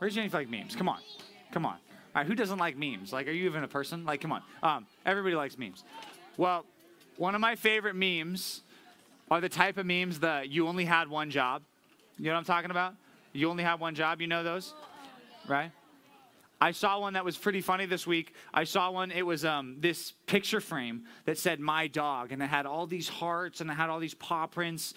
Raise 0.00 0.14
your 0.14 0.22
hand 0.22 0.32
if 0.32 0.32
you 0.32 0.38
like 0.40 0.50
memes. 0.50 0.76
Come 0.76 0.88
on. 0.88 0.98
Come 1.52 1.66
on. 1.66 1.74
All 1.74 2.20
right, 2.20 2.26
who 2.26 2.34
doesn't 2.34 2.58
like 2.58 2.76
memes? 2.76 3.12
Like, 3.12 3.26
are 3.26 3.32
you 3.32 3.46
even 3.46 3.64
a 3.64 3.68
person? 3.68 4.04
Like, 4.04 4.20
come 4.20 4.32
on. 4.32 4.42
Um, 4.62 4.86
everybody 5.04 5.34
likes 5.34 5.58
memes. 5.58 5.82
Well, 6.36 6.64
one 7.16 7.34
of 7.34 7.40
my 7.40 7.56
favorite 7.56 7.96
memes 7.96 8.62
are 9.30 9.40
the 9.40 9.48
type 9.48 9.78
of 9.78 9.86
memes 9.86 10.20
that 10.20 10.48
you 10.48 10.68
only 10.68 10.84
had 10.84 11.08
one 11.08 11.30
job. 11.30 11.62
You 12.18 12.26
know 12.26 12.32
what 12.32 12.38
I'm 12.38 12.44
talking 12.44 12.70
about? 12.70 12.94
You 13.32 13.50
only 13.50 13.64
had 13.64 13.80
one 13.80 13.94
job. 13.94 14.20
You 14.20 14.28
know 14.28 14.44
those? 14.44 14.74
Right? 15.48 15.72
I 16.60 16.70
saw 16.70 17.00
one 17.00 17.14
that 17.14 17.24
was 17.24 17.36
pretty 17.36 17.60
funny 17.60 17.86
this 17.86 18.06
week. 18.06 18.34
I 18.52 18.64
saw 18.64 18.90
one, 18.90 19.10
it 19.10 19.22
was 19.22 19.44
um, 19.44 19.76
this 19.80 20.12
picture 20.26 20.60
frame 20.60 21.04
that 21.24 21.36
said 21.36 21.60
my 21.60 21.88
dog, 21.88 22.32
and 22.32 22.42
it 22.42 22.46
had 22.46 22.64
all 22.64 22.86
these 22.86 23.08
hearts 23.08 23.60
and 23.60 23.70
it 23.70 23.74
had 23.74 23.90
all 23.90 23.98
these 23.98 24.14
paw 24.14 24.46
prints, 24.46 24.94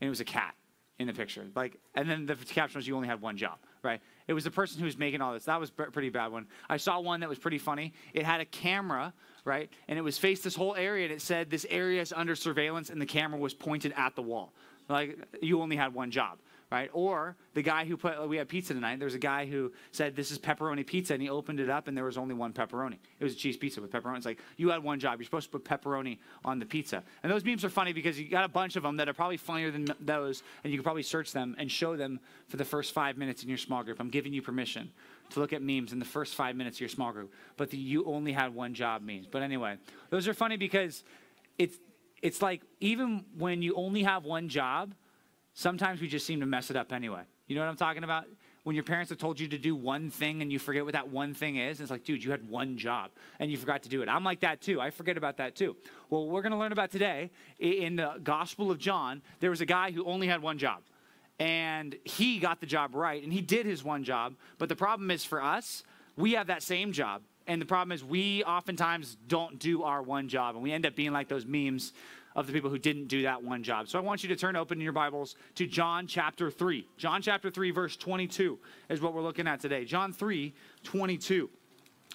and 0.00 0.06
it 0.06 0.10
was 0.10 0.20
a 0.20 0.24
cat 0.24 0.54
in 0.98 1.06
the 1.06 1.12
picture. 1.12 1.46
Like, 1.54 1.78
and 1.94 2.10
then 2.10 2.26
the 2.26 2.34
caption 2.34 2.78
was 2.78 2.88
you 2.88 2.96
only 2.96 3.08
had 3.08 3.20
one 3.20 3.36
job, 3.36 3.58
right? 3.82 4.00
It 4.28 4.32
was 4.32 4.44
the 4.44 4.50
person 4.50 4.80
who 4.80 4.86
was 4.86 4.98
making 4.98 5.20
all 5.20 5.32
this. 5.32 5.44
That 5.44 5.60
was 5.60 5.70
a 5.70 5.90
pretty 5.90 6.08
bad 6.08 6.32
one. 6.32 6.46
I 6.68 6.76
saw 6.78 6.98
one 7.00 7.20
that 7.20 7.28
was 7.28 7.38
pretty 7.38 7.58
funny. 7.58 7.92
It 8.12 8.24
had 8.24 8.40
a 8.40 8.44
camera, 8.44 9.14
right? 9.44 9.70
And 9.88 9.98
it 9.98 10.02
was 10.02 10.18
faced 10.18 10.42
this 10.42 10.56
whole 10.56 10.74
area, 10.74 11.04
and 11.04 11.12
it 11.14 11.22
said 11.22 11.48
this 11.48 11.66
area 11.70 12.00
is 12.02 12.12
under 12.12 12.34
surveillance, 12.34 12.90
and 12.90 13.00
the 13.00 13.06
camera 13.06 13.38
was 13.38 13.54
pointed 13.54 13.92
at 13.96 14.16
the 14.16 14.22
wall. 14.22 14.52
Like, 14.88 15.18
you 15.42 15.60
only 15.62 15.76
had 15.76 15.94
one 15.94 16.10
job 16.10 16.38
right? 16.70 16.90
Or 16.92 17.36
the 17.54 17.62
guy 17.62 17.84
who 17.84 17.96
put, 17.96 18.28
we 18.28 18.36
had 18.36 18.48
pizza 18.48 18.74
tonight. 18.74 18.98
There 18.98 19.06
was 19.06 19.14
a 19.14 19.20
guy 19.20 19.46
who 19.46 19.72
said, 19.92 20.16
This 20.16 20.30
is 20.30 20.38
pepperoni 20.38 20.84
pizza, 20.84 21.14
and 21.14 21.22
he 21.22 21.28
opened 21.28 21.60
it 21.60 21.70
up, 21.70 21.86
and 21.86 21.96
there 21.96 22.04
was 22.04 22.18
only 22.18 22.34
one 22.34 22.52
pepperoni. 22.52 22.98
It 23.20 23.24
was 23.24 23.34
a 23.34 23.36
cheese 23.36 23.56
pizza 23.56 23.80
with 23.80 23.92
pepperoni. 23.92 24.16
It's 24.16 24.26
like, 24.26 24.40
you 24.56 24.70
had 24.70 24.82
one 24.82 24.98
job. 24.98 25.20
You're 25.20 25.26
supposed 25.26 25.52
to 25.52 25.58
put 25.58 25.64
pepperoni 25.64 26.18
on 26.44 26.58
the 26.58 26.66
pizza. 26.66 27.04
And 27.22 27.30
those 27.30 27.44
memes 27.44 27.64
are 27.64 27.70
funny 27.70 27.92
because 27.92 28.18
you 28.18 28.28
got 28.28 28.44
a 28.44 28.48
bunch 28.48 28.76
of 28.76 28.82
them 28.82 28.96
that 28.96 29.08
are 29.08 29.14
probably 29.14 29.36
funnier 29.36 29.70
than 29.70 29.86
those, 30.00 30.42
and 30.64 30.72
you 30.72 30.78
can 30.78 30.84
probably 30.84 31.04
search 31.04 31.32
them 31.32 31.54
and 31.58 31.70
show 31.70 31.96
them 31.96 32.18
for 32.48 32.56
the 32.56 32.64
first 32.64 32.92
five 32.92 33.16
minutes 33.16 33.42
in 33.42 33.48
your 33.48 33.58
small 33.58 33.84
group. 33.84 34.00
I'm 34.00 34.10
giving 34.10 34.32
you 34.32 34.42
permission 34.42 34.90
to 35.30 35.40
look 35.40 35.52
at 35.52 35.62
memes 35.62 35.92
in 35.92 35.98
the 35.98 36.04
first 36.04 36.34
five 36.34 36.56
minutes 36.56 36.78
of 36.78 36.80
your 36.80 36.88
small 36.88 37.12
group, 37.12 37.32
but 37.56 37.70
the, 37.70 37.76
you 37.76 38.04
only 38.06 38.32
had 38.32 38.54
one 38.54 38.74
job 38.74 39.02
memes. 39.02 39.26
But 39.26 39.42
anyway, 39.42 39.76
those 40.10 40.28
are 40.28 40.34
funny 40.34 40.56
because 40.56 41.04
it's, 41.58 41.78
it's 42.22 42.42
like 42.42 42.62
even 42.80 43.24
when 43.36 43.62
you 43.62 43.74
only 43.74 44.02
have 44.04 44.24
one 44.24 44.48
job, 44.48 44.94
sometimes 45.56 46.00
we 46.00 46.06
just 46.06 46.26
seem 46.26 46.38
to 46.40 46.46
mess 46.46 46.70
it 46.70 46.76
up 46.76 46.92
anyway. 46.92 47.22
You 47.48 47.56
know 47.56 47.62
what 47.62 47.70
I'm 47.70 47.76
talking 47.76 48.04
about? 48.04 48.26
When 48.64 48.74
your 48.74 48.84
parents 48.84 49.10
have 49.10 49.18
told 49.18 49.40
you 49.40 49.48
to 49.48 49.58
do 49.58 49.74
one 49.74 50.10
thing 50.10 50.42
and 50.42 50.52
you 50.52 50.58
forget 50.58 50.84
what 50.84 50.92
that 50.92 51.08
one 51.08 51.34
thing 51.34 51.56
is, 51.56 51.80
it's 51.80 51.90
like, 51.90 52.04
dude, 52.04 52.22
you 52.22 52.30
had 52.30 52.48
one 52.48 52.76
job 52.76 53.10
and 53.38 53.50
you 53.50 53.56
forgot 53.56 53.82
to 53.84 53.88
do 53.88 54.02
it. 54.02 54.08
I'm 54.08 54.22
like 54.22 54.40
that 54.40 54.60
too. 54.60 54.80
I 54.80 54.90
forget 54.90 55.16
about 55.16 55.38
that 55.38 55.56
too. 55.56 55.74
Well, 56.10 56.26
we're 56.26 56.42
going 56.42 56.52
to 56.52 56.58
learn 56.58 56.72
about 56.72 56.90
today 56.90 57.30
in 57.58 57.96
the 57.96 58.20
Gospel 58.22 58.70
of 58.70 58.78
John, 58.78 59.22
there 59.40 59.50
was 59.50 59.60
a 59.60 59.66
guy 59.66 59.92
who 59.92 60.04
only 60.04 60.26
had 60.26 60.42
one 60.42 60.58
job. 60.58 60.82
And 61.38 61.96
he 62.04 62.38
got 62.38 62.60
the 62.60 62.66
job 62.66 62.94
right 62.94 63.22
and 63.22 63.32
he 63.32 63.40
did 63.40 63.66
his 63.66 63.82
one 63.82 64.04
job. 64.04 64.34
But 64.58 64.68
the 64.68 64.76
problem 64.76 65.10
is 65.10 65.24
for 65.24 65.42
us, 65.42 65.84
we 66.16 66.32
have 66.32 66.48
that 66.48 66.62
same 66.62 66.92
job. 66.92 67.22
And 67.46 67.62
the 67.62 67.66
problem 67.66 67.92
is 67.92 68.04
we 68.04 68.42
oftentimes 68.44 69.16
don't 69.28 69.58
do 69.58 69.84
our 69.84 70.02
one 70.02 70.28
job 70.28 70.54
and 70.54 70.62
we 70.62 70.72
end 70.72 70.84
up 70.84 70.96
being 70.96 71.12
like 71.12 71.28
those 71.28 71.46
memes 71.46 71.92
of 72.36 72.46
the 72.46 72.52
people 72.52 72.68
who 72.68 72.78
didn't 72.78 73.08
do 73.08 73.22
that 73.22 73.42
one 73.42 73.62
job. 73.62 73.88
So 73.88 73.98
I 73.98 74.02
want 74.02 74.22
you 74.22 74.28
to 74.28 74.36
turn 74.36 74.56
open 74.56 74.78
your 74.78 74.92
Bibles 74.92 75.36
to 75.54 75.66
John 75.66 76.06
chapter 76.06 76.50
3. 76.50 76.86
John 76.98 77.22
chapter 77.22 77.50
3, 77.50 77.70
verse 77.70 77.96
22 77.96 78.58
is 78.90 79.00
what 79.00 79.14
we're 79.14 79.22
looking 79.22 79.48
at 79.48 79.58
today. 79.58 79.86
John 79.86 80.12
3, 80.12 80.54
22. 80.84 81.48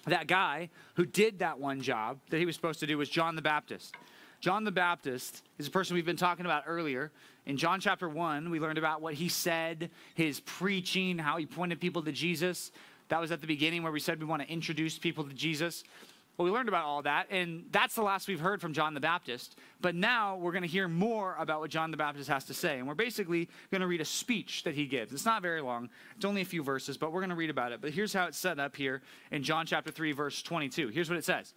That 0.06 0.28
guy 0.28 0.70
who 0.96 1.08
did 1.08 1.40
that 1.40 1.60
one 1.60 1.82
job 1.82 2.20
that 2.30 2.38
he 2.38 2.46
was 2.46 2.56
supposed 2.56 2.80
to 2.82 2.88
do 2.88 3.00
was 3.00 3.10
John 3.10 3.36
the 3.36 3.42
Baptist. 3.42 3.96
John 4.40 4.64
the 4.64 4.72
Baptist 4.72 5.44
is 5.58 5.68
a 5.68 5.72
person 5.72 5.96
we've 5.96 6.06
been 6.06 6.16
talking 6.16 6.46
about 6.46 6.64
earlier. 6.68 7.12
In 7.48 7.58
John 7.58 7.80
chapter 7.80 8.08
1, 8.08 8.52
we 8.52 8.60
learned 8.60 8.78
about 8.78 9.02
what 9.02 9.16
he 9.16 9.28
said, 9.28 9.90
his 10.14 10.40
preaching, 10.42 11.18
how 11.18 11.38
he 11.38 11.48
pointed 11.48 11.80
people 11.80 12.04
to 12.04 12.12
Jesus. 12.12 12.72
That 13.10 13.20
was 13.20 13.32
at 13.32 13.42
the 13.42 13.48
beginning 13.48 13.82
where 13.82 13.92
we 13.92 14.00
said 14.00 14.20
we 14.20 14.26
want 14.26 14.44
to 14.44 14.48
introduce 14.48 14.98
people 14.98 15.24
to 15.24 15.34
Jesus. 15.34 15.84
Well, 16.38 16.46
we 16.46 16.52
learned 16.52 16.70
about 16.70 16.86
all 16.86 17.02
that, 17.04 17.28
and 17.30 17.66
that's 17.72 17.94
the 17.94 18.02
last 18.02 18.28
we've 18.28 18.40
heard 18.40 18.62
from 18.62 18.74
John 18.74 18.94
the 18.94 19.00
Baptist. 19.00 19.58
But 19.82 19.96
now 19.96 20.38
we're 20.38 20.54
going 20.54 20.64
to 20.64 20.68
hear 20.68 20.88
more 20.88 21.36
about 21.38 21.60
what 21.60 21.70
John 21.70 21.92
the 21.92 21.98
Baptist 21.98 22.30
has 22.30 22.46
to 22.46 22.54
say. 22.54 22.80
And 22.80 22.88
we're 22.88 22.96
basically 22.96 23.50
going 23.70 23.82
to 23.82 23.88
read 23.88 24.02
a 24.02 24.06
speech 24.06 24.64
that 24.64 24.74
he 24.74 24.86
gives. 24.86 25.14
It's 25.14 25.26
not 25.26 25.42
very 25.42 25.62
long, 25.62 25.90
it's 26.16 26.26
only 26.26 26.42
a 26.42 26.46
few 26.46 26.64
verses, 26.64 26.98
but 26.98 27.12
we're 27.12 27.20
going 27.20 27.30
to 27.32 27.36
read 27.36 27.50
about 27.50 27.74
it. 27.74 27.82
But 27.82 27.92
here's 27.92 28.14
how 28.14 28.26
it's 28.26 28.38
set 28.38 28.60
up 28.60 28.76
here 28.76 29.02
in 29.32 29.44
John 29.44 29.66
chapter 29.66 29.92
3, 29.92 30.14
verse 30.14 30.42
22. 30.42 30.88
Here's 30.88 31.10
what 31.10 31.18
it 31.20 31.26
says 31.26 31.54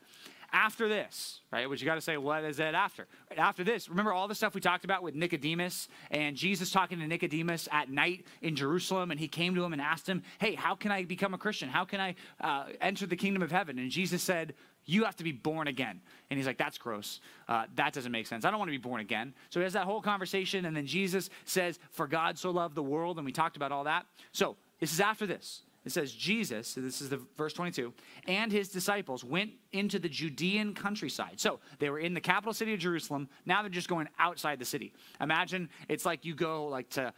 after 0.54 0.88
this, 0.88 1.40
right? 1.50 1.68
Which 1.68 1.82
you 1.82 1.84
got 1.84 1.96
to 1.96 2.00
say, 2.00 2.16
what 2.16 2.44
is 2.44 2.60
it 2.60 2.74
after? 2.74 3.06
Right, 3.28 3.40
after 3.40 3.64
this, 3.64 3.88
remember 3.88 4.12
all 4.12 4.28
the 4.28 4.34
stuff 4.34 4.54
we 4.54 4.60
talked 4.60 4.84
about 4.84 5.02
with 5.02 5.14
Nicodemus 5.14 5.88
and 6.12 6.36
Jesus 6.36 6.70
talking 6.70 7.00
to 7.00 7.06
Nicodemus 7.06 7.68
at 7.72 7.90
night 7.90 8.24
in 8.40 8.54
Jerusalem, 8.54 9.10
and 9.10 9.18
he 9.18 9.26
came 9.26 9.54
to 9.56 9.64
him 9.64 9.72
and 9.72 9.82
asked 9.82 10.08
him, 10.08 10.22
"Hey, 10.38 10.54
how 10.54 10.76
can 10.76 10.92
I 10.92 11.04
become 11.04 11.34
a 11.34 11.38
Christian? 11.38 11.68
How 11.68 11.84
can 11.84 12.00
I 12.00 12.14
uh, 12.40 12.66
enter 12.80 13.04
the 13.04 13.16
kingdom 13.16 13.42
of 13.42 13.50
heaven?" 13.50 13.78
And 13.78 13.90
Jesus 13.90 14.22
said, 14.22 14.54
you 14.86 15.04
have 15.04 15.16
to 15.16 15.24
be 15.24 15.32
born 15.32 15.66
again. 15.66 16.00
And 16.30 16.38
he's 16.38 16.46
like, 16.46 16.58
that's 16.58 16.76
gross. 16.76 17.20
Uh, 17.48 17.64
that 17.76 17.94
doesn't 17.94 18.12
make 18.12 18.26
sense. 18.26 18.44
I 18.44 18.50
don't 18.50 18.58
want 18.58 18.68
to 18.68 18.78
be 18.78 18.82
born 18.82 19.00
again. 19.00 19.32
So 19.48 19.60
he 19.60 19.64
has 19.64 19.72
that 19.72 19.84
whole 19.84 20.02
conversation. 20.02 20.66
And 20.66 20.76
then 20.76 20.86
Jesus 20.86 21.30
says, 21.46 21.78
For 21.90 22.06
God 22.06 22.38
so 22.38 22.50
loved 22.50 22.74
the 22.74 22.82
world. 22.82 23.16
And 23.16 23.24
we 23.24 23.32
talked 23.32 23.56
about 23.56 23.72
all 23.72 23.84
that. 23.84 24.04
So 24.32 24.56
this 24.80 24.92
is 24.92 25.00
after 25.00 25.26
this. 25.26 25.62
It 25.84 25.92
says, 25.92 26.12
Jesus, 26.12 26.68
so 26.68 26.80
this 26.80 27.02
is 27.02 27.10
the 27.10 27.20
verse 27.36 27.52
22, 27.52 27.92
and 28.26 28.50
his 28.50 28.70
disciples 28.70 29.22
went 29.22 29.52
into 29.72 29.98
the 29.98 30.08
Judean 30.08 30.74
countryside. 30.74 31.38
So 31.38 31.60
they 31.78 31.90
were 31.90 31.98
in 31.98 32.14
the 32.14 32.20
capital 32.20 32.54
city 32.54 32.72
of 32.72 32.80
Jerusalem. 32.80 33.28
Now 33.44 33.60
they're 33.60 33.70
just 33.70 33.88
going 33.88 34.08
outside 34.18 34.58
the 34.58 34.64
city. 34.64 34.94
Imagine 35.20 35.68
it's 35.88 36.06
like 36.06 36.24
you 36.24 36.34
go 36.34 36.66
like 36.66 36.88
to 36.90 37.12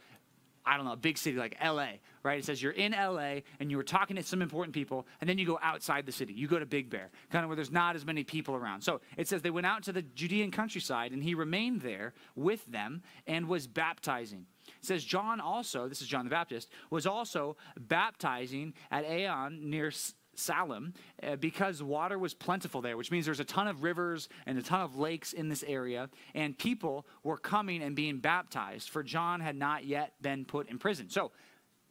I 0.67 0.75
don't 0.75 0.85
know, 0.85 0.91
a 0.91 0.97
big 0.97 1.17
city 1.17 1.37
like 1.37 1.55
LA, 1.63 1.91
right? 2.23 2.39
It 2.39 2.45
says 2.45 2.61
you're 2.61 2.73
in 2.73 2.91
LA 2.91 3.39
and 3.61 3.71
you 3.71 3.77
were 3.77 3.83
talking 3.83 4.17
to 4.17 4.23
some 4.23 4.41
important 4.41 4.73
people, 4.73 5.07
and 5.21 5.29
then 5.29 5.37
you 5.37 5.45
go 5.45 5.57
outside 5.63 6.05
the 6.05 6.11
city. 6.11 6.33
You 6.33 6.47
go 6.47 6.59
to 6.59 6.65
Big 6.65 6.89
Bear, 6.89 7.09
kind 7.31 7.43
of 7.43 7.47
where 7.47 7.55
there's 7.55 7.71
not 7.71 7.95
as 7.95 8.05
many 8.05 8.25
people 8.25 8.53
around. 8.53 8.81
So 8.81 8.99
it 9.15 9.29
says 9.29 9.41
they 9.41 9.49
went 9.49 9.65
out 9.65 9.83
to 9.83 9.93
the 9.93 10.01
Judean 10.01 10.51
countryside, 10.51 11.13
and 11.13 11.23
he 11.23 11.35
remained 11.35 11.81
there 11.81 12.13
with 12.35 12.65
them 12.65 13.01
and 13.25 13.47
was 13.47 13.65
baptizing. 13.65 14.45
It 14.67 14.85
says 14.85 15.03
John 15.03 15.39
also, 15.39 15.87
this 15.87 16.01
is 16.01 16.07
John 16.07 16.25
the 16.25 16.31
Baptist, 16.31 16.69
was 16.89 17.05
also 17.07 17.57
baptizing 17.79 18.73
at 18.91 19.05
Aenon 19.05 19.61
near 19.61 19.91
Salem 20.35 20.93
uh, 21.23 21.35
because 21.35 21.81
water 21.81 22.19
was 22.19 22.33
plentiful 22.33 22.81
there, 22.81 22.95
which 22.95 23.11
means 23.11 23.25
there's 23.25 23.39
a 23.39 23.45
ton 23.45 23.67
of 23.67 23.83
rivers 23.83 24.29
and 24.45 24.57
a 24.57 24.61
ton 24.61 24.81
of 24.81 24.95
lakes 24.97 25.33
in 25.33 25.49
this 25.49 25.63
area, 25.67 26.09
and 26.35 26.57
people 26.57 27.05
were 27.23 27.37
coming 27.37 27.81
and 27.81 27.95
being 27.95 28.19
baptized, 28.19 28.89
for 28.89 29.03
John 29.03 29.39
had 29.41 29.55
not 29.55 29.85
yet 29.85 30.13
been 30.21 30.45
put 30.45 30.69
in 30.69 30.77
prison. 30.77 31.09
So, 31.09 31.31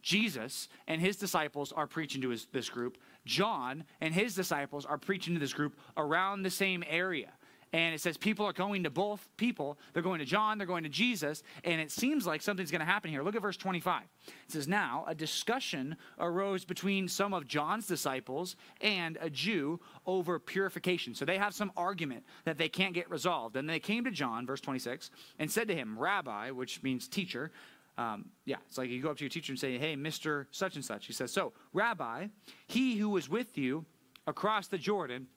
Jesus 0.01 0.69
and 0.87 1.01
his 1.01 1.17
disciples 1.17 1.73
are 1.73 1.87
preaching 1.87 2.21
to 2.21 2.29
his, 2.29 2.45
this 2.53 2.69
group. 2.69 2.97
John 3.25 3.83
and 3.99 4.13
his 4.13 4.35
disciples 4.35 4.85
are 4.85 4.97
preaching 4.97 5.33
to 5.33 5.39
this 5.39 5.51
group 5.51 5.75
around 5.97 6.43
the 6.43 6.49
same 6.49 6.81
area. 6.87 7.31
And 7.73 7.93
it 7.93 7.99
says 7.99 8.17
people 8.17 8.45
are 8.45 8.53
going 8.53 8.83
to 8.83 8.89
both 8.89 9.27
people. 9.37 9.77
They're 9.93 10.03
going 10.03 10.19
to 10.19 10.25
John, 10.25 10.57
they're 10.57 10.67
going 10.67 10.83
to 10.83 10.89
Jesus, 10.89 11.43
and 11.63 11.81
it 11.81 11.91
seems 11.91 12.25
like 12.25 12.41
something's 12.41 12.71
going 12.71 12.79
to 12.79 12.85
happen 12.85 13.11
here. 13.11 13.23
Look 13.23 13.35
at 13.35 13.41
verse 13.41 13.57
25. 13.57 14.03
It 14.03 14.33
says, 14.47 14.67
Now 14.67 15.03
a 15.07 15.13
discussion 15.13 15.97
arose 16.19 16.63
between 16.65 17.07
some 17.07 17.33
of 17.33 17.47
John's 17.47 17.87
disciples 17.87 18.55
and 18.81 19.17
a 19.21 19.29
Jew 19.29 19.79
over 20.05 20.39
purification. 20.39 21.13
So 21.13 21.25
they 21.25 21.37
have 21.37 21.53
some 21.53 21.71
argument 21.75 22.23
that 22.45 22.57
they 22.57 22.69
can't 22.69 22.93
get 22.93 23.09
resolved. 23.09 23.55
And 23.57 23.69
they 23.69 23.79
came 23.79 24.05
to 24.05 24.11
John, 24.11 24.45
verse 24.45 24.61
26, 24.61 25.11
and 25.39 25.51
said 25.51 25.67
to 25.67 25.75
him, 25.75 25.99
Rabbi, 25.99 26.51
which 26.51 26.81
means 26.83 27.07
teacher, 27.07 27.51
um, 27.97 28.25
yeah, 28.45 28.57
it's 28.67 28.77
like 28.77 28.89
you 28.89 29.01
go 29.01 29.09
up 29.09 29.17
to 29.17 29.23
your 29.23 29.29
teacher 29.29 29.51
and 29.51 29.59
say, 29.59 29.77
Hey, 29.77 29.95
Mr. 29.95 30.45
Such 30.51 30.75
and 30.75 30.85
Such. 30.85 31.07
He 31.07 31.13
says, 31.13 31.31
So, 31.31 31.53
Rabbi, 31.73 32.27
he 32.67 32.95
who 32.97 33.09
was 33.09 33.27
with 33.27 33.57
you 33.57 33.85
across 34.27 34.67
the 34.67 34.77
Jordan, 34.77 35.27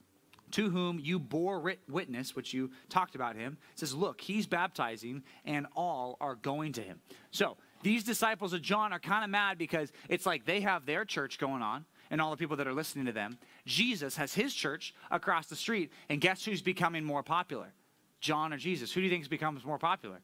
to 0.53 0.71
whom 0.71 0.99
you 0.99 1.19
bore 1.19 1.75
witness, 1.88 2.37
which 2.37 2.53
you 2.53 2.71
talked 2.88 3.15
about 3.15 3.37
him, 3.37 3.59
says, 3.75 3.94
Look, 3.94 4.21
he's 4.21 4.47
baptizing, 4.47 5.22
and 5.44 5.66
all 5.75 6.16
are 6.21 6.34
going 6.34 6.72
to 6.75 6.83
him. 6.83 7.00
So 7.31 7.56
these 7.83 8.05
disciples 8.05 8.53
of 8.53 8.62
John 8.62 8.93
are 8.93 8.99
kind 8.99 9.25
of 9.25 9.31
mad 9.31 9.59
because 9.59 9.93
it's 10.09 10.27
like 10.27 10.44
they 10.44 10.60
have 10.60 10.87
their 10.87 11.05
church 11.05 11.39
going 11.39 11.63
on 11.63 11.84
and 12.10 12.21
all 12.21 12.30
the 12.30 12.36
people 12.36 12.57
that 12.57 12.66
are 12.66 12.74
listening 12.74 13.07
to 13.07 13.13
them. 13.13 13.39
Jesus 13.66 14.16
has 14.16 14.34
his 14.34 14.53
church 14.53 14.95
across 15.10 15.47
the 15.47 15.57
street, 15.57 15.91
and 16.09 16.21
guess 16.21 16.45
who's 16.45 16.63
becoming 16.63 17.04
more 17.04 17.22
popular? 17.22 17.72
John 18.21 18.53
or 18.53 18.59
Jesus? 18.59 18.92
Who 18.92 19.01
do 19.01 19.07
you 19.07 19.10
think 19.10 19.28
becomes 19.28 19.65
more 19.65 19.78
popular? 19.78 20.21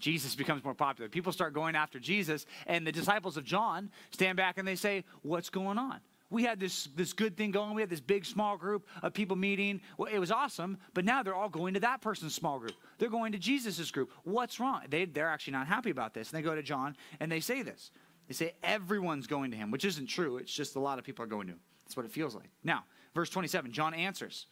Jesus 0.00 0.34
becomes 0.34 0.64
more 0.64 0.74
popular. 0.74 1.08
People 1.08 1.32
start 1.32 1.54
going 1.54 1.76
after 1.76 1.98
Jesus, 1.98 2.46
and 2.66 2.86
the 2.86 2.92
disciples 2.92 3.36
of 3.36 3.44
John 3.44 3.90
stand 4.10 4.36
back 4.36 4.58
and 4.58 4.66
they 4.66 4.76
say, 4.76 5.04
What's 5.22 5.50
going 5.50 5.78
on? 5.78 6.00
We 6.30 6.42
had 6.42 6.58
this, 6.58 6.88
this 6.96 7.12
good 7.12 7.36
thing 7.36 7.50
going. 7.50 7.74
We 7.74 7.82
had 7.82 7.90
this 7.90 8.00
big 8.00 8.24
small 8.24 8.56
group 8.56 8.86
of 9.02 9.12
people 9.12 9.36
meeting. 9.36 9.80
Well, 9.98 10.12
it 10.12 10.18
was 10.18 10.30
awesome, 10.30 10.78
but 10.92 11.04
now 11.04 11.22
they're 11.22 11.34
all 11.34 11.48
going 11.48 11.74
to 11.74 11.80
that 11.80 12.00
person's 12.00 12.34
small 12.34 12.58
group. 12.58 12.74
They're 12.98 13.10
going 13.10 13.32
to 13.32 13.38
Jesus' 13.38 13.90
group. 13.90 14.10
What's 14.24 14.58
wrong? 14.58 14.82
They, 14.88 15.04
they're 15.04 15.28
actually 15.28 15.52
not 15.52 15.66
happy 15.66 15.90
about 15.90 16.14
this. 16.14 16.30
And 16.30 16.38
they 16.38 16.42
go 16.42 16.54
to 16.54 16.62
John 16.62 16.96
and 17.20 17.30
they 17.30 17.40
say 17.40 17.62
this. 17.62 17.90
They 18.26 18.34
say 18.34 18.54
everyone's 18.62 19.26
going 19.26 19.50
to 19.50 19.56
him, 19.56 19.70
which 19.70 19.84
isn't 19.84 20.06
true. 20.06 20.38
It's 20.38 20.52
just 20.52 20.76
a 20.76 20.80
lot 20.80 20.98
of 20.98 21.04
people 21.04 21.24
are 21.24 21.28
going 21.28 21.46
to 21.46 21.52
him. 21.52 21.60
That's 21.84 21.96
what 21.96 22.06
it 22.06 22.12
feels 22.12 22.34
like. 22.34 22.48
Now, 22.62 22.84
verse 23.14 23.28
27, 23.30 23.72
John 23.72 23.92
answers. 23.94 24.46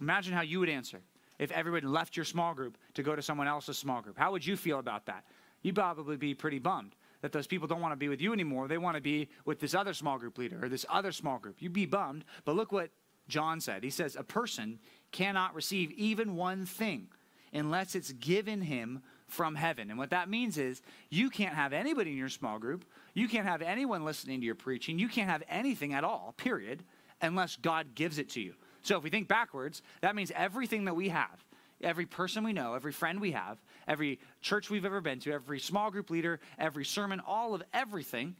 Imagine 0.00 0.34
how 0.34 0.42
you 0.42 0.58
would 0.60 0.68
answer 0.68 1.00
if 1.38 1.52
everyone 1.52 1.92
left 1.92 2.16
your 2.16 2.24
small 2.24 2.54
group 2.54 2.76
to 2.94 3.02
go 3.02 3.14
to 3.14 3.22
someone 3.22 3.46
else's 3.46 3.78
small 3.78 4.02
group. 4.02 4.18
How 4.18 4.32
would 4.32 4.44
you 4.44 4.56
feel 4.56 4.80
about 4.80 5.06
that? 5.06 5.24
You'd 5.62 5.76
probably 5.76 6.16
be 6.16 6.34
pretty 6.34 6.58
bummed. 6.58 6.96
That 7.22 7.32
those 7.32 7.46
people 7.46 7.66
don't 7.66 7.80
want 7.80 7.92
to 7.92 7.96
be 7.96 8.08
with 8.08 8.20
you 8.20 8.32
anymore. 8.32 8.68
They 8.68 8.78
want 8.78 8.96
to 8.96 9.02
be 9.02 9.28
with 9.44 9.60
this 9.60 9.74
other 9.74 9.94
small 9.94 10.18
group 10.18 10.36
leader 10.38 10.58
or 10.62 10.68
this 10.68 10.84
other 10.90 11.12
small 11.12 11.38
group. 11.38 11.56
You'd 11.60 11.72
be 11.72 11.86
bummed. 11.86 12.24
But 12.44 12.56
look 12.56 12.72
what 12.72 12.90
John 13.28 13.60
said. 13.60 13.82
He 13.82 13.90
says, 13.90 14.16
A 14.16 14.24
person 14.24 14.78
cannot 15.12 15.54
receive 15.54 15.90
even 15.92 16.36
one 16.36 16.66
thing 16.66 17.08
unless 17.52 17.94
it's 17.94 18.12
given 18.12 18.62
him 18.62 19.02
from 19.26 19.54
heaven. 19.54 19.90
And 19.90 19.98
what 19.98 20.10
that 20.10 20.28
means 20.28 20.58
is 20.58 20.82
you 21.10 21.30
can't 21.30 21.54
have 21.54 21.72
anybody 21.72 22.10
in 22.10 22.16
your 22.16 22.28
small 22.28 22.58
group, 22.58 22.84
you 23.14 23.28
can't 23.28 23.46
have 23.46 23.62
anyone 23.62 24.04
listening 24.04 24.40
to 24.40 24.46
your 24.46 24.54
preaching, 24.54 24.98
you 24.98 25.08
can't 25.08 25.30
have 25.30 25.42
anything 25.48 25.94
at 25.94 26.04
all, 26.04 26.34
period, 26.36 26.82
unless 27.20 27.56
God 27.56 27.94
gives 27.94 28.18
it 28.18 28.28
to 28.30 28.40
you. 28.40 28.54
So 28.82 28.96
if 28.96 29.04
we 29.04 29.10
think 29.10 29.28
backwards, 29.28 29.80
that 30.00 30.16
means 30.16 30.32
everything 30.34 30.84
that 30.86 30.94
we 30.94 31.08
have, 31.10 31.44
every 31.82 32.06
person 32.06 32.44
we 32.44 32.52
know, 32.52 32.74
every 32.74 32.92
friend 32.92 33.20
we 33.20 33.32
have, 33.32 33.58
every 33.86 34.20
church 34.40 34.70
we've 34.70 34.84
ever 34.84 35.00
been 35.00 35.20
to, 35.20 35.32
every 35.32 35.60
small 35.60 35.90
group 35.90 36.10
leader, 36.10 36.40
every 36.58 36.84
sermon, 36.84 37.20
all 37.26 37.54
of 37.54 37.62
everything, 37.72 38.36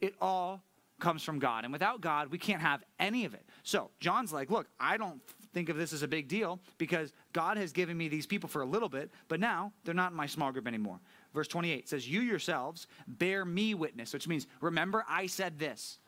it 0.00 0.14
all 0.20 0.62
comes 1.00 1.22
from 1.22 1.38
God. 1.38 1.64
And 1.64 1.72
without 1.72 2.00
God, 2.00 2.30
we 2.30 2.38
can't 2.38 2.62
have 2.62 2.82
any 2.98 3.24
of 3.24 3.34
it. 3.34 3.44
So 3.62 3.90
John's 4.00 4.32
like, 4.32 4.50
look, 4.50 4.68
I 4.78 4.96
don't 4.96 5.20
think 5.52 5.68
of 5.68 5.76
this 5.76 5.92
as 5.92 6.02
a 6.02 6.08
big 6.08 6.28
deal 6.28 6.60
because 6.78 7.12
God 7.32 7.56
has 7.56 7.72
given 7.72 7.96
me 7.96 8.08
these 8.08 8.26
people 8.26 8.48
for 8.48 8.62
a 8.62 8.66
little 8.66 8.88
bit, 8.88 9.10
but 9.28 9.40
now 9.40 9.72
they're 9.84 9.94
not 9.94 10.12
in 10.12 10.16
my 10.16 10.26
small 10.26 10.52
group 10.52 10.66
anymore. 10.66 11.00
Verse 11.34 11.48
28 11.48 11.88
says, 11.88 12.08
You 12.08 12.20
yourselves 12.20 12.86
bear 13.06 13.44
me 13.44 13.74
witness, 13.74 14.12
which 14.12 14.28
means, 14.28 14.46
remember, 14.60 15.04
I 15.08 15.26
said 15.26 15.58
this, 15.58 15.98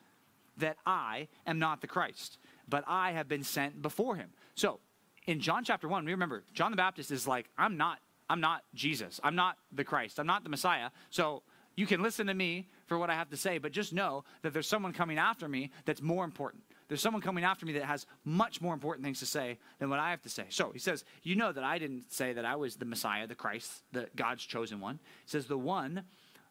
that 0.59 0.77
I 0.87 1.29
am 1.47 1.59
not 1.59 1.81
the 1.81 1.87
Christ, 1.87 2.39
but 2.69 2.85
I 2.87 3.13
have 3.13 3.29
been 3.29 3.43
sent 3.43 3.83
before 3.83 4.17
him. 4.17 4.31
So 4.55 4.81
in 5.27 5.41
John 5.41 5.65
chapter 5.65 5.89
1, 5.89 6.05
we 6.05 6.13
remember, 6.13 6.45
John 6.53 6.71
the 6.71 6.77
Baptist 6.77 7.11
is 7.11 7.27
like, 7.27 7.49
I'm 7.57 7.77
not. 7.77 7.99
I'm 8.29 8.41
not 8.41 8.63
Jesus. 8.75 9.21
I'm 9.23 9.35
not 9.35 9.59
the 9.73 9.85
Christ. 9.85 10.19
I'm 10.19 10.27
not 10.27 10.45
the 10.45 10.51
Messiah. 10.51 10.91
So 11.11 11.43
you 11.77 11.87
can 11.87 12.03
listen 12.03 12.27
to 12.29 12.35
me 12.35 12.69
for 12.87 12.99
what 12.99 13.11
I 13.11 13.15
have 13.15 13.31
to 13.31 13.37
say, 13.37 13.59
but 13.59 13.73
just 13.73 13.93
know 13.93 14.25
that 14.43 14.53
there's 14.53 14.69
someone 14.69 14.93
coming 14.93 15.19
after 15.19 15.49
me 15.49 15.71
that's 15.85 16.01
more 16.01 16.25
important. 16.25 16.63
There's 16.89 17.01
someone 17.01 17.23
coming 17.23 17.45
after 17.45 17.67
me 17.67 17.73
that 17.73 17.85
has 17.85 18.07
much 18.25 18.61
more 18.61 18.75
important 18.75 19.05
things 19.05 19.19
to 19.21 19.27
say 19.27 19.59
than 19.79 19.91
what 19.91 19.99
I 19.99 20.11
have 20.11 20.23
to 20.23 20.29
say. 20.29 20.45
So 20.51 20.71
he 20.71 20.79
says, 20.79 21.05
You 21.23 21.35
know 21.35 21.53
that 21.53 21.65
I 21.65 21.79
didn't 21.79 22.13
say 22.13 22.33
that 22.35 22.45
I 22.45 22.57
was 22.57 22.77
the 22.77 22.85
Messiah, 22.85 23.27
the 23.27 23.35
Christ, 23.35 23.83
the 23.93 24.09
God's 24.15 24.45
chosen 24.45 24.81
one. 24.81 25.01
He 25.25 25.31
says, 25.31 25.47
The 25.47 25.59
one, 25.59 26.05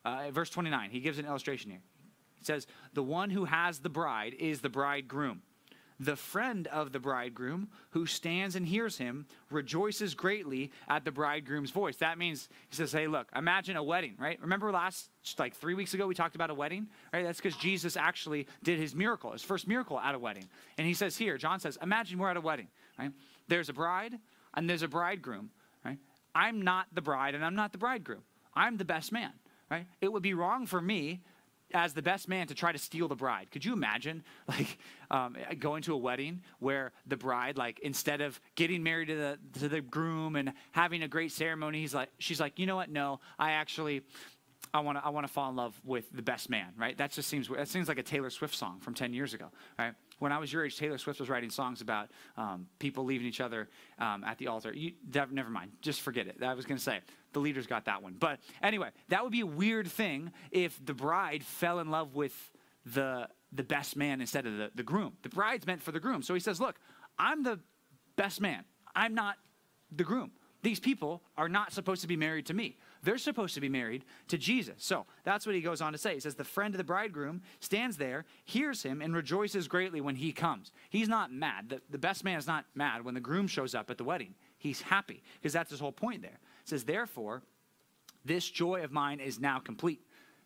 uh, 0.03 0.31
verse 0.31 0.49
29, 0.49 0.89
he 0.89 0.99
gives 0.99 1.19
an 1.19 1.25
illustration 1.25 1.71
here. 1.71 1.81
He 2.39 2.45
says, 2.45 2.67
The 2.93 3.03
one 3.03 3.29
who 3.29 3.45
has 3.45 3.79
the 3.79 3.89
bride 3.89 4.35
is 4.37 4.61
the 4.61 4.69
bridegroom. 4.69 5.43
The 6.03 6.17
friend 6.17 6.67
of 6.67 6.91
the 6.91 6.99
bridegroom 6.99 7.69
who 7.91 8.05
stands 8.05 8.57
and 8.57 8.67
hears 8.67 8.97
him 8.97 9.25
rejoices 9.49 10.13
greatly 10.15 10.69
at 10.89 11.05
the 11.05 11.11
bridegroom's 11.11 11.71
voice. 11.71 11.95
That 11.97 12.17
means 12.17 12.49
he 12.69 12.75
says, 12.75 12.91
Hey, 12.91 13.07
look, 13.07 13.29
imagine 13.33 13.77
a 13.77 13.83
wedding, 13.83 14.15
right? 14.19 14.37
Remember 14.41 14.69
last, 14.69 15.09
like 15.39 15.55
three 15.55 15.75
weeks 15.75 15.93
ago, 15.93 16.05
we 16.05 16.13
talked 16.13 16.35
about 16.35 16.49
a 16.49 16.53
wedding, 16.53 16.87
right? 17.13 17.23
That's 17.23 17.39
because 17.39 17.55
Jesus 17.55 17.95
actually 17.95 18.47
did 18.63 18.79
his 18.79 18.93
miracle, 18.93 19.31
his 19.31 19.43
first 19.43 19.65
miracle 19.65 19.97
at 19.97 20.13
a 20.13 20.19
wedding. 20.19 20.43
And 20.77 20.85
he 20.85 20.93
says 20.93 21.15
here, 21.15 21.37
John 21.37 21.61
says, 21.61 21.77
Imagine 21.81 22.19
we're 22.19 22.31
at 22.31 22.37
a 22.37 22.41
wedding, 22.41 22.67
right? 22.99 23.11
There's 23.47 23.69
a 23.69 23.73
bride 23.73 24.15
and 24.55 24.69
there's 24.69 24.83
a 24.83 24.89
bridegroom, 24.89 25.51
right? 25.85 25.99
I'm 26.35 26.63
not 26.63 26.87
the 26.91 27.01
bride 27.01 27.33
and 27.33 27.45
I'm 27.45 27.55
not 27.55 27.71
the 27.71 27.77
bridegroom. 27.77 28.23
I'm 28.53 28.75
the 28.75 28.85
best 28.85 29.13
man, 29.13 29.31
right? 29.71 29.85
It 30.01 30.11
would 30.11 30.23
be 30.23 30.33
wrong 30.33 30.65
for 30.65 30.81
me 30.81 31.21
as 31.73 31.93
the 31.93 32.01
best 32.01 32.27
man 32.27 32.47
to 32.47 32.55
try 32.55 32.71
to 32.71 32.77
steal 32.77 33.07
the 33.07 33.15
bride. 33.15 33.47
Could 33.51 33.65
you 33.65 33.73
imagine, 33.73 34.23
like, 34.47 34.77
um, 35.11 35.35
going 35.59 35.83
to 35.83 35.93
a 35.93 35.97
wedding 35.97 36.41
where 36.59 36.91
the 37.07 37.17
bride, 37.17 37.57
like, 37.57 37.79
instead 37.79 38.21
of 38.21 38.39
getting 38.55 38.83
married 38.83 39.07
to 39.07 39.15
the 39.15 39.39
to 39.59 39.69
the 39.69 39.81
groom 39.81 40.35
and 40.35 40.53
having 40.71 41.03
a 41.03 41.07
great 41.07 41.31
ceremony, 41.31 41.81
he's 41.81 41.93
like, 41.93 42.09
she's 42.19 42.39
like, 42.39 42.59
you 42.59 42.65
know 42.65 42.75
what? 42.75 42.89
No, 42.89 43.19
I 43.37 43.51
actually, 43.51 44.03
I 44.73 44.79
want 44.79 44.97
to 44.97 45.05
I 45.05 45.09
want 45.09 45.27
to 45.27 45.31
fall 45.31 45.49
in 45.49 45.55
love 45.55 45.79
with 45.83 46.05
the 46.11 46.21
best 46.21 46.49
man, 46.49 46.73
right? 46.77 46.97
That 46.97 47.11
just 47.11 47.29
seems 47.29 47.47
that 47.49 47.67
seems 47.67 47.87
like 47.87 47.99
a 47.99 48.03
Taylor 48.03 48.29
Swift 48.29 48.55
song 48.55 48.79
from 48.79 48.93
10 48.93 49.13
years 49.13 49.33
ago, 49.33 49.49
right? 49.77 49.93
When 50.23 50.31
I 50.31 50.37
was 50.37 50.53
your 50.53 50.63
age, 50.63 50.77
Taylor 50.77 50.97
Swift 50.97 51.19
was 51.19 51.27
writing 51.27 51.49
songs 51.49 51.81
about 51.81 52.09
um, 52.37 52.67
people 52.79 53.03
leaving 53.03 53.27
each 53.27 53.41
other 53.41 53.67
um, 53.99 54.23
at 54.23 54.37
the 54.37 54.47
altar. 54.47 54.71
You, 54.71 54.93
never 55.31 55.49
mind, 55.49 55.71
just 55.81 55.99
forget 55.99 56.27
it. 56.27 56.41
I 56.41 56.53
was 56.53 56.65
going 56.65 56.77
to 56.77 56.83
say 56.83 57.01
the 57.33 57.41
leaders 57.41 57.67
got 57.67 57.83
that 57.85 58.01
one, 58.01 58.15
but 58.17 58.39
anyway, 58.61 58.91
that 59.09 59.21
would 59.21 59.33
be 59.33 59.41
a 59.41 59.45
weird 59.45 59.85
thing 59.85 60.31
if 60.49 60.79
the 60.85 60.93
bride 60.93 61.43
fell 61.43 61.79
in 61.79 61.91
love 61.91 62.15
with 62.15 62.33
the 62.85 63.27
the 63.51 63.63
best 63.63 63.97
man 63.97 64.21
instead 64.21 64.45
of 64.47 64.57
the, 64.57 64.71
the 64.73 64.81
groom. 64.81 65.11
The 65.23 65.29
bride's 65.29 65.67
meant 65.67 65.81
for 65.81 65.91
the 65.91 65.99
groom, 65.99 66.23
so 66.23 66.33
he 66.33 66.39
says, 66.39 66.57
"Look, 66.61 66.79
I'm 67.19 67.43
the 67.43 67.59
best 68.15 68.39
man. 68.39 68.63
I'm 68.95 69.13
not 69.13 69.35
the 69.91 70.05
groom." 70.05 70.31
These 70.61 70.79
people 70.79 71.21
are 71.35 71.49
not 71.49 71.73
supposed 71.73 72.01
to 72.03 72.07
be 72.07 72.15
married 72.15 72.45
to 72.45 72.53
me. 72.53 72.77
They're 73.03 73.17
supposed 73.17 73.53
to 73.55 73.61
be 73.61 73.69
married 73.69 74.05
to 74.29 74.37
Jesus. 74.37 74.75
So 74.77 75.05
that's 75.25 75.45
what 75.45 75.55
he 75.55 75.61
goes 75.61 75.81
on 75.81 75.91
to 75.91 75.97
say. 75.97 76.13
He 76.13 76.19
says, 76.21 76.35
The 76.35 76.43
friend 76.45 76.73
of 76.73 76.77
the 76.77 76.85
bridegroom 76.85 77.41
stands 77.59 77.97
there, 77.97 78.25
hears 78.45 78.81
him, 78.81 79.01
and 79.01 79.13
rejoices 79.13 79.67
greatly 79.67 79.99
when 79.99 80.15
he 80.15 80.31
comes. 80.31 80.71
He's 80.89 81.09
not 81.09 81.31
mad. 81.31 81.69
The, 81.69 81.81
the 81.89 81.97
best 81.97 82.23
man 82.23 82.39
is 82.39 82.47
not 82.47 82.65
mad 82.75 83.03
when 83.03 83.13
the 83.13 83.19
groom 83.19 83.47
shows 83.47 83.75
up 83.75 83.91
at 83.91 83.97
the 83.97 84.05
wedding. 84.05 84.35
He's 84.57 84.81
happy 84.81 85.21
because 85.35 85.51
that's 85.51 85.69
his 85.69 85.81
whole 85.81 85.91
point 85.91 86.21
there. 86.21 86.39
It 86.61 86.69
says, 86.69 86.85
Therefore, 86.85 87.43
this 88.23 88.49
joy 88.49 88.83
of 88.83 88.91
mine 88.91 89.19
is 89.19 89.37
now 89.37 89.59
complete. 89.59 90.01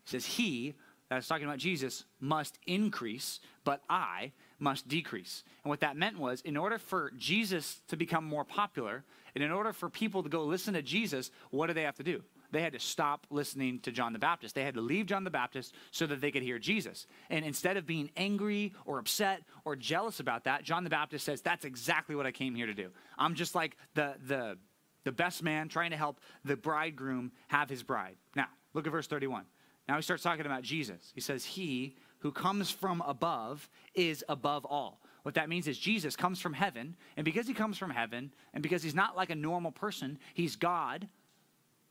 He 0.05 0.11
says, 0.11 0.25
He, 0.25 0.73
that's 1.09 1.27
talking 1.27 1.45
about 1.45 1.59
Jesus, 1.59 2.05
must 2.19 2.57
increase, 2.65 3.39
but 3.63 3.81
I 3.87 4.31
must 4.57 4.87
decrease. 4.87 5.43
And 5.63 5.69
what 5.69 5.81
that 5.81 5.95
meant 5.95 6.17
was, 6.17 6.41
in 6.41 6.57
order 6.57 6.79
for 6.79 7.11
Jesus 7.17 7.81
to 7.89 7.95
become 7.95 8.25
more 8.25 8.43
popular, 8.43 9.03
and 9.35 9.43
in 9.43 9.51
order 9.51 9.71
for 9.73 9.89
people 9.89 10.23
to 10.23 10.29
go 10.29 10.43
listen 10.43 10.73
to 10.73 10.81
Jesus, 10.81 11.29
what 11.51 11.67
do 11.67 11.73
they 11.73 11.83
have 11.83 11.97
to 11.97 12.03
do? 12.03 12.23
They 12.51 12.61
had 12.61 12.73
to 12.73 12.79
stop 12.79 13.27
listening 13.29 13.79
to 13.81 13.91
John 13.91 14.13
the 14.13 14.19
Baptist. 14.19 14.55
They 14.55 14.63
had 14.63 14.75
to 14.75 14.81
leave 14.81 15.05
John 15.05 15.23
the 15.23 15.29
Baptist 15.29 15.73
so 15.91 16.07
that 16.07 16.21
they 16.21 16.31
could 16.31 16.43
hear 16.43 16.59
Jesus. 16.59 17.07
And 17.29 17.43
instead 17.43 17.77
of 17.77 17.85
being 17.85 18.09
angry 18.15 18.73
or 18.85 18.99
upset 18.99 19.43
or 19.65 19.75
jealous 19.75 20.19
about 20.19 20.45
that, 20.45 20.63
John 20.63 20.83
the 20.83 20.89
Baptist 20.89 21.25
says, 21.25 21.41
That's 21.41 21.65
exactly 21.65 22.15
what 22.15 22.25
I 22.25 22.31
came 22.31 22.55
here 22.55 22.67
to 22.67 22.73
do. 22.73 22.89
I'm 23.17 23.35
just 23.35 23.55
like 23.55 23.77
the, 23.95 24.15
the, 24.25 24.57
the 25.03 25.11
best 25.11 25.43
man 25.43 25.67
trying 25.67 25.91
to 25.91 25.97
help 25.97 26.19
the 26.45 26.55
bridegroom 26.55 27.31
have 27.47 27.69
his 27.69 27.83
bride. 27.83 28.15
Now, 28.35 28.47
look 28.73 28.85
at 28.85 28.91
verse 28.91 29.07
31. 29.07 29.45
Now 29.87 29.95
he 29.95 30.01
starts 30.01 30.23
talking 30.23 30.45
about 30.45 30.63
Jesus. 30.63 31.11
He 31.15 31.21
says, 31.21 31.45
He 31.45 31.95
who 32.19 32.31
comes 32.31 32.71
from 32.71 33.01
above 33.01 33.69
is 33.93 34.23
above 34.27 34.65
all. 34.65 35.01
What 35.23 35.35
that 35.35 35.49
means 35.49 35.67
is 35.67 35.77
Jesus 35.77 36.15
comes 36.15 36.39
from 36.39 36.53
heaven, 36.53 36.95
and 37.17 37.25
because 37.25 37.47
he 37.47 37.53
comes 37.53 37.77
from 37.77 37.89
heaven, 37.89 38.31
and 38.53 38.63
because 38.63 38.81
he's 38.81 38.95
not 38.95 39.17
like 39.17 39.29
a 39.29 39.35
normal 39.35 39.71
person, 39.71 40.19
he's 40.33 40.55
God. 40.55 41.07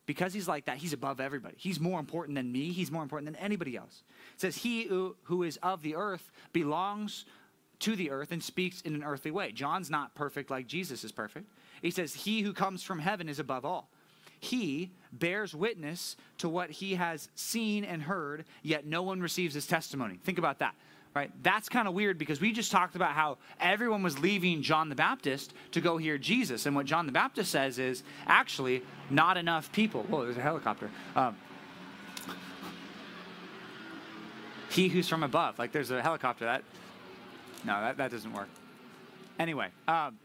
Because 0.06 0.32
he's 0.32 0.46
like 0.46 0.66
that, 0.66 0.78
he's 0.78 0.92
above 0.92 1.20
everybody. 1.20 1.56
He's 1.58 1.80
more 1.80 1.98
important 1.98 2.36
than 2.36 2.50
me, 2.50 2.72
he's 2.72 2.90
more 2.90 3.02
important 3.02 3.32
than 3.32 3.42
anybody 3.42 3.76
else. 3.76 4.04
It 4.34 4.40
says, 4.40 4.56
He 4.56 4.84
who, 4.84 5.42
is 5.42 5.58
of 5.62 5.82
the 5.82 5.96
earth 5.96 6.30
belongs 6.52 7.24
to 7.80 7.96
the 7.96 8.10
earth 8.10 8.32
and 8.32 8.42
speaks 8.42 8.80
in 8.82 8.94
an 8.94 9.04
earthly 9.04 9.30
way. 9.30 9.52
John's 9.52 9.90
not 9.90 10.14
perfect 10.14 10.50
like 10.50 10.66
Jesus 10.66 11.04
is 11.04 11.12
perfect. 11.12 11.46
He 11.82 11.90
says, 11.90 12.14
He 12.14 12.42
who 12.42 12.52
comes 12.52 12.82
from 12.82 13.00
heaven 13.00 13.28
is 13.28 13.38
above 13.38 13.64
all. 13.64 13.90
He 14.38 14.92
bears 15.12 15.54
witness 15.54 16.16
to 16.38 16.48
what 16.48 16.70
he 16.70 16.94
has 16.94 17.28
seen 17.34 17.84
and 17.84 18.02
heard, 18.02 18.44
yet 18.62 18.86
no 18.86 19.02
one 19.02 19.20
receives 19.20 19.54
his 19.54 19.66
testimony. 19.66 20.18
Think 20.22 20.38
about 20.38 20.60
that 20.60 20.74
right? 21.16 21.30
That's 21.42 21.70
kind 21.70 21.88
of 21.88 21.94
weird 21.94 22.18
because 22.18 22.42
we 22.42 22.52
just 22.52 22.70
talked 22.70 22.94
about 22.94 23.12
how 23.12 23.38
everyone 23.58 24.02
was 24.02 24.18
leaving 24.18 24.60
John 24.60 24.90
the 24.90 24.94
Baptist 24.94 25.54
to 25.70 25.80
go 25.80 25.96
hear 25.96 26.18
Jesus. 26.18 26.66
And 26.66 26.76
what 26.76 26.84
John 26.84 27.06
the 27.06 27.12
Baptist 27.12 27.50
says 27.50 27.78
is 27.78 28.02
actually 28.26 28.82
not 29.08 29.38
enough 29.38 29.72
people. 29.72 30.02
Whoa, 30.02 30.24
there's 30.24 30.36
a 30.36 30.42
helicopter. 30.42 30.90
Um, 31.16 31.34
he 34.68 34.88
who's 34.88 35.08
from 35.08 35.22
above. 35.22 35.58
Like 35.58 35.72
there's 35.72 35.90
a 35.90 36.02
helicopter. 36.02 36.44
That 36.44 36.62
no, 37.64 37.80
that, 37.80 37.96
that 37.96 38.10
doesn't 38.10 38.34
work. 38.34 38.48
Anyway, 39.38 39.68
um, 39.88 40.18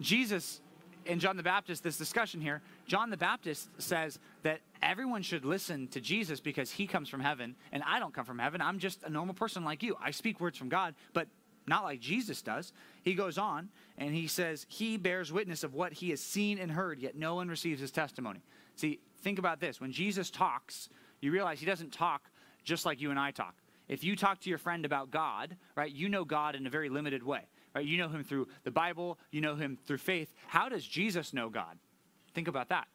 Jesus 0.00 0.62
and 1.04 1.20
John 1.20 1.36
the 1.36 1.42
Baptist, 1.42 1.82
this 1.82 1.98
discussion 1.98 2.40
here, 2.40 2.62
John 2.86 3.10
the 3.10 3.18
Baptist 3.18 3.68
says 3.76 4.18
that 4.44 4.60
everyone 4.82 5.22
should 5.22 5.44
listen 5.44 5.88
to 5.88 6.00
Jesus 6.00 6.40
because 6.40 6.70
he 6.70 6.86
comes 6.86 7.08
from 7.08 7.20
heaven 7.20 7.56
and 7.72 7.82
I 7.86 7.98
don't 7.98 8.14
come 8.14 8.24
from 8.24 8.38
heaven. 8.38 8.60
I'm 8.60 8.78
just 8.78 9.02
a 9.02 9.10
normal 9.10 9.34
person 9.34 9.64
like 9.64 9.82
you. 9.82 9.96
I 10.02 10.10
speak 10.10 10.40
words 10.40 10.58
from 10.58 10.68
God, 10.68 10.94
but 11.12 11.28
not 11.66 11.84
like 11.84 12.00
Jesus 12.00 12.42
does. 12.42 12.72
He 13.02 13.14
goes 13.14 13.38
on 13.38 13.68
and 13.98 14.14
he 14.14 14.26
says, 14.26 14.66
He 14.68 14.96
bears 14.96 15.32
witness 15.32 15.62
of 15.62 15.74
what 15.74 15.92
he 15.92 16.10
has 16.10 16.20
seen 16.20 16.58
and 16.58 16.70
heard, 16.70 16.98
yet 16.98 17.16
no 17.16 17.34
one 17.34 17.48
receives 17.48 17.80
his 17.80 17.90
testimony. 17.90 18.40
See, 18.76 19.00
think 19.22 19.38
about 19.38 19.60
this. 19.60 19.80
When 19.80 19.92
Jesus 19.92 20.30
talks, 20.30 20.88
you 21.20 21.30
realize 21.30 21.60
he 21.60 21.66
doesn't 21.66 21.92
talk 21.92 22.30
just 22.64 22.86
like 22.86 23.00
you 23.00 23.10
and 23.10 23.18
I 23.18 23.30
talk. 23.30 23.54
If 23.88 24.04
you 24.04 24.16
talk 24.16 24.40
to 24.40 24.48
your 24.48 24.58
friend 24.58 24.84
about 24.84 25.10
God, 25.10 25.56
right, 25.74 25.90
you 25.90 26.08
know 26.08 26.24
God 26.24 26.54
in 26.54 26.66
a 26.66 26.70
very 26.70 26.88
limited 26.88 27.22
way. 27.22 27.42
Right? 27.74 27.84
You 27.84 27.98
know 27.98 28.08
him 28.08 28.24
through 28.24 28.48
the 28.64 28.70
Bible, 28.70 29.18
you 29.30 29.40
know 29.40 29.54
him 29.54 29.78
through 29.86 29.98
faith. 29.98 30.32
How 30.46 30.68
does 30.68 30.84
Jesus 30.84 31.32
know 31.32 31.48
God? 31.48 31.78
Think 32.34 32.48
about 32.48 32.68
that. 32.70 32.88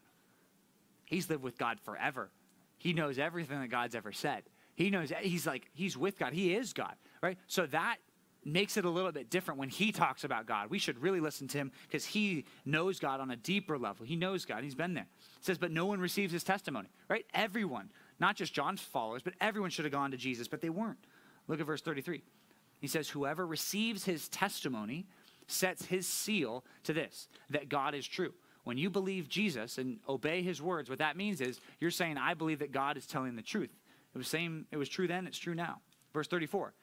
He's 1.06 1.30
lived 1.30 1.44
with 1.44 1.58
God 1.58 1.80
forever. 1.80 2.32
He 2.78 2.94
knows 2.94 3.18
everything 3.18 3.60
that 3.60 3.70
God's 3.70 3.96
ever 3.96 4.12
said. 4.12 4.44
He 4.76 4.90
knows 4.90 5.12
he's 5.22 5.48
like 5.48 5.70
he's 5.74 5.98
with 5.98 6.20
God. 6.20 6.34
He 6.34 6.54
is 6.54 6.74
God, 6.74 6.96
right? 7.22 7.38
So 7.48 7.66
that 7.68 7.98
makes 8.44 8.78
it 8.78 8.86
a 8.86 8.90
little 8.90 9.12
bit 9.12 9.30
different 9.30 9.60
when 9.60 9.70
he 9.70 9.92
talks 9.92 10.24
about 10.24 10.46
God. 10.46 10.70
We 10.70 10.78
should 10.78 11.02
really 11.02 11.20
listen 11.20 11.48
to 11.48 11.58
him 11.58 11.72
because 11.88 12.06
he 12.06 12.46
knows 12.64 13.00
God 13.00 13.20
on 13.20 13.32
a 13.32 13.36
deeper 13.36 13.78
level. 13.78 14.06
He 14.06 14.16
knows 14.16 14.46
God. 14.46 14.64
He's 14.64 14.76
been 14.76 14.94
there. 14.94 15.08
It 15.40 15.46
says, 15.46 15.58
but 15.58 15.72
no 15.72 15.88
one 15.88 16.00
receives 16.00 16.32
his 16.32 16.44
testimony, 16.44 16.90
right? 17.10 17.26
Everyone 17.34 17.90
not 18.20 18.36
just 18.36 18.54
John's 18.54 18.82
followers, 18.82 19.22
but 19.22 19.34
everyone 19.42 19.70
should 19.70 19.86
have 19.86 19.92
gone 19.92 20.12
to 20.12 20.18
Jesus, 20.18 20.48
but 20.48 20.62
they 20.62 20.70
weren't. 20.70 21.06
Look 21.48 21.60
at 21.60 21.66
verse 21.66 21.82
33. 21.82 22.24
He 22.80 22.88
says, 22.88 23.10
Whoever 23.10 23.46
receives 23.46 24.06
his 24.06 24.30
testimony 24.30 25.08
sets 25.48 25.86
his 25.86 26.08
seal 26.08 26.64
to 26.84 26.94
this, 26.94 27.28
that 27.50 27.70
God 27.70 27.94
is 27.94 28.08
true. 28.08 28.34
When 28.65 28.77
you 28.77 28.89
believe 28.89 29.29
Jesus 29.29 29.77
and 29.77 30.00
obey 30.10 30.41
his 30.41 30.62
words, 30.62 30.89
what 30.89 31.00
that 31.00 31.15
means 31.15 31.39
is 31.39 31.62
you're 31.79 31.91
saying, 31.91 32.17
I 32.17 32.34
believe 32.34 32.60
that 32.60 32.72
God 32.72 32.98
is 32.98 33.05
telling 33.05 33.36
the 33.36 33.41
truth. 33.41 33.69
It 34.13 34.17
was 34.17 34.27
same, 34.27 34.65
it 34.72 34.77
was 34.77 34.89
true 34.89 35.07
then, 35.07 35.27
it's 35.27 35.38
true 35.38 35.55
now. 35.55 35.81
Verse 36.13 36.27
34. 36.27 36.74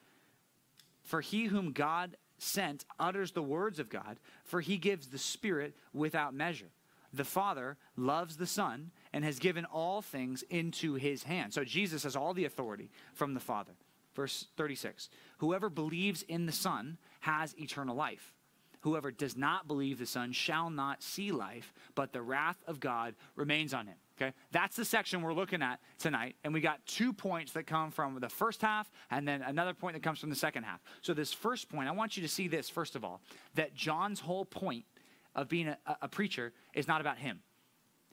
For 1.03 1.21
he 1.21 1.45
whom 1.45 1.73
God 1.73 2.15
sent 2.37 2.85
utters 2.99 3.33
the 3.33 3.43
words 3.43 3.79
of 3.79 3.89
God, 3.89 4.17
for 4.45 4.61
he 4.61 4.77
gives 4.77 5.07
the 5.07 5.17
Spirit 5.17 5.75
without 5.93 6.33
measure. 6.33 6.71
The 7.11 7.25
Father 7.25 7.77
loves 7.97 8.37
the 8.37 8.47
Son 8.47 8.91
and 9.11 9.25
has 9.25 9.37
given 9.37 9.65
all 9.65 10.01
things 10.01 10.41
into 10.49 10.95
his 10.95 11.23
hand. 11.23 11.53
So 11.53 11.63
Jesus 11.63 12.03
has 12.03 12.15
all 12.15 12.33
the 12.33 12.45
authority 12.45 12.89
from 13.13 13.33
the 13.33 13.39
Father. 13.39 13.73
Verse 14.15 14.47
36 14.55 15.09
Whoever 15.39 15.69
believes 15.69 16.23
in 16.23 16.45
the 16.45 16.51
Son 16.53 16.97
has 17.19 17.57
eternal 17.59 17.95
life. 17.95 18.33
Whoever 18.83 19.11
does 19.11 19.37
not 19.37 19.65
believe 19.65 19.97
the 19.97 20.05
Son 20.05 20.33
shall 20.33 20.69
not 20.69 21.01
see 21.01 21.31
life, 21.31 21.73
but 21.95 22.11
the 22.11 22.21
wrath 22.21 22.61
of 22.67 22.81
God 22.81 23.15
remains 23.37 23.73
on 23.73 23.87
him. 23.87 23.95
Okay? 24.17 24.33
That's 24.51 24.75
the 24.75 24.83
section 24.83 25.21
we're 25.21 25.33
looking 25.33 25.61
at 25.61 25.79
tonight. 25.99 26.35
And 26.43 26.53
we 26.53 26.59
got 26.59 26.85
two 26.85 27.13
points 27.13 27.53
that 27.53 27.65
come 27.65 27.91
from 27.91 28.19
the 28.19 28.27
first 28.27 28.61
half 28.61 28.91
and 29.09 29.25
then 29.25 29.41
another 29.41 29.73
point 29.73 29.93
that 29.93 30.03
comes 30.03 30.19
from 30.19 30.29
the 30.29 30.35
second 30.35 30.63
half. 30.63 30.81
So, 31.01 31.13
this 31.13 31.31
first 31.31 31.69
point, 31.69 31.87
I 31.87 31.93
want 31.93 32.17
you 32.17 32.23
to 32.23 32.29
see 32.29 32.49
this, 32.49 32.69
first 32.69 32.97
of 32.97 33.05
all, 33.05 33.21
that 33.55 33.73
John's 33.73 34.19
whole 34.19 34.43
point 34.43 34.83
of 35.33 35.47
being 35.47 35.69
a, 35.69 35.77
a 36.01 36.09
preacher 36.09 36.51
is 36.73 36.85
not 36.85 36.99
about 36.99 37.17
him. 37.17 37.39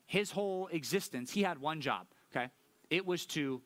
His 0.06 0.30
whole 0.30 0.68
existence, 0.68 1.32
he 1.32 1.42
had 1.42 1.58
one 1.58 1.80
job, 1.80 2.06
okay? 2.30 2.48
It 2.90 3.04
was 3.04 3.26
to 3.26 3.60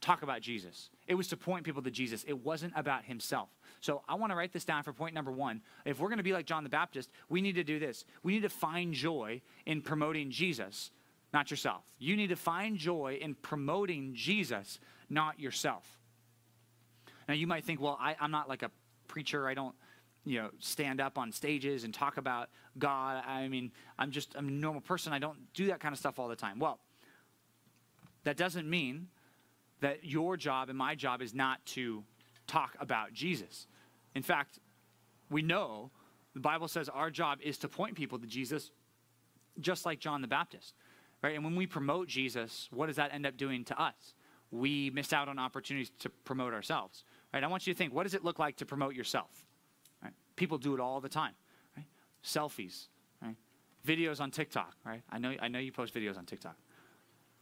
talk 0.00 0.22
about 0.22 0.40
Jesus. 0.40 0.90
It 1.06 1.14
was 1.14 1.28
to 1.28 1.36
point 1.36 1.64
people 1.64 1.82
to 1.82 1.90
Jesus. 1.92 2.24
It 2.26 2.44
wasn't 2.44 2.72
about 2.74 3.04
himself. 3.04 3.50
So 3.80 4.02
I 4.08 4.14
want 4.14 4.30
to 4.30 4.36
write 4.36 4.52
this 4.52 4.64
down 4.64 4.82
for 4.82 4.92
point 4.92 5.14
number 5.14 5.32
one. 5.32 5.62
If 5.84 5.98
we're 5.98 6.08
going 6.08 6.18
to 6.18 6.24
be 6.24 6.32
like 6.32 6.46
John 6.46 6.64
the 6.64 6.70
Baptist, 6.70 7.10
we 7.28 7.40
need 7.40 7.54
to 7.54 7.64
do 7.64 7.78
this. 7.78 8.04
We 8.22 8.32
need 8.34 8.42
to 8.42 8.50
find 8.50 8.92
joy 8.92 9.40
in 9.64 9.80
promoting 9.80 10.30
Jesus, 10.30 10.90
not 11.32 11.50
yourself. 11.50 11.84
You 11.98 12.16
need 12.16 12.28
to 12.28 12.36
find 12.36 12.76
joy 12.76 13.18
in 13.20 13.34
promoting 13.36 14.12
Jesus, 14.14 14.78
not 15.08 15.40
yourself. 15.40 15.98
Now 17.26 17.34
you 17.34 17.46
might 17.46 17.64
think, 17.64 17.80
well, 17.80 17.96
I, 17.98 18.16
am 18.20 18.30
not 18.30 18.48
like 18.48 18.62
a 18.62 18.70
preacher. 19.08 19.48
I 19.48 19.54
don't, 19.54 19.74
you 20.26 20.42
know, 20.42 20.50
stand 20.58 21.00
up 21.00 21.16
on 21.16 21.32
stages 21.32 21.84
and 21.84 21.94
talk 21.94 22.18
about 22.18 22.50
God. 22.78 23.24
I 23.26 23.48
mean, 23.48 23.72
I'm 23.98 24.10
just 24.10 24.34
I'm 24.36 24.48
a 24.48 24.50
normal 24.50 24.82
person. 24.82 25.14
I 25.14 25.18
don't 25.18 25.38
do 25.54 25.66
that 25.68 25.80
kind 25.80 25.92
of 25.94 25.98
stuff 25.98 26.18
all 26.18 26.28
the 26.28 26.36
time. 26.36 26.58
Well, 26.58 26.78
that 28.24 28.36
doesn't 28.36 28.68
mean 28.68 29.08
that 29.80 30.04
your 30.04 30.36
job 30.36 30.68
and 30.68 30.76
my 30.76 30.94
job 30.94 31.22
is 31.22 31.34
not 31.34 31.64
to 31.64 32.04
talk 32.50 32.76
about 32.80 33.12
Jesus. 33.12 33.66
In 34.14 34.22
fact, 34.22 34.58
we 35.30 35.42
know 35.42 35.90
the 36.34 36.40
Bible 36.40 36.68
says 36.68 36.88
our 36.88 37.10
job 37.10 37.38
is 37.42 37.58
to 37.58 37.68
point 37.68 37.94
people 37.94 38.18
to 38.18 38.26
Jesus, 38.26 38.70
just 39.60 39.86
like 39.86 40.00
John 40.00 40.20
the 40.20 40.28
Baptist. 40.28 40.74
Right? 41.22 41.34
And 41.34 41.44
when 41.44 41.54
we 41.54 41.66
promote 41.66 42.08
Jesus, 42.08 42.68
what 42.72 42.86
does 42.86 42.96
that 42.96 43.12
end 43.12 43.26
up 43.26 43.36
doing 43.36 43.64
to 43.64 43.80
us? 43.80 44.14
We 44.50 44.90
miss 44.90 45.12
out 45.12 45.28
on 45.28 45.38
opportunities 45.38 45.92
to 46.00 46.08
promote 46.24 46.52
ourselves. 46.52 47.04
Right? 47.32 47.44
I 47.44 47.46
want 47.46 47.66
you 47.66 47.72
to 47.72 47.78
think, 47.78 47.94
what 47.94 48.02
does 48.02 48.14
it 48.14 48.24
look 48.24 48.38
like 48.38 48.56
to 48.56 48.66
promote 48.66 48.94
yourself? 48.94 49.30
Right? 50.02 50.12
People 50.34 50.58
do 50.58 50.74
it 50.74 50.80
all 50.80 51.00
the 51.00 51.08
time. 51.08 51.34
Right? 51.76 51.86
Selfies, 52.24 52.88
right? 53.22 53.36
Videos 53.86 54.20
on 54.20 54.30
TikTok, 54.30 54.74
right? 54.84 55.02
I 55.10 55.18
know, 55.18 55.34
I 55.40 55.48
know 55.48 55.58
you 55.58 55.72
post 55.72 55.94
videos 55.94 56.18
on 56.18 56.26
TikTok. 56.26 56.56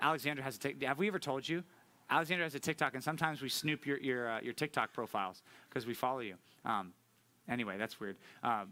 Alexander 0.01 0.43
has 0.43 0.57
a 0.57 0.59
TikTok. 0.59 0.87
Have 0.87 0.99
we 0.99 1.09
ever 1.09 1.19
told 1.19 1.49
you 1.49 1.65
Alexander 2.11 2.45
has 2.45 2.55
a 2.55 2.61
TikTok, 2.61 2.95
and 2.95 3.05
sometimes 3.05 3.43
we 3.43 3.49
snoop 3.49 3.87
your 3.87 3.99
your, 3.99 4.31
uh, 4.31 4.41
your 4.41 4.53
TikTok 4.53 4.93
profiles 4.93 5.43
because 5.69 5.87
we 5.87 5.95
follow 5.95 6.21
you. 6.21 6.35
Um, 6.65 6.93
anyway, 7.49 7.77
that's 7.79 8.01
weird. 8.01 8.17
Um, 8.43 8.71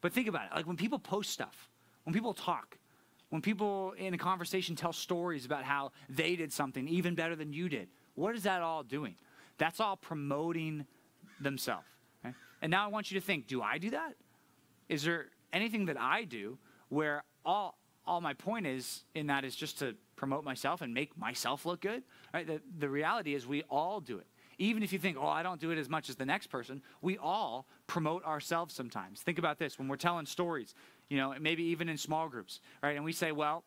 but 0.00 0.12
think 0.12 0.28
about 0.28 0.46
it. 0.46 0.56
Like 0.56 0.66
when 0.66 0.76
people 0.76 0.98
post 0.98 1.30
stuff, 1.30 1.68
when 2.04 2.14
people 2.14 2.32
talk, 2.32 2.78
when 3.30 3.42
people 3.42 3.92
in 3.98 4.14
a 4.14 4.18
conversation 4.18 4.76
tell 4.76 4.92
stories 4.92 5.44
about 5.44 5.64
how 5.64 5.92
they 6.08 6.36
did 6.36 6.52
something 6.52 6.88
even 6.88 7.14
better 7.14 7.36
than 7.36 7.52
you 7.52 7.68
did, 7.68 7.88
what 8.14 8.34
is 8.34 8.44
that 8.44 8.62
all 8.62 8.82
doing? 8.82 9.16
That's 9.58 9.80
all 9.80 9.96
promoting 9.96 10.86
themselves. 11.40 11.86
Right? 12.24 12.34
And 12.62 12.70
now 12.70 12.84
I 12.84 12.88
want 12.88 13.10
you 13.10 13.20
to 13.20 13.26
think: 13.26 13.46
Do 13.46 13.62
I 13.62 13.78
do 13.78 13.90
that? 13.90 14.14
Is 14.88 15.02
there 15.02 15.26
anything 15.52 15.86
that 15.86 16.00
I 16.00 16.24
do 16.24 16.58
where 16.88 17.24
all 17.44 17.76
all 18.06 18.20
my 18.20 18.34
point 18.34 18.66
is 18.66 19.04
in 19.14 19.26
that 19.28 19.44
is 19.44 19.54
just 19.54 19.78
to 19.78 19.94
promote 20.20 20.44
myself 20.44 20.82
and 20.82 20.92
make 20.92 21.16
myself 21.16 21.64
look 21.64 21.80
good. 21.80 22.02
Right? 22.34 22.46
The, 22.46 22.60
the 22.78 22.90
reality 22.90 23.34
is 23.34 23.46
we 23.46 23.62
all 23.70 24.00
do 24.00 24.18
it. 24.18 24.26
Even 24.58 24.82
if 24.82 24.92
you 24.92 24.98
think, 24.98 25.16
oh, 25.18 25.26
I 25.26 25.42
don't 25.42 25.58
do 25.58 25.70
it 25.70 25.78
as 25.78 25.88
much 25.88 26.10
as 26.10 26.16
the 26.16 26.26
next 26.26 26.48
person, 26.48 26.82
we 27.00 27.16
all 27.16 27.66
promote 27.86 28.22
ourselves 28.26 28.74
sometimes. 28.74 29.22
Think 29.22 29.38
about 29.38 29.58
this 29.58 29.78
when 29.78 29.88
we're 29.88 29.96
telling 29.96 30.26
stories, 30.26 30.74
you 31.08 31.16
know, 31.16 31.34
maybe 31.40 31.62
even 31.64 31.88
in 31.88 31.96
small 31.96 32.28
groups, 32.28 32.60
right? 32.82 32.96
And 32.96 33.02
we 33.04 33.12
say, 33.12 33.32
well, 33.32 33.64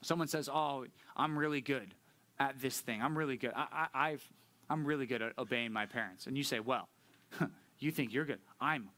someone 0.00 0.28
says, 0.28 0.48
oh, 0.48 0.86
I'm 1.16 1.36
really 1.36 1.60
good 1.60 1.92
at 2.38 2.60
this 2.60 2.80
thing. 2.80 3.02
I'm 3.02 3.18
really 3.18 3.36
good. 3.36 3.52
I, 3.56 3.88
I, 3.92 4.10
I've, 4.10 4.32
I'm 4.70 4.86
really 4.86 5.06
good 5.06 5.22
at 5.22 5.36
obeying 5.36 5.72
my 5.72 5.86
parents. 5.86 6.28
And 6.28 6.38
you 6.38 6.44
say, 6.44 6.60
well, 6.60 6.88
you 7.80 7.90
think 7.90 8.12
you're 8.12 8.24
good. 8.24 8.38
I'm 8.60 8.90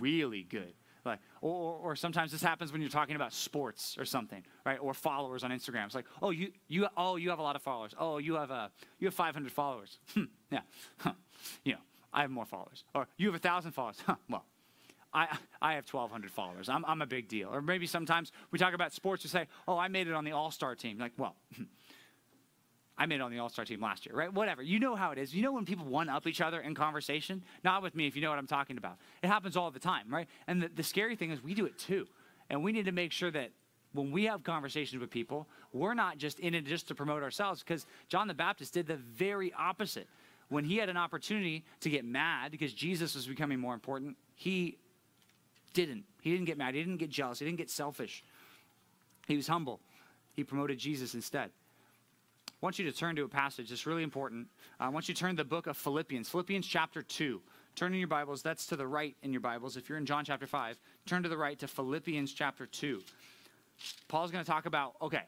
really 0.00 0.42
good 0.42 0.72
like, 1.04 1.18
or, 1.40 1.74
or 1.82 1.96
sometimes 1.96 2.32
this 2.32 2.42
happens 2.42 2.72
when 2.72 2.80
you're 2.80 2.90
talking 2.90 3.16
about 3.16 3.32
sports 3.32 3.96
or 3.98 4.04
something, 4.04 4.42
right? 4.64 4.78
Or 4.80 4.94
followers 4.94 5.44
on 5.44 5.50
Instagram. 5.50 5.86
It's 5.86 5.94
like, 5.94 6.06
oh, 6.22 6.30
you, 6.30 6.52
you, 6.68 6.86
oh, 6.96 7.16
you 7.16 7.30
have 7.30 7.38
a 7.38 7.42
lot 7.42 7.56
of 7.56 7.62
followers. 7.62 7.94
Oh, 7.98 8.18
you 8.18 8.34
have 8.34 8.50
a, 8.50 8.70
you 8.98 9.06
have 9.06 9.14
500 9.14 9.52
followers. 9.52 9.98
Hmm, 10.14 10.24
yeah, 10.50 10.60
huh. 10.98 11.12
you 11.64 11.74
know, 11.74 11.78
I 12.12 12.22
have 12.22 12.30
more 12.30 12.44
followers. 12.46 12.84
Or 12.94 13.06
you 13.16 13.28
have 13.28 13.36
a 13.36 13.38
thousand 13.38 13.72
followers. 13.72 13.96
Huh. 14.06 14.16
Well, 14.28 14.44
I, 15.12 15.36
I 15.60 15.74
have 15.74 15.92
1,200 15.92 16.30
followers. 16.30 16.68
I'm, 16.68 16.84
I'm 16.84 17.02
a 17.02 17.06
big 17.06 17.28
deal. 17.28 17.48
Or 17.52 17.60
maybe 17.60 17.86
sometimes 17.86 18.32
we 18.50 18.58
talk 18.58 18.74
about 18.74 18.92
sports. 18.92 19.24
We 19.24 19.30
say, 19.30 19.46
oh, 19.66 19.76
I 19.76 19.88
made 19.88 20.06
it 20.08 20.14
on 20.14 20.24
the 20.24 20.32
All 20.32 20.50
Star 20.50 20.74
team. 20.74 20.98
Like, 20.98 21.12
well, 21.16 21.36
I 23.00 23.06
made 23.06 23.14
it 23.14 23.22
on 23.22 23.32
the 23.32 23.38
All 23.38 23.48
Star 23.48 23.64
team 23.64 23.80
last 23.80 24.04
year, 24.04 24.14
right? 24.14 24.30
Whatever. 24.30 24.62
You 24.62 24.78
know 24.78 24.94
how 24.94 25.10
it 25.10 25.16
is. 25.16 25.34
You 25.34 25.42
know 25.42 25.52
when 25.52 25.64
people 25.64 25.86
one 25.86 26.10
up 26.10 26.26
each 26.26 26.42
other 26.42 26.60
in 26.60 26.74
conversation? 26.74 27.42
Not 27.64 27.82
with 27.82 27.94
me, 27.94 28.06
if 28.06 28.14
you 28.14 28.20
know 28.20 28.28
what 28.28 28.38
I'm 28.38 28.46
talking 28.46 28.76
about. 28.76 28.98
It 29.22 29.28
happens 29.28 29.56
all 29.56 29.70
the 29.70 29.78
time, 29.78 30.04
right? 30.10 30.28
And 30.46 30.62
the, 30.62 30.68
the 30.68 30.82
scary 30.82 31.16
thing 31.16 31.30
is 31.30 31.42
we 31.42 31.54
do 31.54 31.64
it 31.64 31.78
too. 31.78 32.06
And 32.50 32.62
we 32.62 32.72
need 32.72 32.84
to 32.84 32.92
make 32.92 33.10
sure 33.10 33.30
that 33.30 33.52
when 33.94 34.12
we 34.12 34.24
have 34.24 34.44
conversations 34.44 35.00
with 35.00 35.08
people, 35.08 35.48
we're 35.72 35.94
not 35.94 36.18
just 36.18 36.40
in 36.40 36.54
it 36.54 36.66
just 36.66 36.88
to 36.88 36.94
promote 36.94 37.22
ourselves, 37.22 37.62
because 37.62 37.86
John 38.08 38.28
the 38.28 38.34
Baptist 38.34 38.74
did 38.74 38.86
the 38.86 38.96
very 38.96 39.50
opposite. 39.54 40.06
When 40.50 40.64
he 40.64 40.76
had 40.76 40.90
an 40.90 40.98
opportunity 40.98 41.64
to 41.80 41.88
get 41.88 42.04
mad 42.04 42.50
because 42.50 42.74
Jesus 42.74 43.14
was 43.14 43.26
becoming 43.26 43.58
more 43.58 43.72
important, 43.72 44.18
he 44.34 44.76
didn't. 45.72 46.04
He 46.20 46.32
didn't 46.32 46.46
get 46.46 46.58
mad. 46.58 46.74
He 46.74 46.80
didn't 46.80 46.98
get 46.98 47.08
jealous. 47.08 47.38
He 47.38 47.46
didn't 47.46 47.58
get 47.58 47.70
selfish. 47.70 48.22
He 49.26 49.36
was 49.36 49.46
humble. 49.46 49.80
He 50.34 50.44
promoted 50.44 50.78
Jesus 50.78 51.14
instead. 51.14 51.50
I 52.62 52.66
want 52.66 52.78
you 52.78 52.84
to 52.84 52.92
turn 52.92 53.16
to 53.16 53.24
a 53.24 53.28
passage 53.28 53.70
that's 53.70 53.86
really 53.86 54.02
important. 54.02 54.46
Uh, 54.78 54.84
I 54.84 54.88
want 54.90 55.08
you 55.08 55.14
to 55.14 55.20
turn 55.20 55.30
to 55.30 55.42
the 55.42 55.48
book 55.48 55.66
of 55.66 55.78
Philippians, 55.78 56.28
Philippians 56.28 56.66
chapter 56.66 57.00
2. 57.00 57.40
Turn 57.74 57.94
in 57.94 57.98
your 57.98 58.08
Bibles, 58.08 58.42
that's 58.42 58.66
to 58.66 58.76
the 58.76 58.86
right 58.86 59.16
in 59.22 59.32
your 59.32 59.40
Bibles. 59.40 59.78
If 59.78 59.88
you're 59.88 59.96
in 59.96 60.04
John 60.04 60.26
chapter 60.26 60.46
5, 60.46 60.78
turn 61.06 61.22
to 61.22 61.30
the 61.30 61.38
right 61.38 61.58
to 61.58 61.66
Philippians 61.66 62.34
chapter 62.34 62.66
2. 62.66 63.00
Paul's 64.08 64.30
going 64.30 64.44
to 64.44 64.50
talk 64.50 64.66
about 64.66 64.96
okay, 65.00 65.22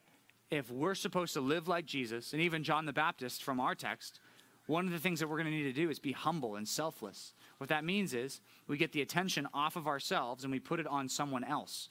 if 0.50 0.70
we're 0.70 0.94
supposed 0.94 1.32
to 1.32 1.40
live 1.40 1.68
like 1.68 1.86
Jesus, 1.86 2.34
and 2.34 2.42
even 2.42 2.62
John 2.62 2.84
the 2.84 2.92
Baptist 2.92 3.42
from 3.42 3.60
our 3.60 3.74
text, 3.74 4.20
one 4.66 4.84
of 4.84 4.92
the 4.92 4.98
things 4.98 5.18
that 5.20 5.28
we're 5.28 5.38
going 5.38 5.50
to 5.50 5.56
need 5.56 5.62
to 5.62 5.72
do 5.72 5.88
is 5.88 5.98
be 5.98 6.12
humble 6.12 6.56
and 6.56 6.68
selfless. 6.68 7.32
What 7.56 7.70
that 7.70 7.82
means 7.82 8.12
is 8.12 8.42
we 8.68 8.76
get 8.76 8.92
the 8.92 9.00
attention 9.00 9.48
off 9.54 9.76
of 9.76 9.86
ourselves 9.86 10.44
and 10.44 10.52
we 10.52 10.60
put 10.60 10.80
it 10.80 10.86
on 10.86 11.08
someone 11.08 11.44
else. 11.44 11.88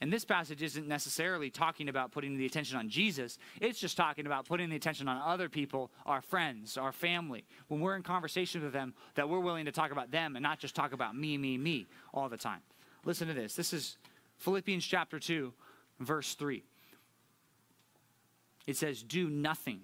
And 0.00 0.12
this 0.12 0.24
passage 0.24 0.62
isn't 0.62 0.88
necessarily 0.88 1.50
talking 1.50 1.88
about 1.88 2.10
putting 2.12 2.36
the 2.36 2.46
attention 2.46 2.76
on 2.76 2.88
Jesus. 2.88 3.38
It's 3.60 3.78
just 3.78 3.96
talking 3.96 4.26
about 4.26 4.46
putting 4.46 4.68
the 4.68 4.76
attention 4.76 5.08
on 5.08 5.20
other 5.22 5.48
people, 5.48 5.90
our 6.04 6.20
friends, 6.20 6.76
our 6.76 6.92
family. 6.92 7.44
When 7.68 7.80
we're 7.80 7.96
in 7.96 8.02
conversation 8.02 8.62
with 8.62 8.72
them, 8.72 8.94
that 9.14 9.28
we're 9.28 9.40
willing 9.40 9.64
to 9.66 9.72
talk 9.72 9.92
about 9.92 10.10
them 10.10 10.36
and 10.36 10.42
not 10.42 10.58
just 10.58 10.74
talk 10.74 10.92
about 10.92 11.16
me, 11.16 11.38
me, 11.38 11.56
me 11.56 11.86
all 12.12 12.28
the 12.28 12.36
time. 12.36 12.60
Listen 13.04 13.28
to 13.28 13.34
this. 13.34 13.54
This 13.54 13.72
is 13.72 13.96
Philippians 14.38 14.84
chapter 14.84 15.18
2, 15.18 15.52
verse 16.00 16.34
3. 16.34 16.64
It 18.66 18.76
says, 18.76 19.02
Do 19.02 19.28
nothing 19.28 19.82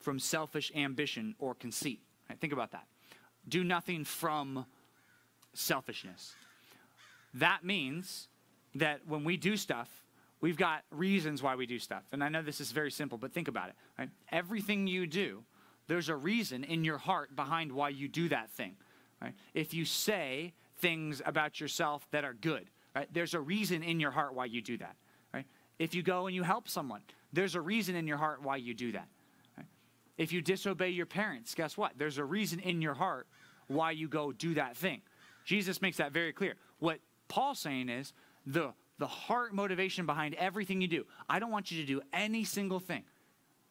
from 0.00 0.18
selfish 0.18 0.72
ambition 0.74 1.34
or 1.38 1.54
conceit. 1.54 2.00
Right, 2.28 2.38
think 2.40 2.52
about 2.52 2.72
that. 2.72 2.86
Do 3.48 3.62
nothing 3.64 4.04
from 4.04 4.66
selfishness. 5.54 6.34
That 7.34 7.64
means 7.64 8.28
that 8.78 9.00
when 9.06 9.24
we 9.24 9.36
do 9.36 9.56
stuff, 9.56 9.88
we've 10.40 10.56
got 10.56 10.82
reasons 10.90 11.42
why 11.42 11.54
we 11.54 11.66
do 11.66 11.78
stuff. 11.78 12.04
And 12.12 12.22
I 12.22 12.28
know 12.28 12.42
this 12.42 12.60
is 12.60 12.72
very 12.72 12.90
simple, 12.90 13.18
but 13.18 13.32
think 13.32 13.48
about 13.48 13.68
it. 13.68 13.74
Right? 13.98 14.08
Everything 14.30 14.86
you 14.86 15.06
do, 15.06 15.44
there's 15.86 16.08
a 16.08 16.16
reason 16.16 16.64
in 16.64 16.84
your 16.84 16.98
heart 16.98 17.34
behind 17.34 17.72
why 17.72 17.90
you 17.90 18.08
do 18.08 18.28
that 18.28 18.50
thing. 18.50 18.76
Right? 19.20 19.34
If 19.54 19.72
you 19.72 19.84
say 19.84 20.52
things 20.78 21.22
about 21.24 21.60
yourself 21.60 22.06
that 22.10 22.24
are 22.24 22.34
good, 22.34 22.70
right? 22.94 23.08
There's 23.12 23.34
a 23.34 23.40
reason 23.40 23.82
in 23.82 24.00
your 24.00 24.10
heart 24.10 24.34
why 24.34 24.46
you 24.46 24.60
do 24.60 24.76
that. 24.78 24.96
Right? 25.32 25.46
If 25.78 25.94
you 25.94 26.02
go 26.02 26.26
and 26.26 26.34
you 26.34 26.42
help 26.42 26.68
someone, 26.68 27.00
there's 27.32 27.54
a 27.54 27.60
reason 27.60 27.96
in 27.96 28.06
your 28.06 28.18
heart 28.18 28.42
why 28.42 28.56
you 28.56 28.74
do 28.74 28.92
that. 28.92 29.08
If 30.18 30.32
you 30.32 30.40
disobey 30.40 30.90
your 30.90 31.06
parents, 31.06 31.54
guess 31.54 31.76
what? 31.76 31.92
There's 31.98 32.18
a 32.18 32.24
reason 32.24 32.58
in 32.60 32.80
your 32.80 32.94
heart 32.94 33.26
why 33.66 33.90
you 33.90 34.08
go 34.08 34.32
do 34.32 34.54
that 34.54 34.76
thing. 34.76 35.02
Jesus 35.44 35.82
makes 35.82 35.98
that 35.98 36.12
very 36.12 36.32
clear. 36.32 36.54
What 36.78 37.00
Paul's 37.28 37.58
saying 37.58 37.88
is 37.88 38.14
the, 38.46 38.72
the 38.98 39.06
heart 39.06 39.52
motivation 39.52 40.06
behind 40.06 40.34
everything 40.34 40.80
you 40.80 40.88
do. 40.88 41.04
I 41.28 41.38
don't 41.38 41.50
want 41.50 41.70
you 41.70 41.80
to 41.80 41.86
do 41.86 42.00
any 42.12 42.44
single 42.44 42.80
thing, 42.80 43.02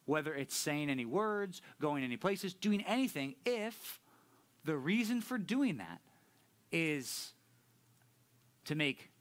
whether 0.05 0.33
it's 0.33 0.55
saying 0.55 0.89
any 0.89 1.05
words, 1.05 1.61
going 1.79 2.03
any 2.03 2.17
places, 2.17 2.53
doing 2.53 2.83
anything, 2.85 3.35
if 3.45 3.99
the 4.65 4.75
reason 4.75 5.21
for 5.21 5.37
doing 5.37 5.77
that 5.77 6.01
is 6.71 7.33
to 8.65 8.75
make 8.75 9.11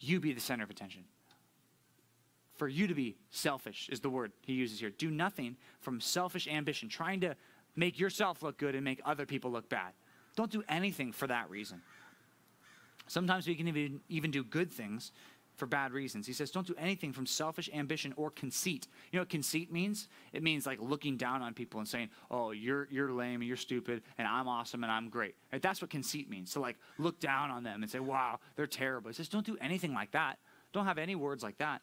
you 0.00 0.20
be 0.20 0.32
the 0.32 0.40
center 0.40 0.64
of 0.64 0.70
attention. 0.70 1.04
For 2.54 2.68
you 2.68 2.86
to 2.86 2.94
be 2.94 3.16
selfish 3.30 3.88
is 3.90 4.00
the 4.00 4.08
word 4.08 4.32
he 4.40 4.54
uses 4.54 4.80
here. 4.80 4.90
Do 4.90 5.10
nothing 5.10 5.56
from 5.80 6.00
selfish 6.00 6.48
ambition, 6.48 6.88
trying 6.88 7.20
to 7.20 7.36
make 7.74 7.98
yourself 7.98 8.42
look 8.42 8.56
good 8.56 8.74
and 8.74 8.82
make 8.82 9.00
other 9.04 9.26
people 9.26 9.50
look 9.50 9.68
bad. 9.68 9.92
Don't 10.36 10.50
do 10.50 10.62
anything 10.68 11.12
for 11.12 11.26
that 11.26 11.50
reason. 11.50 11.82
Sometimes 13.06 13.46
we 13.46 13.54
can 13.54 13.68
even, 13.68 14.00
even 14.08 14.30
do 14.30 14.42
good 14.42 14.72
things 14.72 15.12
for 15.56 15.66
bad 15.66 15.92
reasons. 15.92 16.26
He 16.26 16.32
says, 16.32 16.50
don't 16.50 16.66
do 16.66 16.74
anything 16.78 17.12
from 17.12 17.24
selfish 17.24 17.70
ambition 17.72 18.12
or 18.16 18.30
conceit. 18.30 18.88
You 19.10 19.18
know 19.18 19.22
what 19.22 19.30
conceit 19.30 19.72
means? 19.72 20.08
It 20.32 20.42
means 20.42 20.66
like 20.66 20.78
looking 20.80 21.16
down 21.16 21.40
on 21.40 21.54
people 21.54 21.80
and 21.80 21.88
saying, 21.88 22.10
oh, 22.30 22.50
you're, 22.50 22.88
you're 22.90 23.10
lame 23.10 23.40
and 23.40 23.48
you're 23.48 23.56
stupid 23.56 24.02
and 24.18 24.28
I'm 24.28 24.48
awesome 24.48 24.82
and 24.82 24.92
I'm 24.92 25.08
great. 25.08 25.34
Right? 25.52 25.62
That's 25.62 25.80
what 25.80 25.90
conceit 25.90 26.28
means. 26.28 26.52
So 26.52 26.60
like 26.60 26.76
look 26.98 27.20
down 27.20 27.50
on 27.50 27.62
them 27.62 27.82
and 27.82 27.90
say, 27.90 28.00
wow, 28.00 28.38
they're 28.54 28.66
terrible. 28.66 29.08
He 29.08 29.14
says, 29.14 29.28
don't 29.28 29.46
do 29.46 29.56
anything 29.60 29.94
like 29.94 30.10
that. 30.12 30.38
Don't 30.72 30.84
have 30.84 30.98
any 30.98 31.14
words 31.14 31.42
like 31.42 31.58
that. 31.58 31.80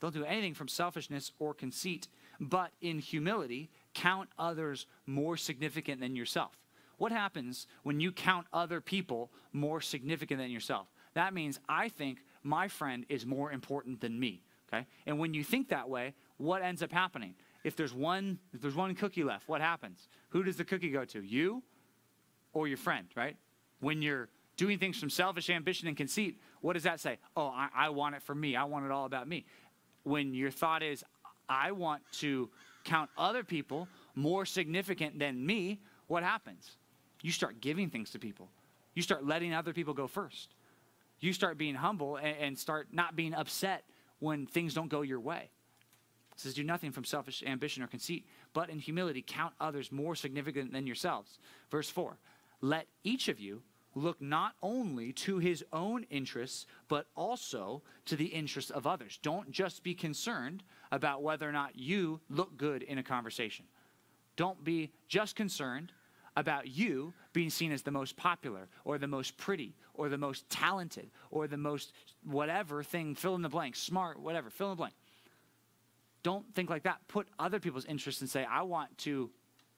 Don't 0.00 0.14
do 0.14 0.24
anything 0.24 0.54
from 0.54 0.66
selfishness 0.66 1.32
or 1.38 1.52
conceit, 1.52 2.08
but 2.40 2.70
in 2.80 3.00
humility, 3.00 3.68
count 3.92 4.30
others 4.38 4.86
more 5.06 5.36
significant 5.36 6.00
than 6.00 6.16
yourself. 6.16 6.56
What 7.00 7.12
happens 7.12 7.66
when 7.82 7.98
you 7.98 8.12
count 8.12 8.46
other 8.52 8.82
people 8.82 9.30
more 9.54 9.80
significant 9.80 10.38
than 10.38 10.50
yourself? 10.50 10.86
That 11.14 11.32
means 11.32 11.58
I 11.66 11.88
think 11.88 12.18
my 12.42 12.68
friend 12.68 13.06
is 13.08 13.24
more 13.24 13.52
important 13.52 14.02
than 14.02 14.20
me. 14.20 14.42
Okay? 14.68 14.86
And 15.06 15.18
when 15.18 15.32
you 15.32 15.42
think 15.42 15.70
that 15.70 15.88
way, 15.88 16.12
what 16.36 16.60
ends 16.60 16.82
up 16.82 16.92
happening? 16.92 17.36
If 17.64 17.74
there's 17.74 17.94
one, 17.94 18.38
if 18.52 18.60
there's 18.60 18.74
one 18.74 18.94
cookie 18.94 19.24
left, 19.24 19.48
what 19.48 19.62
happens? 19.62 20.08
Who 20.28 20.42
does 20.42 20.56
the 20.56 20.64
cookie 20.64 20.90
go 20.90 21.06
to? 21.06 21.22
You 21.22 21.62
or 22.52 22.68
your 22.68 22.76
friend, 22.76 23.06
right? 23.16 23.38
When 23.80 24.02
you're 24.02 24.28
doing 24.58 24.78
things 24.78 25.00
from 25.00 25.08
selfish 25.08 25.48
ambition 25.48 25.88
and 25.88 25.96
conceit, 25.96 26.38
what 26.60 26.74
does 26.74 26.82
that 26.82 27.00
say? 27.00 27.16
Oh, 27.34 27.46
I, 27.46 27.70
I 27.74 27.88
want 27.88 28.14
it 28.14 28.22
for 28.22 28.34
me. 28.34 28.56
I 28.56 28.64
want 28.64 28.84
it 28.84 28.90
all 28.90 29.06
about 29.06 29.26
me. 29.26 29.46
When 30.02 30.34
your 30.34 30.50
thought 30.50 30.82
is, 30.82 31.02
I 31.48 31.72
want 31.72 32.02
to 32.18 32.50
count 32.84 33.08
other 33.16 33.42
people 33.42 33.88
more 34.14 34.44
significant 34.44 35.18
than 35.18 35.46
me, 35.46 35.80
what 36.06 36.22
happens? 36.22 36.76
You 37.22 37.32
start 37.32 37.60
giving 37.60 37.90
things 37.90 38.10
to 38.10 38.18
people. 38.18 38.48
You 38.94 39.02
start 39.02 39.26
letting 39.26 39.54
other 39.54 39.72
people 39.72 39.94
go 39.94 40.06
first 40.06 40.54
you 41.20 41.32
start 41.32 41.58
being 41.58 41.74
humble 41.74 42.16
and, 42.16 42.36
and 42.40 42.58
start 42.58 42.88
not 42.92 43.14
being 43.14 43.34
upset 43.34 43.84
when 44.18 44.46
things 44.46 44.74
don't 44.74 44.88
go 44.88 45.02
your 45.02 45.20
way. 45.20 45.50
It 46.32 46.40
says, 46.40 46.54
Do 46.54 46.64
nothing 46.64 46.92
from 46.92 47.04
selfish 47.04 47.42
ambition 47.46 47.82
or 47.82 47.86
conceit, 47.86 48.26
but 48.52 48.70
in 48.70 48.78
humility 48.78 49.22
count 49.26 49.54
others 49.60 49.92
more 49.92 50.14
significant 50.14 50.72
than 50.72 50.86
yourselves. 50.86 51.38
Verse 51.70 51.88
4 51.88 52.16
Let 52.60 52.86
each 53.04 53.28
of 53.28 53.38
you 53.38 53.62
look 53.94 54.20
not 54.20 54.54
only 54.62 55.12
to 55.12 55.38
his 55.38 55.64
own 55.72 56.04
interests, 56.10 56.66
but 56.88 57.06
also 57.16 57.82
to 58.06 58.16
the 58.16 58.26
interests 58.26 58.70
of 58.70 58.86
others. 58.86 59.18
Don't 59.22 59.50
just 59.50 59.82
be 59.82 59.94
concerned 59.94 60.62
about 60.92 61.22
whether 61.22 61.48
or 61.48 61.52
not 61.52 61.76
you 61.76 62.20
look 62.30 62.56
good 62.56 62.82
in 62.82 62.98
a 62.98 63.02
conversation. 63.02 63.64
Don't 64.36 64.62
be 64.62 64.90
just 65.08 65.34
concerned 65.34 65.92
about 66.36 66.68
you 66.68 67.12
being 67.32 67.50
seen 67.50 67.72
as 67.72 67.82
the 67.82 67.90
most 67.90 68.16
popular 68.16 68.68
or 68.84 68.98
the 68.98 69.06
most 69.06 69.36
pretty 69.36 69.74
or 69.94 70.08
the 70.08 70.18
most 70.18 70.48
talented 70.48 71.10
or 71.30 71.46
the 71.46 71.56
most 71.56 71.92
whatever 72.24 72.82
thing, 72.82 73.14
fill 73.14 73.34
in 73.34 73.42
the 73.42 73.48
blank, 73.48 73.76
smart, 73.76 74.18
whatever, 74.18 74.50
fill 74.50 74.68
in 74.68 74.72
the 74.72 74.76
blank. 74.76 74.94
Don't 76.22 76.44
think 76.54 76.70
like 76.70 76.84
that. 76.84 76.98
Put 77.08 77.28
other 77.38 77.58
people's 77.58 77.86
interests 77.86 78.20
and 78.20 78.30
say, 78.30 78.44
I 78.44 78.62
want 78.62 78.96
to, 78.98 79.30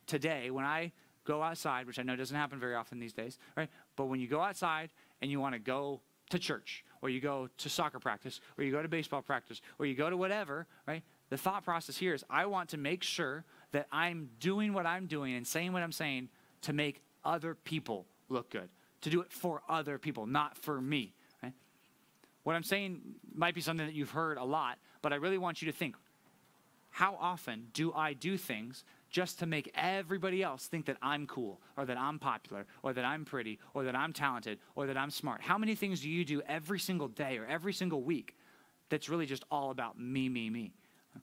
today, 0.07 0.51
when 0.51 0.65
I 0.65 0.93
go 1.25 1.43
outside, 1.43 1.87
which 1.87 1.99
I 1.99 2.03
know 2.03 2.17
doesn't 2.17 2.37
happen 2.37 2.59
very 2.59 2.75
often 2.75 2.99
these 2.99 3.13
days, 3.13 3.39
right? 3.57 3.69
But 3.97 4.07
when 4.07 4.21
you 4.21 4.27
go 4.27 4.41
outside 4.41 4.91
and 5.21 5.31
you 5.31 5.41
want 5.41 5.55
to 5.55 5.61
go 5.61 6.01
to 6.31 6.39
church 6.39 6.85
or 7.01 7.11
you 7.11 7.21
go 7.21 7.49
to 7.59 7.69
soccer 7.69 7.99
practice 7.99 8.41
or 8.59 8.65
you 8.65 8.73
go 8.73 8.83
to 8.83 8.89
baseball 8.89 9.23
practice 9.23 9.61
or 9.79 9.87
you 9.87 9.95
go 9.95 10.11
to 10.11 10.17
whatever, 10.17 10.67
right? 10.87 11.03
The 11.31 11.37
thought 11.37 11.65
process 11.65 11.97
here 11.97 12.15
is 12.15 12.25
I 12.29 12.47
want 12.47 12.71
to 12.71 12.77
make 12.77 13.03
sure 13.03 13.45
that 13.71 13.87
I'm 13.93 14.31
doing 14.41 14.73
what 14.73 14.87
I'm 14.87 15.07
doing 15.07 15.35
and 15.35 15.47
saying 15.47 15.73
what 15.73 15.83
I'm 15.83 15.93
saying 15.93 16.29
to 16.63 16.73
make 16.73 17.03
other 17.25 17.55
people 17.55 18.07
look 18.29 18.51
good, 18.51 18.69
to 19.03 19.11
do 19.11 19.21
it 19.21 19.33
for 19.33 19.63
other 19.69 19.99
people, 19.99 20.27
not 20.27 20.57
for 20.57 20.81
me. 20.81 21.15
Right? 21.43 21.53
What 22.45 22.57
I'm 22.57 22.63
saying 22.63 23.01
might 23.35 23.55
be 23.55 23.61
something 23.61 23.87
that 23.87 23.95
you've 23.95 24.11
heard 24.11 24.39
a 24.39 24.45
lot, 24.45 24.79
but 25.03 25.13
I 25.13 25.17
really 25.17 25.39
want 25.39 25.63
you 25.63 25.71
to 25.71 25.77
think 25.77 25.97
how 26.91 27.17
often 27.19 27.69
do 27.73 27.93
I 27.95 28.13
do 28.13 28.37
things 28.37 28.85
just 29.11 29.39
to 29.39 29.47
make 29.47 29.71
everybody 29.75 30.43
else 30.43 30.67
think 30.67 30.87
that 30.87 30.99
I'm 31.03 31.27
cool, 31.27 31.61
or 31.77 31.85
that 31.87 31.99
I'm 31.99 32.19
popular, 32.19 32.67
or 32.83 32.93
that 32.93 33.05
I'm 33.05 33.25
pretty, 33.25 33.59
or 33.75 33.85
that 33.85 33.95
I'm 33.95 34.13
talented, 34.13 34.59
or 34.75 34.87
that 34.87 34.97
I'm 34.97 35.11
smart? 35.11 35.41
How 35.41 35.59
many 35.59 35.75
things 35.75 36.03
do 36.03 36.11
you 36.11 36.25
do 36.25 36.43
every 36.47 36.79
single 36.79 37.09
day 37.09 37.39
or 37.39 37.47
every 37.47 37.73
single 37.73 38.03
week 38.03 38.37
that's 38.91 39.09
really 39.09 39.27
just 39.27 39.45
all 39.51 39.71
about 39.71 39.99
me, 39.99 40.29
me, 40.29 40.51
me? 40.51 40.73
I 41.15 41.21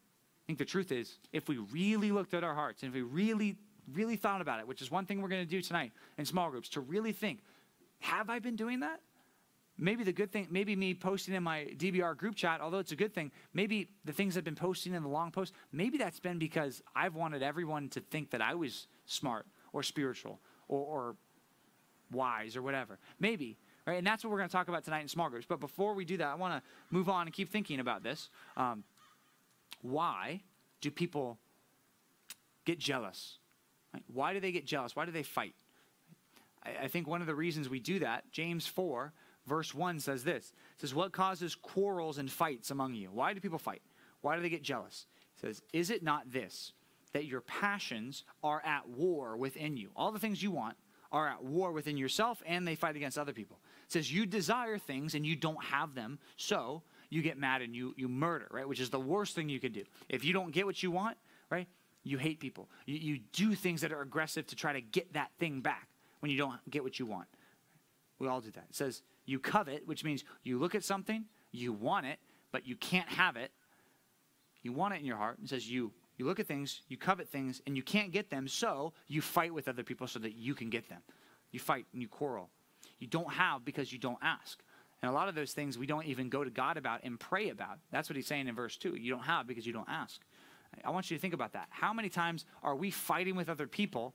think 0.48 0.58
the 0.58 0.66
truth 0.66 0.92
is, 0.92 1.20
if 1.32 1.48
we 1.48 1.58
really 1.58 2.12
looked 2.12 2.34
at 2.34 2.44
our 2.44 2.56
hearts 2.56 2.82
and 2.82 2.90
if 2.90 2.96
we 2.96 3.02
really 3.02 3.56
really 3.94 4.16
thought 4.16 4.42
about 4.42 4.60
it, 4.60 4.68
which 4.68 4.82
is 4.82 4.92
one 4.92 5.06
thing 5.06 5.22
we're 5.22 5.30
going 5.30 5.46
to 5.46 5.50
do 5.50 5.62
tonight 5.62 5.92
in 6.18 6.26
small 6.26 6.50
groups, 6.50 6.70
to 6.70 6.82
really 6.82 7.12
think, 7.12 7.40
have 8.00 8.30
I 8.30 8.40
been 8.40 8.56
doing 8.56 8.82
that? 8.82 9.02
Maybe 9.78 10.04
the 10.04 10.12
good 10.12 10.32
thing, 10.32 10.48
maybe 10.50 10.76
me 10.76 10.94
posting 10.94 11.34
in 11.34 11.44
my 11.44 11.68
DBR 11.78 12.18
group 12.18 12.36
chat, 12.36 12.60
although 12.60 12.80
it's 12.80 12.92
a 12.92 12.98
good 12.98 13.14
thing, 13.14 13.32
maybe 13.54 13.88
the 14.04 14.12
things 14.12 14.38
I've 14.38 14.44
been 14.44 14.56
posting 14.56 14.94
in 14.94 15.04
the 15.04 15.10
long 15.10 15.32
post, 15.32 15.54
maybe 15.72 15.98
that's 15.98 16.20
been 16.20 16.38
because 16.38 16.82
I've 16.96 17.16
wanted 17.16 17.44
everyone 17.44 17.88
to 17.90 18.02
think 18.02 18.32
that 18.32 18.42
I 18.42 18.56
was 18.56 18.88
smart 19.06 19.46
or 19.72 19.82
spiritual 19.84 20.42
or, 20.68 20.80
or 20.80 21.16
wise 22.12 22.58
or 22.58 22.62
whatever. 22.62 23.00
Maybe, 23.22 23.58
right? 23.88 23.98
And 23.98 24.06
that's 24.06 24.24
what 24.24 24.32
we're 24.32 24.38
going 24.38 24.50
to 24.50 24.54
talk 24.54 24.68
about 24.68 24.84
tonight 24.84 25.02
in 25.02 25.08
small 25.08 25.30
groups. 25.30 25.46
But 25.48 25.62
before 25.62 25.94
we 25.94 26.04
do 26.04 26.18
that, 26.18 26.28
I 26.28 26.36
want 26.36 26.62
to 26.62 26.70
move 26.90 27.08
on 27.08 27.28
and 27.28 27.34
keep 27.34 27.50
thinking 27.50 27.80
about 27.80 28.04
this. 28.04 28.30
Um, 28.58 28.84
why 29.82 30.42
do 30.82 30.92
people 30.92 31.38
get 32.66 32.80
jealous 32.80 33.38
Right? 33.94 34.04
Why 34.08 34.34
do 34.34 34.40
they 34.40 34.52
get 34.52 34.66
jealous? 34.66 34.96
Why 34.96 35.06
do 35.06 35.12
they 35.12 35.24
fight? 35.24 35.56
I, 36.64 36.84
I 36.84 36.88
think 36.88 37.08
one 37.08 37.22
of 37.22 37.28
the 37.28 37.36
reasons 37.36 37.70
we 37.70 37.80
do 37.80 38.00
that, 38.00 38.32
James 38.32 38.68
4, 38.68 39.14
verse 39.48 39.74
1 39.74 40.00
says 40.00 40.24
this. 40.24 40.54
It 40.76 40.82
says, 40.82 40.94
What 40.94 41.12
causes 41.12 41.56
quarrels 41.56 42.18
and 42.18 42.32
fights 42.32 42.72
among 42.72 42.94
you? 42.94 43.10
Why 43.12 43.34
do 43.34 43.40
people 43.40 43.60
fight? 43.60 43.82
Why 44.22 44.36
do 44.36 44.42
they 44.42 44.50
get 44.50 44.64
jealous? 44.64 45.08
It 45.36 45.42
says, 45.42 45.62
Is 45.74 45.90
it 45.90 46.04
not 46.04 46.32
this, 46.32 46.74
that 47.14 47.26
your 47.26 47.42
passions 47.42 48.24
are 48.44 48.62
at 48.66 48.88
war 48.88 49.38
within 49.38 49.78
you? 49.78 49.90
All 49.96 50.12
the 50.12 50.20
things 50.20 50.44
you 50.44 50.52
want 50.52 50.78
are 51.12 51.28
at 51.28 51.44
war 51.44 51.72
within 51.72 51.98
yourself 51.98 52.44
and 52.46 52.68
they 52.68 52.76
fight 52.76 52.96
against 52.96 53.18
other 53.18 53.34
people. 53.34 53.60
It 53.88 53.94
says, 53.94 54.14
You 54.14 54.26
desire 54.26 54.78
things 54.78 55.16
and 55.16 55.26
you 55.26 55.36
don't 55.36 55.64
have 55.64 55.96
them, 55.96 56.20
so 56.38 56.84
you 57.10 57.22
get 57.22 57.38
mad 57.38 57.62
and 57.62 57.76
you, 57.76 57.94
you 57.98 58.08
murder, 58.08 58.48
right? 58.52 58.68
Which 58.68 58.80
is 58.80 58.90
the 58.90 59.00
worst 59.00 59.36
thing 59.36 59.50
you 59.50 59.60
could 59.60 59.74
do. 59.74 59.84
If 60.08 60.24
you 60.24 60.34
don't 60.34 60.52
get 60.52 60.66
what 60.66 60.82
you 60.84 60.92
want, 60.92 61.18
right? 61.50 61.68
You 62.04 62.18
hate 62.18 62.40
people. 62.40 62.70
You, 62.86 62.98
you 62.98 63.20
do 63.34 63.56
things 63.56 63.82
that 63.82 63.92
are 63.92 64.02
aggressive 64.02 64.48
to 64.48 64.56
try 64.56 64.74
to 64.74 64.82
get 64.82 65.14
that 65.14 65.32
thing 65.40 65.62
back 65.62 65.88
when 66.20 66.32
you 66.32 66.38
don't 66.38 66.58
get 66.70 66.84
what 66.84 67.00
you 67.00 67.06
want. 67.06 67.28
We 68.20 68.28
all 68.28 68.42
do 68.42 68.52
that. 68.52 68.66
It 68.70 68.76
says 68.76 69.02
you 69.26 69.40
covet, 69.40 69.88
which 69.88 70.04
means 70.04 70.24
you 70.44 70.60
look 70.60 70.76
at 70.76 70.84
something, 70.84 71.26
you 71.52 71.74
want 71.74 72.06
it, 72.06 72.20
but 72.52 72.66
you 72.66 72.76
can't 72.76 73.10
have 73.10 73.36
it. 73.36 73.52
You 74.62 74.74
want 74.74 74.94
it 74.94 75.00
in 75.00 75.06
your 75.06 75.18
heart. 75.18 75.38
It 75.42 75.50
says 75.50 75.70
you 75.70 75.92
you 76.20 76.26
look 76.26 76.40
at 76.42 76.48
things, 76.48 76.82
you 76.90 76.98
covet 76.98 77.30
things, 77.30 77.62
and 77.66 77.78
you 77.78 77.82
can't 77.82 78.12
get 78.12 78.30
them, 78.30 78.46
so 78.50 78.92
you 79.08 79.22
fight 79.22 79.54
with 79.54 79.70
other 79.70 79.84
people 79.84 80.06
so 80.06 80.20
that 80.20 80.36
you 80.36 80.54
can 80.54 80.70
get 80.70 80.90
them. 80.90 81.02
You 81.52 81.62
fight 81.62 81.86
and 81.94 82.02
you 82.02 82.10
quarrel. 82.10 82.50
You 83.00 83.08
don't 83.08 83.32
have 83.32 83.64
because 83.64 83.94
you 83.94 84.00
don't 84.00 84.20
ask. 84.22 84.60
And 85.02 85.10
a 85.10 85.14
lot 85.14 85.30
of 85.30 85.36
those 85.36 85.54
things 85.54 85.78
we 85.78 85.88
don't 85.88 86.06
even 86.06 86.28
go 86.28 86.44
to 86.44 86.50
God 86.50 86.76
about 86.76 87.00
and 87.04 87.18
pray 87.18 87.50
about. 87.50 87.80
That's 87.90 88.10
what 88.10 88.18
he's 88.18 88.28
saying 88.28 88.50
in 88.50 88.56
verse 88.56 88.76
2. 88.76 88.96
You 88.96 89.12
don't 89.12 89.24
have 89.24 89.48
because 89.48 89.66
you 89.66 89.72
don't 89.72 89.88
ask. 89.88 90.20
I 90.84 90.92
want 90.92 91.12
you 91.12 91.18
to 91.18 91.22
think 91.22 91.34
about 91.34 91.54
that. 91.54 91.68
How 91.70 91.94
many 91.94 92.10
times 92.10 92.46
are 92.64 92.76
we 92.76 92.92
fighting 92.92 93.36
with 93.36 93.50
other 93.50 93.68
people, 93.68 94.14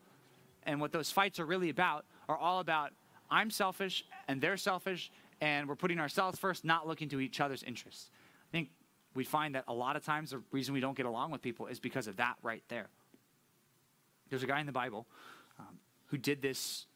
and 0.64 0.80
what 0.80 0.92
those 0.92 1.10
fights 1.10 1.38
are 1.38 1.46
really 1.46 1.68
about 1.68 2.04
are 2.28 2.36
all 2.36 2.60
about 2.60 2.92
I'm 3.30 3.50
selfish 3.50 4.04
and 4.28 4.40
they're 4.40 4.56
selfish, 4.56 5.10
and 5.40 5.68
we're 5.68 5.76
putting 5.76 5.98
ourselves 5.98 6.38
first, 6.38 6.64
not 6.64 6.86
looking 6.86 7.08
to 7.10 7.20
each 7.20 7.40
other's 7.40 7.62
interests. 7.62 8.10
I 8.48 8.52
think 8.52 8.70
we 9.14 9.24
find 9.24 9.54
that 9.54 9.64
a 9.68 9.74
lot 9.74 9.96
of 9.96 10.04
times 10.04 10.30
the 10.30 10.42
reason 10.52 10.74
we 10.74 10.80
don't 10.80 10.96
get 10.96 11.06
along 11.06 11.30
with 11.30 11.42
people 11.42 11.66
is 11.66 11.80
because 11.80 12.06
of 12.06 12.16
that 12.16 12.36
right 12.42 12.62
there. 12.68 12.88
There's 14.30 14.42
a 14.42 14.46
guy 14.46 14.60
in 14.60 14.66
the 14.66 14.72
Bible 14.72 15.06
um, 15.58 15.78
who 16.06 16.18
did 16.18 16.42
this 16.42 16.86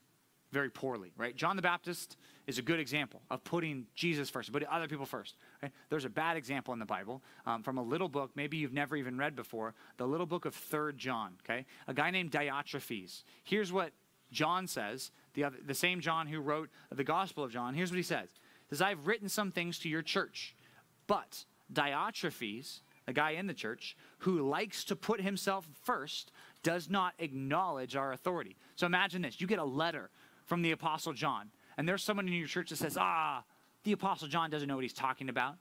very 0.53 0.71
poorly, 0.71 1.13
right? 1.17 1.37
John 1.37 1.57
the 1.57 1.63
Baptist 1.63 2.17
is 2.47 2.59
a 2.59 2.63
good 2.63 2.81
example 2.81 3.21
of 3.31 3.45
putting 3.45 3.87
Jesus 3.95 4.31
first, 4.31 4.51
putting 4.51 4.69
other 4.69 4.89
people 4.89 5.05
first. 5.05 5.37
Right? 5.63 5.71
There's 5.91 6.07
a 6.07 6.11
bad 6.11 6.37
example 6.37 6.73
in 6.73 6.79
the 6.79 6.87
Bible 6.87 7.23
um, 7.47 7.63
from 7.63 7.77
a 7.77 7.83
little 7.83 8.09
book, 8.09 8.31
maybe 8.35 8.57
you've 8.57 8.73
never 8.73 8.97
even 8.97 9.19
read 9.19 9.37
before, 9.37 9.75
the 9.99 10.07
little 10.07 10.27
book 10.27 10.47
of 10.47 10.55
Third 10.55 10.97
John. 10.97 11.35
Okay, 11.45 11.67
a 11.87 11.95
guy 11.95 12.11
named 12.11 12.31
Diotrephes. 12.31 13.25
Here's 13.45 13.73
what 13.73 13.93
John 14.33 14.67
says, 14.67 15.11
the 15.35 15.45
other, 15.45 15.59
the 15.65 15.75
same 15.75 16.01
John 16.01 16.27
who 16.27 16.41
wrote 16.41 16.71
the 16.91 17.05
Gospel 17.05 17.45
of 17.45 17.53
John. 17.53 17.75
Here's 17.75 17.91
what 17.91 17.99
he 17.99 18.03
says: 18.03 18.29
he 18.69 18.77
"says 18.77 18.83
I've 18.83 19.07
written 19.07 19.29
some 19.29 19.51
things 19.51 19.79
to 19.81 19.89
your 19.89 20.03
church, 20.03 20.57
but 21.07 21.45
Diotrephes." 21.73 22.81
A 23.07 23.13
guy 23.15 23.31
in 23.31 23.47
the 23.47 23.55
church 23.55 23.97
who 24.19 24.47
likes 24.47 24.85
to 24.85 24.95
put 24.95 25.23
himself 25.23 25.67
first 25.83 26.31
does 26.63 26.91
not 26.91 27.15
acknowledge 27.19 27.97
our 27.97 28.13
authority. 28.13 28.55
So 28.77 28.85
imagine 28.85 29.23
this 29.23 29.41
you 29.41 29.47
get 29.47 29.59
a 29.59 29.65
letter 29.65 30.11
from 30.49 30.63
the 30.63 30.73
Apostle 30.73 31.13
John, 31.13 31.51
and 31.77 31.87
there's 31.87 32.03
someone 32.03 32.27
in 32.27 32.33
your 32.33 32.49
church 32.49 32.71
that 32.71 32.77
says, 32.77 32.97
ah, 32.99 33.45
the 33.85 33.93
Apostle 33.93 34.29
John 34.29 34.51
doesn't 34.51 34.67
know 34.67 34.75
what 34.75 34.83
he's 34.83 34.95
talking 34.95 35.29
about. 35.29 35.57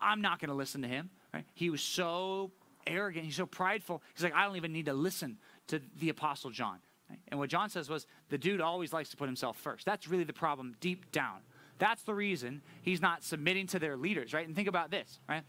I'm 0.00 0.20
not 0.20 0.40
going 0.40 0.48
to 0.48 0.54
listen 0.54 0.82
to 0.82 0.88
him. 0.88 1.08
Right? 1.32 1.44
He 1.54 1.70
was 1.70 1.80
so 1.80 2.50
arrogant. 2.86 3.24
He's 3.24 3.36
so 3.36 3.46
prideful. 3.46 4.02
He's 4.14 4.24
like, 4.24 4.34
I 4.34 4.44
don't 4.44 4.56
even 4.56 4.72
need 4.72 4.86
to 4.86 4.92
listen 4.92 5.38
to 5.68 5.80
the 5.98 6.10
Apostle 6.10 6.50
John. 6.50 6.80
Right? 7.08 7.20
And 7.28 7.38
what 7.38 7.48
John 7.48 7.70
says 7.70 7.88
was, 7.88 8.06
the 8.28 8.36
dude 8.36 8.60
always 8.60 8.92
likes 8.92 9.08
to 9.10 9.16
put 9.16 9.26
himself 9.26 9.56
first. 9.56 9.86
That's 9.86 10.08
really 10.08 10.24
the 10.24 10.32
problem 10.32 10.74
deep 10.80 11.10
down. 11.12 11.38
That's 11.78 12.02
the 12.02 12.14
reason 12.14 12.60
he's 12.82 13.00
not 13.00 13.22
submitting 13.22 13.68
to 13.68 13.78
their 13.78 13.96
leaders, 13.96 14.34
right? 14.34 14.46
And 14.46 14.54
think 14.54 14.68
about 14.68 14.90
this, 14.90 15.20
right? 15.28 15.42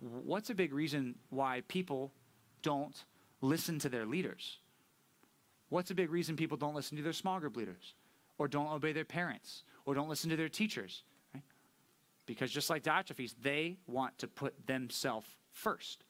What's 0.00 0.50
a 0.50 0.54
big 0.54 0.72
reason 0.72 1.16
why 1.30 1.62
people 1.68 2.12
don't 2.62 3.04
listen 3.40 3.78
to 3.80 3.88
their 3.88 4.06
leaders? 4.06 4.58
What's 5.68 5.90
a 5.90 5.94
big 5.94 6.10
reason 6.10 6.36
people 6.36 6.56
don't 6.56 6.74
listen 6.74 6.96
to 6.96 7.02
their 7.02 7.12
small 7.12 7.40
group 7.40 7.56
leaders 7.56 7.94
or 8.38 8.48
don't 8.48 8.72
obey 8.72 8.92
their 8.92 9.04
parents 9.04 9.64
or 9.84 9.94
don't 9.94 10.08
listen 10.08 10.30
to 10.30 10.36
their 10.36 10.48
teachers? 10.48 11.02
Right? 11.34 11.42
Because 12.26 12.50
just 12.50 12.70
like 12.70 12.82
Diotrephes, 12.82 13.34
they 13.42 13.76
want 13.86 14.18
to 14.18 14.28
put 14.28 14.66
themselves 14.66 15.28
first. 15.52 16.04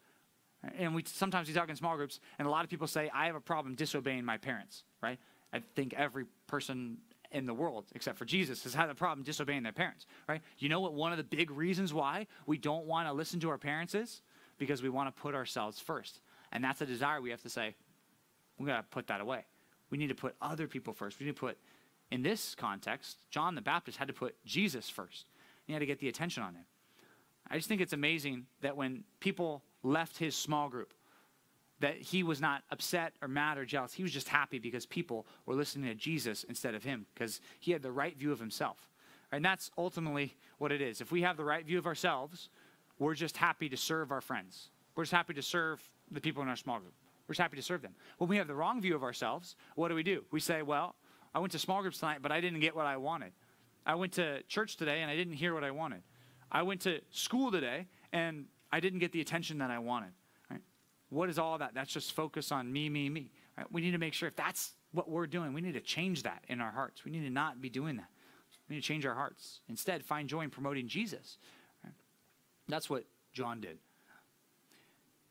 And 0.76 0.94
we 0.94 1.04
sometimes 1.06 1.48
we 1.48 1.54
talk 1.54 1.68
in 1.68 1.76
small 1.76 1.96
groups, 1.96 2.18
and 2.38 2.48
a 2.48 2.50
lot 2.50 2.64
of 2.64 2.70
people 2.70 2.88
say, 2.88 3.08
"I 3.14 3.26
have 3.26 3.36
a 3.36 3.40
problem 3.40 3.76
disobeying 3.76 4.24
my 4.24 4.38
parents." 4.38 4.82
Right? 5.00 5.18
I 5.52 5.60
think 5.60 5.94
every 5.94 6.24
person 6.48 6.98
in 7.30 7.46
the 7.46 7.54
world, 7.54 7.84
except 7.94 8.18
for 8.18 8.24
Jesus, 8.24 8.64
has 8.64 8.74
had 8.74 8.90
a 8.90 8.94
problem 8.94 9.24
disobeying 9.24 9.62
their 9.62 9.72
parents. 9.72 10.06
Right? 10.28 10.42
You 10.58 10.68
know 10.68 10.80
what? 10.80 10.94
One 10.94 11.12
of 11.12 11.18
the 11.18 11.24
big 11.24 11.52
reasons 11.52 11.94
why 11.94 12.26
we 12.46 12.58
don't 12.58 12.86
want 12.86 13.06
to 13.06 13.12
listen 13.12 13.38
to 13.40 13.50
our 13.50 13.58
parents 13.58 13.94
is 13.94 14.22
because 14.58 14.82
we 14.82 14.88
want 14.88 15.14
to 15.14 15.22
put 15.22 15.34
ourselves 15.34 15.78
first, 15.78 16.20
and 16.50 16.64
that's 16.64 16.80
a 16.80 16.86
desire 16.86 17.20
we 17.20 17.30
have 17.30 17.42
to 17.42 17.50
say, 17.50 17.76
we 18.58 18.66
got 18.66 18.76
to 18.76 18.82
put 18.82 19.06
that 19.08 19.20
away. 19.20 19.44
We 19.90 19.98
need 19.98 20.08
to 20.08 20.14
put 20.14 20.34
other 20.40 20.66
people 20.66 20.92
first. 20.92 21.18
We 21.18 21.26
need 21.26 21.36
to 21.36 21.40
put, 21.40 21.58
in 22.10 22.22
this 22.22 22.54
context, 22.54 23.18
John 23.30 23.54
the 23.54 23.62
Baptist 23.62 23.98
had 23.98 24.08
to 24.08 24.14
put 24.14 24.34
Jesus 24.44 24.88
first. 24.88 25.26
He 25.66 25.72
had 25.72 25.80
to 25.80 25.86
get 25.86 25.98
the 25.98 26.08
attention 26.08 26.42
on 26.42 26.54
him. 26.54 26.64
I 27.50 27.56
just 27.56 27.68
think 27.68 27.80
it's 27.80 27.92
amazing 27.92 28.46
that 28.60 28.76
when 28.76 29.04
people 29.20 29.62
left 29.82 30.18
his 30.18 30.34
small 30.34 30.68
group, 30.68 30.92
that 31.80 31.96
he 31.96 32.22
was 32.22 32.40
not 32.40 32.62
upset 32.70 33.12
or 33.22 33.28
mad 33.28 33.56
or 33.56 33.64
jealous. 33.64 33.92
He 33.92 34.02
was 34.02 34.12
just 34.12 34.28
happy 34.28 34.58
because 34.58 34.84
people 34.84 35.26
were 35.46 35.54
listening 35.54 35.88
to 35.88 35.94
Jesus 35.94 36.44
instead 36.44 36.74
of 36.74 36.82
him 36.82 37.06
because 37.14 37.40
he 37.60 37.72
had 37.72 37.82
the 37.82 37.92
right 37.92 38.16
view 38.16 38.32
of 38.32 38.40
himself. 38.40 38.88
And 39.30 39.44
that's 39.44 39.70
ultimately 39.78 40.34
what 40.58 40.72
it 40.72 40.80
is. 40.80 41.00
If 41.00 41.12
we 41.12 41.22
have 41.22 41.36
the 41.36 41.44
right 41.44 41.64
view 41.64 41.78
of 41.78 41.86
ourselves, 41.86 42.48
we're 42.98 43.14
just 43.14 43.36
happy 43.36 43.68
to 43.68 43.76
serve 43.76 44.10
our 44.10 44.20
friends. 44.20 44.70
We're 44.96 45.04
just 45.04 45.12
happy 45.12 45.34
to 45.34 45.42
serve 45.42 45.80
the 46.10 46.20
people 46.20 46.42
in 46.42 46.48
our 46.48 46.56
small 46.56 46.80
group. 46.80 46.94
We're 47.28 47.34
just 47.34 47.42
happy 47.42 47.56
to 47.56 47.62
serve 47.62 47.82
them. 47.82 47.94
When 48.16 48.30
we 48.30 48.38
have 48.38 48.48
the 48.48 48.54
wrong 48.54 48.80
view 48.80 48.96
of 48.96 49.02
ourselves, 49.02 49.54
what 49.74 49.88
do 49.88 49.94
we 49.94 50.02
do? 50.02 50.24
We 50.30 50.40
say, 50.40 50.62
well, 50.62 50.94
I 51.34 51.40
went 51.40 51.52
to 51.52 51.58
small 51.58 51.82
groups 51.82 51.98
tonight, 51.98 52.20
but 52.22 52.32
I 52.32 52.40
didn't 52.40 52.60
get 52.60 52.74
what 52.74 52.86
I 52.86 52.96
wanted. 52.96 53.32
I 53.84 53.96
went 53.96 54.14
to 54.14 54.42
church 54.44 54.76
today 54.76 55.02
and 55.02 55.10
I 55.10 55.16
didn't 55.16 55.34
hear 55.34 55.52
what 55.52 55.62
I 55.62 55.70
wanted. 55.70 56.02
I 56.50 56.62
went 56.62 56.80
to 56.82 57.00
school 57.10 57.50
today 57.50 57.86
and 58.14 58.46
I 58.72 58.80
didn't 58.80 59.00
get 59.00 59.12
the 59.12 59.20
attention 59.20 59.58
that 59.58 59.70
I 59.70 59.78
wanted. 59.78 60.12
Right? 60.50 60.62
What 61.10 61.28
is 61.28 61.38
all 61.38 61.58
that? 61.58 61.74
That's 61.74 61.92
just 61.92 62.14
focus 62.14 62.50
on 62.50 62.72
me, 62.72 62.88
me, 62.88 63.10
me. 63.10 63.30
Right? 63.58 63.66
We 63.70 63.82
need 63.82 63.92
to 63.92 63.98
make 63.98 64.14
sure 64.14 64.28
if 64.28 64.36
that's 64.36 64.72
what 64.92 65.10
we're 65.10 65.26
doing, 65.26 65.52
we 65.52 65.60
need 65.60 65.74
to 65.74 65.80
change 65.80 66.22
that 66.22 66.44
in 66.48 66.62
our 66.62 66.70
hearts. 66.70 67.04
We 67.04 67.10
need 67.10 67.24
to 67.24 67.30
not 67.30 67.60
be 67.60 67.68
doing 67.68 67.96
that. 67.96 68.08
We 68.70 68.76
need 68.76 68.82
to 68.82 68.88
change 68.88 69.04
our 69.04 69.14
hearts. 69.14 69.60
Instead, 69.68 70.02
find 70.02 70.30
joy 70.30 70.42
in 70.42 70.50
promoting 70.50 70.88
Jesus. 70.88 71.36
Right? 71.84 71.92
That's 72.68 72.88
what 72.88 73.04
John 73.34 73.60
did 73.60 73.78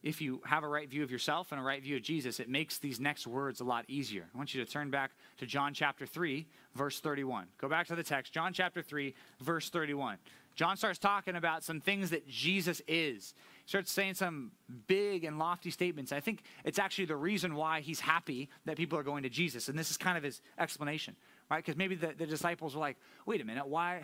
if 0.07 0.21
you 0.21 0.41
have 0.45 0.63
a 0.63 0.67
right 0.69 0.89
view 0.89 1.03
of 1.03 1.11
yourself 1.11 1.51
and 1.51 1.59
a 1.59 1.63
right 1.63 1.83
view 1.83 1.97
of 1.97 2.01
Jesus, 2.01 2.39
it 2.39 2.47
makes 2.47 2.77
these 2.77 2.97
next 2.97 3.27
words 3.27 3.59
a 3.59 3.65
lot 3.65 3.83
easier. 3.89 4.29
I 4.33 4.37
want 4.37 4.53
you 4.55 4.63
to 4.63 4.71
turn 4.71 4.89
back 4.89 5.11
to 5.39 5.45
John 5.45 5.73
chapter 5.73 6.05
3, 6.05 6.47
verse 6.75 7.01
31. 7.01 7.47
Go 7.57 7.67
back 7.67 7.87
to 7.87 7.95
the 7.95 8.03
text, 8.03 8.31
John 8.31 8.53
chapter 8.53 8.81
3, 8.81 9.13
verse 9.41 9.69
31. 9.69 10.17
John 10.55 10.77
starts 10.77 10.97
talking 10.97 11.35
about 11.35 11.61
some 11.65 11.81
things 11.81 12.11
that 12.11 12.25
Jesus 12.25 12.81
is. 12.87 13.33
He 13.65 13.69
starts 13.69 13.91
saying 13.91 14.13
some 14.13 14.51
big 14.87 15.25
and 15.25 15.37
lofty 15.37 15.71
statements. 15.71 16.13
I 16.13 16.21
think 16.21 16.41
it's 16.63 16.79
actually 16.79 17.05
the 17.05 17.17
reason 17.17 17.53
why 17.53 17.81
he's 17.81 17.99
happy 17.99 18.47
that 18.63 18.77
people 18.77 18.97
are 18.97 19.03
going 19.03 19.23
to 19.23 19.29
Jesus. 19.29 19.67
And 19.67 19.77
this 19.77 19.91
is 19.91 19.97
kind 19.97 20.17
of 20.17 20.23
his 20.23 20.41
explanation, 20.57 21.17
right? 21.51 21.63
Because 21.63 21.77
maybe 21.77 21.95
the, 21.95 22.13
the 22.17 22.25
disciples 22.25 22.75
were 22.75 22.81
like, 22.81 22.95
wait 23.25 23.41
a 23.41 23.45
minute, 23.45 23.67
why, 23.67 24.03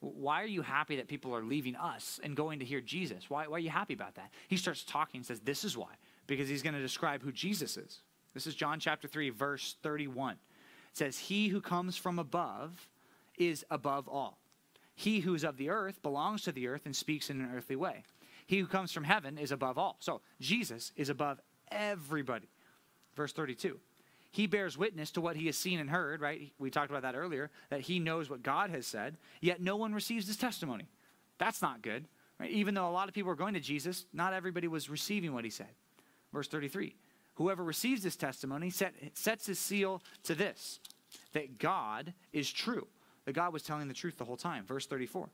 why 0.00 0.42
are 0.42 0.46
you 0.46 0.62
happy 0.62 0.96
that 0.96 1.08
people 1.08 1.34
are 1.34 1.42
leaving 1.42 1.76
us 1.76 2.20
and 2.22 2.36
going 2.36 2.58
to 2.58 2.64
hear 2.64 2.80
Jesus? 2.80 3.30
Why, 3.30 3.46
why 3.46 3.56
are 3.56 3.60
you 3.60 3.70
happy 3.70 3.94
about 3.94 4.14
that? 4.16 4.30
He 4.48 4.56
starts 4.56 4.84
talking 4.84 5.18
and 5.18 5.26
says, 5.26 5.40
This 5.40 5.64
is 5.64 5.76
why, 5.76 5.94
because 6.26 6.48
he's 6.48 6.62
going 6.62 6.74
to 6.74 6.82
describe 6.82 7.22
who 7.22 7.32
Jesus 7.32 7.76
is. 7.76 8.00
This 8.34 8.46
is 8.46 8.54
John 8.54 8.78
chapter 8.78 9.08
3, 9.08 9.30
verse 9.30 9.76
31. 9.82 10.32
It 10.32 10.38
says, 10.92 11.18
He 11.18 11.48
who 11.48 11.60
comes 11.60 11.96
from 11.96 12.18
above 12.18 12.88
is 13.38 13.64
above 13.70 14.08
all. 14.08 14.38
He 14.94 15.20
who 15.20 15.34
is 15.34 15.44
of 15.44 15.56
the 15.56 15.70
earth 15.70 16.02
belongs 16.02 16.42
to 16.42 16.52
the 16.52 16.68
earth 16.68 16.82
and 16.84 16.94
speaks 16.94 17.30
in 17.30 17.40
an 17.40 17.52
earthly 17.54 17.76
way. 17.76 18.04
He 18.46 18.58
who 18.58 18.66
comes 18.66 18.92
from 18.92 19.04
heaven 19.04 19.38
is 19.38 19.52
above 19.52 19.76
all. 19.76 19.96
So 20.00 20.20
Jesus 20.40 20.92
is 20.96 21.08
above 21.08 21.40
everybody. 21.70 22.48
Verse 23.14 23.32
32. 23.32 23.78
He 24.36 24.46
bears 24.46 24.76
witness 24.76 25.12
to 25.12 25.22
what 25.22 25.34
he 25.34 25.46
has 25.46 25.56
seen 25.56 25.78
and 25.78 25.88
heard, 25.88 26.20
right? 26.20 26.52
We 26.58 26.68
talked 26.68 26.90
about 26.90 27.00
that 27.04 27.14
earlier, 27.14 27.50
that 27.70 27.80
he 27.80 27.98
knows 27.98 28.28
what 28.28 28.42
God 28.42 28.68
has 28.68 28.86
said, 28.86 29.16
yet 29.40 29.62
no 29.62 29.76
one 29.76 29.94
receives 29.94 30.26
his 30.26 30.36
testimony. 30.36 30.84
That's 31.38 31.62
not 31.62 31.80
good. 31.80 32.04
Right? 32.38 32.50
Even 32.50 32.74
though 32.74 32.86
a 32.86 32.92
lot 32.92 33.08
of 33.08 33.14
people 33.14 33.32
are 33.32 33.34
going 33.34 33.54
to 33.54 33.60
Jesus, 33.60 34.04
not 34.12 34.34
everybody 34.34 34.68
was 34.68 34.90
receiving 34.90 35.32
what 35.32 35.44
he 35.44 35.48
said. 35.48 35.70
Verse 36.34 36.48
33 36.48 36.94
Whoever 37.36 37.64
receives 37.64 38.02
this 38.02 38.14
testimony 38.14 38.68
set, 38.68 38.92
sets 39.14 39.46
his 39.46 39.58
seal 39.58 40.02
to 40.24 40.34
this, 40.34 40.80
that 41.32 41.58
God 41.58 42.12
is 42.34 42.52
true. 42.52 42.88
That 43.24 43.32
God 43.32 43.54
was 43.54 43.62
telling 43.62 43.88
the 43.88 43.94
truth 43.94 44.18
the 44.18 44.26
whole 44.26 44.36
time. 44.36 44.66
Verse 44.66 44.86
34 44.86 45.30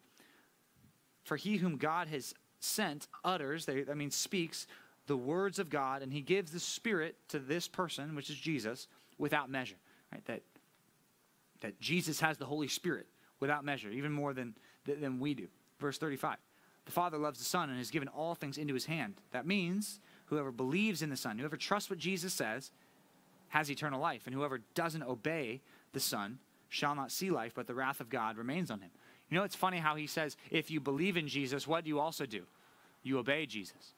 For 1.24 1.36
he 1.36 1.56
whom 1.56 1.76
God 1.76 2.06
has 2.06 2.34
sent 2.60 3.08
utters, 3.24 3.66
that 3.66 3.96
means 3.96 4.14
speaks, 4.14 4.68
the 5.06 5.16
words 5.16 5.58
of 5.58 5.68
God, 5.68 6.02
and 6.02 6.12
he 6.12 6.20
gives 6.20 6.52
the 6.52 6.60
Spirit 6.60 7.16
to 7.28 7.38
this 7.38 7.68
person, 7.68 8.14
which 8.14 8.30
is 8.30 8.36
Jesus, 8.36 8.88
without 9.18 9.50
measure. 9.50 9.76
Right? 10.12 10.24
That, 10.26 10.42
that 11.60 11.80
Jesus 11.80 12.20
has 12.20 12.38
the 12.38 12.44
Holy 12.44 12.68
Spirit 12.68 13.06
without 13.40 13.64
measure, 13.64 13.90
even 13.90 14.12
more 14.12 14.32
than, 14.32 14.54
than 14.84 15.18
we 15.18 15.34
do. 15.34 15.48
Verse 15.80 15.98
35. 15.98 16.36
The 16.84 16.92
Father 16.92 17.18
loves 17.18 17.38
the 17.38 17.44
Son 17.44 17.68
and 17.68 17.78
has 17.78 17.90
given 17.90 18.08
all 18.08 18.34
things 18.34 18.58
into 18.58 18.74
his 18.74 18.86
hand. 18.86 19.14
That 19.30 19.46
means 19.46 20.00
whoever 20.26 20.50
believes 20.50 21.02
in 21.02 21.10
the 21.10 21.16
Son, 21.16 21.38
whoever 21.38 21.56
trusts 21.56 21.90
what 21.90 21.98
Jesus 21.98 22.32
says, 22.32 22.70
has 23.48 23.70
eternal 23.70 24.00
life. 24.00 24.22
And 24.26 24.34
whoever 24.34 24.60
doesn't 24.74 25.02
obey 25.02 25.60
the 25.92 26.00
Son 26.00 26.38
shall 26.68 26.94
not 26.94 27.12
see 27.12 27.30
life, 27.30 27.52
but 27.54 27.66
the 27.66 27.74
wrath 27.74 28.00
of 28.00 28.08
God 28.08 28.36
remains 28.36 28.70
on 28.70 28.80
him. 28.80 28.90
You 29.28 29.38
know, 29.38 29.44
it's 29.44 29.54
funny 29.54 29.78
how 29.78 29.94
he 29.94 30.06
says, 30.06 30.36
if 30.50 30.70
you 30.70 30.80
believe 30.80 31.16
in 31.16 31.28
Jesus, 31.28 31.66
what 31.66 31.84
do 31.84 31.88
you 31.88 32.00
also 32.00 32.26
do? 32.26 32.42
You 33.02 33.18
obey 33.18 33.46
Jesus. 33.46 33.94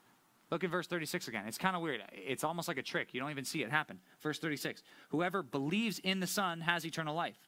Look 0.50 0.62
at 0.62 0.70
verse 0.70 0.86
36 0.86 1.28
again. 1.28 1.44
It's 1.46 1.58
kind 1.58 1.74
of 1.74 1.82
weird. 1.82 2.02
It's 2.12 2.44
almost 2.44 2.68
like 2.68 2.78
a 2.78 2.82
trick. 2.82 3.08
You 3.12 3.20
don't 3.20 3.30
even 3.30 3.44
see 3.44 3.62
it 3.62 3.70
happen. 3.70 3.98
Verse 4.20 4.38
36 4.38 4.82
Whoever 5.10 5.42
believes 5.42 5.98
in 5.98 6.20
the 6.20 6.26
Son 6.26 6.60
has 6.60 6.84
eternal 6.84 7.14
life. 7.14 7.38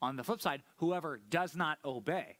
On 0.00 0.16
the 0.16 0.24
flip 0.24 0.40
side, 0.40 0.62
whoever 0.78 1.20
does 1.30 1.54
not 1.54 1.78
obey. 1.84 2.38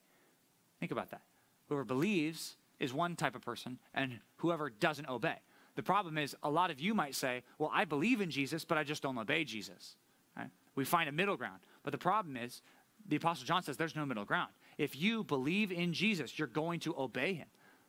Think 0.81 0.91
about 0.91 1.11
that. 1.11 1.23
Whoever 1.69 1.85
believes 1.85 2.57
is 2.81 2.93
one 2.93 3.15
type 3.15 3.37
of 3.37 3.43
person, 3.43 3.79
and 3.95 4.19
whoever 4.39 4.69
doesn't 4.69 5.09
obey. 5.09 5.37
The 5.77 5.83
problem 5.83 6.19
is, 6.19 6.35
a 6.43 6.51
lot 6.51 6.71
of 6.71 6.81
you 6.81 6.95
might 6.95 7.15
say, 7.15 7.43
Well, 7.59 7.71
I 7.73 7.85
believe 7.85 8.21
in 8.21 8.31
Jesus, 8.31 8.65
but 8.65 8.79
I 8.79 8.85
just 8.85 9.03
don't 9.03 9.17
obey 9.17 9.45
Jesus. 9.45 9.97
Right? 10.37 10.51
We 10.75 10.85
find 10.85 11.09
a 11.09 11.13
middle 11.13 11.37
ground. 11.37 11.61
But 11.85 11.93
the 11.93 11.99
problem 11.99 12.37
is, 12.37 12.63
the 13.09 13.17
Apostle 13.17 13.47
John 13.47 13.63
says 13.63 13.77
there's 13.77 13.97
no 13.97 14.07
middle 14.07 14.25
ground. 14.25 14.51
If 14.79 14.97
you 14.97 15.25
believe 15.25 15.73
in 15.73 15.93
Jesus, 15.93 16.39
you're 16.39 16.49
going 16.49 16.81
to 16.81 16.95
obey 16.97 17.35
him. 17.35 17.49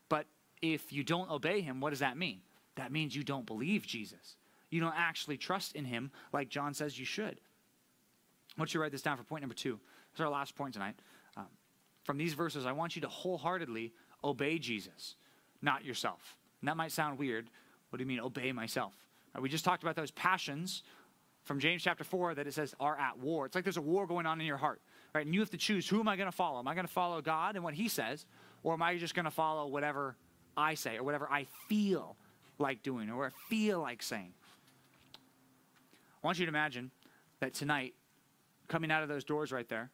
But 0.10 0.26
if 0.64 0.94
you 0.94 1.04
don't 1.04 1.30
obey 1.30 1.60
him, 1.60 1.82
what 1.82 1.90
does 1.90 2.00
that 2.00 2.18
mean? 2.18 2.40
That 2.76 2.92
means 2.92 3.14
you 3.16 3.24
don't 3.24 3.46
believe 3.46 3.86
Jesus. 3.86 4.38
You 4.70 4.80
don't 4.80 4.96
actually 4.98 5.38
trust 5.38 5.76
in 5.76 5.84
him 5.84 6.10
like 6.32 6.48
John 6.48 6.74
says 6.74 6.98
you 6.98 7.06
should. 7.06 7.38
I 8.56 8.62
want 8.62 8.74
you 8.74 8.80
to 8.80 8.82
write 8.82 8.94
this 8.94 9.02
down 9.02 9.18
for 9.18 9.24
point 9.24 9.42
number 9.42 9.54
two. 9.54 9.80
This 10.12 10.20
is 10.20 10.22
our 10.22 10.30
last 10.30 10.56
point 10.56 10.74
tonight. 10.74 10.96
Um, 11.36 11.48
from 12.06 12.18
these 12.18 12.34
verses, 12.34 12.66
I 12.66 12.72
want 12.72 12.96
you 12.96 13.02
to 13.02 13.10
wholeheartedly 13.10 13.92
obey 14.24 14.58
Jesus, 14.58 15.16
not 15.62 15.84
yourself. 15.84 16.38
And 16.62 16.70
that 16.70 16.78
might 16.78 16.94
sound 16.94 17.20
weird. 17.20 17.50
What 17.90 17.98
do 17.98 18.04
you 18.04 18.08
mean, 18.08 18.22
obey 18.22 18.54
myself? 18.54 18.94
Right, 19.36 19.44
we 19.44 19.50
just 19.50 19.66
talked 19.66 19.84
about 19.84 19.98
those 19.98 20.12
passions 20.12 20.84
from 21.44 21.60
James 21.60 21.84
chapter 21.84 22.06
4 22.06 22.36
that 22.36 22.48
it 22.48 22.54
says 22.54 22.74
are 22.80 22.98
at 22.98 23.20
war. 23.20 23.46
It's 23.46 23.54
like 23.54 23.66
there's 23.66 23.78
a 23.78 23.82
war 23.82 24.08
going 24.08 24.26
on 24.26 24.40
in 24.40 24.48
your 24.48 24.58
heart, 24.58 24.80
right? 25.14 25.26
And 25.26 25.36
you 25.36 25.42
have 25.42 25.50
to 25.50 25.58
choose 25.58 25.90
who 25.90 26.00
am 26.00 26.08
I 26.08 26.16
going 26.16 26.32
to 26.32 26.36
follow? 26.36 26.60
Am 26.60 26.70
I 26.70 26.74
going 26.74 26.88
to 26.88 26.94
follow 26.94 27.22
God 27.22 27.56
and 27.56 27.66
what 27.66 27.74
He 27.74 27.90
says, 27.90 28.26
or 28.64 28.74
am 28.74 28.82
I 28.82 28.98
just 28.98 29.14
going 29.14 29.26
to 29.26 29.32
follow 29.32 29.68
whatever 29.68 30.16
I 30.56 30.76
say 30.76 30.98
or 30.98 31.04
whatever 31.04 31.28
I 31.30 31.48
feel 31.68 32.16
like 32.60 32.84
doing 32.84 33.10
or 33.10 33.28
I 33.28 33.30
feel 33.50 33.82
like 33.82 34.02
saying? 34.02 34.34
I 36.24 36.28
want 36.28 36.40
you 36.40 36.46
to 36.46 36.50
imagine 36.50 36.92
that 37.40 37.54
tonight, 37.54 37.94
coming 38.68 38.92
out 38.92 39.04
of 39.04 39.10
those 39.10 39.24
doors 39.24 39.52
right 39.52 39.68
there, 39.68 39.90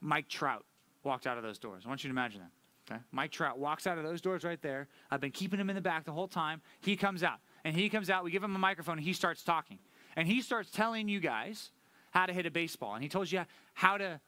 Mike 0.00 0.28
Trout 0.28 0.64
walked 1.02 1.26
out 1.26 1.38
of 1.38 1.42
those 1.42 1.58
doors. 1.58 1.84
I 1.86 1.88
want 1.88 2.04
you 2.04 2.08
to 2.08 2.12
imagine 2.12 2.40
that. 2.40 2.94
Okay? 2.94 3.00
Mike 3.10 3.30
Trout 3.30 3.58
walks 3.58 3.86
out 3.86 3.98
of 3.98 4.04
those 4.04 4.20
doors 4.20 4.44
right 4.44 4.60
there. 4.60 4.86
I've 5.10 5.20
been 5.20 5.30
keeping 5.30 5.58
him 5.58 5.70
in 5.70 5.76
the 5.76 5.82
back 5.82 6.04
the 6.04 6.12
whole 6.12 6.28
time. 6.28 6.60
He 6.80 6.96
comes 6.96 7.22
out. 7.22 7.38
And 7.64 7.74
he 7.74 7.88
comes 7.88 8.10
out, 8.10 8.22
we 8.22 8.30
give 8.30 8.44
him 8.44 8.54
a 8.54 8.60
microphone, 8.60 8.98
and 8.98 9.04
he 9.04 9.12
starts 9.12 9.42
talking. 9.42 9.78
And 10.14 10.28
he 10.28 10.40
starts 10.40 10.70
telling 10.70 11.08
you 11.08 11.18
guys 11.18 11.70
how 12.10 12.26
to 12.26 12.32
hit 12.32 12.46
a 12.46 12.50
baseball. 12.50 12.94
And 12.94 13.02
he 13.02 13.08
tells 13.08 13.32
you 13.32 13.44
how 13.74 13.98
to 13.98 14.20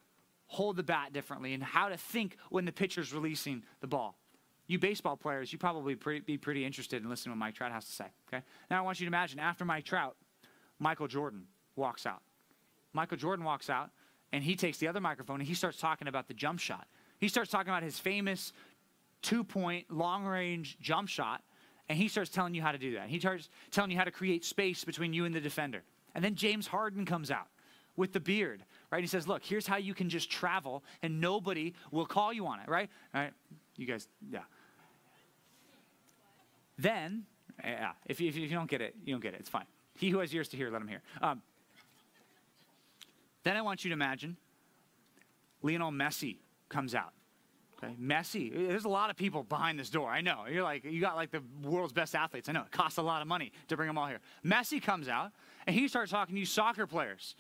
hold 0.47 0.77
the 0.77 0.83
bat 0.83 1.13
differently 1.13 1.55
and 1.55 1.63
how 1.63 1.89
to 1.89 1.97
think 1.97 2.37
when 2.51 2.65
the 2.65 2.73
pitcher's 2.73 3.13
releasing 3.13 3.63
the 3.81 3.87
ball. 3.87 4.19
You 4.69 4.79
baseball 4.79 5.17
players, 5.17 5.51
you 5.53 5.59
probably 5.59 5.95
be 5.95 6.37
pretty 6.37 6.65
interested 6.65 7.03
in 7.03 7.09
listening 7.09 7.35
to 7.35 7.39
what 7.39 7.47
Mike 7.47 7.55
Trout 7.55 7.73
has 7.73 7.87
to 7.87 7.93
say. 7.93 8.05
Okay. 8.29 8.45
Now 8.71 8.79
I 8.79 8.81
want 8.83 9.01
you 9.01 9.07
to 9.07 9.09
imagine 9.09 9.41
after 9.41 9.65
Mike 9.65 9.85
Trout, 9.85 10.15
Michael 10.79 11.09
Jordan 11.09 11.45
walks 11.75 12.07
out. 12.07 12.21
Michael 12.93 13.17
Jordan 13.17 13.45
walks 13.45 13.71
out 13.71 13.91
and 14.31 14.45
he 14.45 14.55
takes 14.55 14.79
the 14.79 14.87
other 14.87 15.01
microphone 15.01 15.41
and 15.41 15.49
he 15.49 15.55
starts 15.55 15.79
talking 15.79 16.07
about 16.07 16.29
the 16.29 16.35
jump 16.35 16.61
shot. 16.61 16.87
He 17.19 17.29
starts 17.29 17.51
talking 17.51 17.71
about 17.71 17.83
his 17.83 17.99
famous 17.99 18.53
two 19.23 19.43
point 19.43 19.91
long 19.91 20.25
range 20.27 20.77
jump 20.81 21.09
shot 21.09 21.43
and 21.89 21.97
he 21.97 22.07
starts 22.09 22.31
telling 22.31 22.55
you 22.55 22.61
how 22.61 22.73
to 22.73 22.79
do 22.79 22.95
that. 22.95 23.09
He 23.09 23.19
starts 23.19 23.49
telling 23.71 23.91
you 23.91 23.97
how 23.97 24.05
to 24.05 24.11
create 24.11 24.45
space 24.45 24.85
between 24.85 25.15
you 25.15 25.25
and 25.25 25.35
the 25.35 25.41
defender. 25.41 25.83
And 26.15 26.23
then 26.23 26.35
James 26.35 26.67
Harden 26.67 27.07
comes 27.07 27.31
out 27.31 27.49
with 27.97 28.13
the 28.13 28.21
beard, 28.21 28.63
right? 28.91 29.01
He 29.01 29.09
says, 29.09 29.27
Look, 29.27 29.43
here's 29.43 29.67
how 29.67 29.77
you 29.77 29.95
can 29.95 30.11
just 30.11 30.31
travel 30.31 30.85
and 31.03 31.21
nobody 31.21 31.73
will 31.91 32.07
call 32.07 32.33
you 32.33 32.47
on 32.47 32.61
it, 32.61 32.69
right? 32.69 32.91
All 33.15 33.23
right. 33.23 33.33
You 33.77 33.87
guys, 33.87 34.09
yeah. 34.31 34.41
Then, 36.79 37.25
yeah, 37.63 37.93
if 38.07 38.21
you, 38.21 38.29
if 38.29 38.37
you 38.37 38.49
don't 38.49 38.71
get 38.71 38.81
it, 38.81 38.95
you 39.05 39.13
don't 39.13 39.21
get 39.21 39.35
it. 39.35 39.41
It's 39.41 39.49
fine. 39.49 39.67
He 39.95 40.11
who 40.11 40.21
has 40.21 40.33
ears 40.33 40.49
to 40.49 40.57
hear, 40.57 40.71
let 40.71 40.81
him 40.81 40.89
hear. 40.89 41.03
Um, 41.21 41.43
then 43.43 43.57
I 43.57 43.63
want 43.63 43.85
you 43.85 43.91
to 43.91 43.95
imagine 43.95 44.37
Lionel 45.63 45.91
Messi 45.91 46.37
comes 46.69 46.95
out. 46.95 47.13
Okay, 47.83 47.95
Messi. 48.01 48.53
There's 48.53 48.85
a 48.85 48.89
lot 48.89 49.09
of 49.11 49.17
people 49.17 49.45
behind 49.45 49.79
this 49.79 49.89
door. 49.89 50.09
I 50.09 50.21
know. 50.21 50.47
You're 50.51 50.65
like, 50.65 50.85
you 50.85 51.01
got 51.01 51.17
like 51.17 51.31
the 51.31 51.43
world's 51.63 51.93
best 51.93 52.15
athletes. 52.15 52.49
I 52.49 52.53
know. 52.53 52.63
It 52.63 52.73
costs 52.73 52.99
a 52.99 53.03
lot 53.03 53.23
of 53.23 53.29
money 53.29 53.53
to 53.69 53.77
bring 53.77 53.87
them 53.87 53.97
all 53.97 54.07
here. 54.07 54.19
Messi 54.45 54.83
comes 54.83 55.09
out 55.09 55.31
and 55.67 55.75
he 55.75 55.87
starts 55.87 56.11
talking 56.11 56.35
to 56.35 56.41
you 56.41 56.47
soccer 56.47 56.87
players 56.87 57.37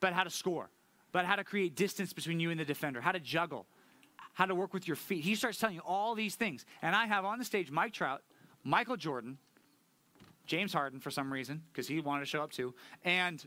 about 0.00 0.14
how 0.14 0.24
to 0.24 0.30
score, 0.30 0.70
about 1.10 1.26
how 1.26 1.36
to 1.36 1.44
create 1.44 1.74
distance 1.74 2.12
between 2.14 2.40
you 2.40 2.50
and 2.50 2.58
the 2.58 2.64
defender, 2.64 3.00
how 3.00 3.12
to 3.12 3.20
juggle, 3.20 3.66
how 4.38 4.46
to 4.46 4.54
work 4.54 4.72
with 4.72 4.86
your 4.86 4.94
feet. 4.94 5.24
He 5.24 5.34
starts 5.34 5.58
telling 5.58 5.74
you 5.74 5.82
all 5.84 6.14
these 6.14 6.36
things. 6.36 6.64
And 6.80 6.94
I 6.94 7.06
have 7.08 7.24
on 7.24 7.40
the 7.40 7.44
stage 7.44 7.72
Mike 7.72 7.92
Trout, 7.92 8.22
Michael 8.62 8.96
Jordan, 8.96 9.36
James 10.46 10.72
Harden 10.72 11.00
for 11.00 11.10
some 11.10 11.32
reason, 11.32 11.60
because 11.72 11.88
he 11.88 11.98
wanted 11.98 12.20
to 12.20 12.26
show 12.26 12.40
up 12.40 12.52
too, 12.52 12.72
and 13.04 13.44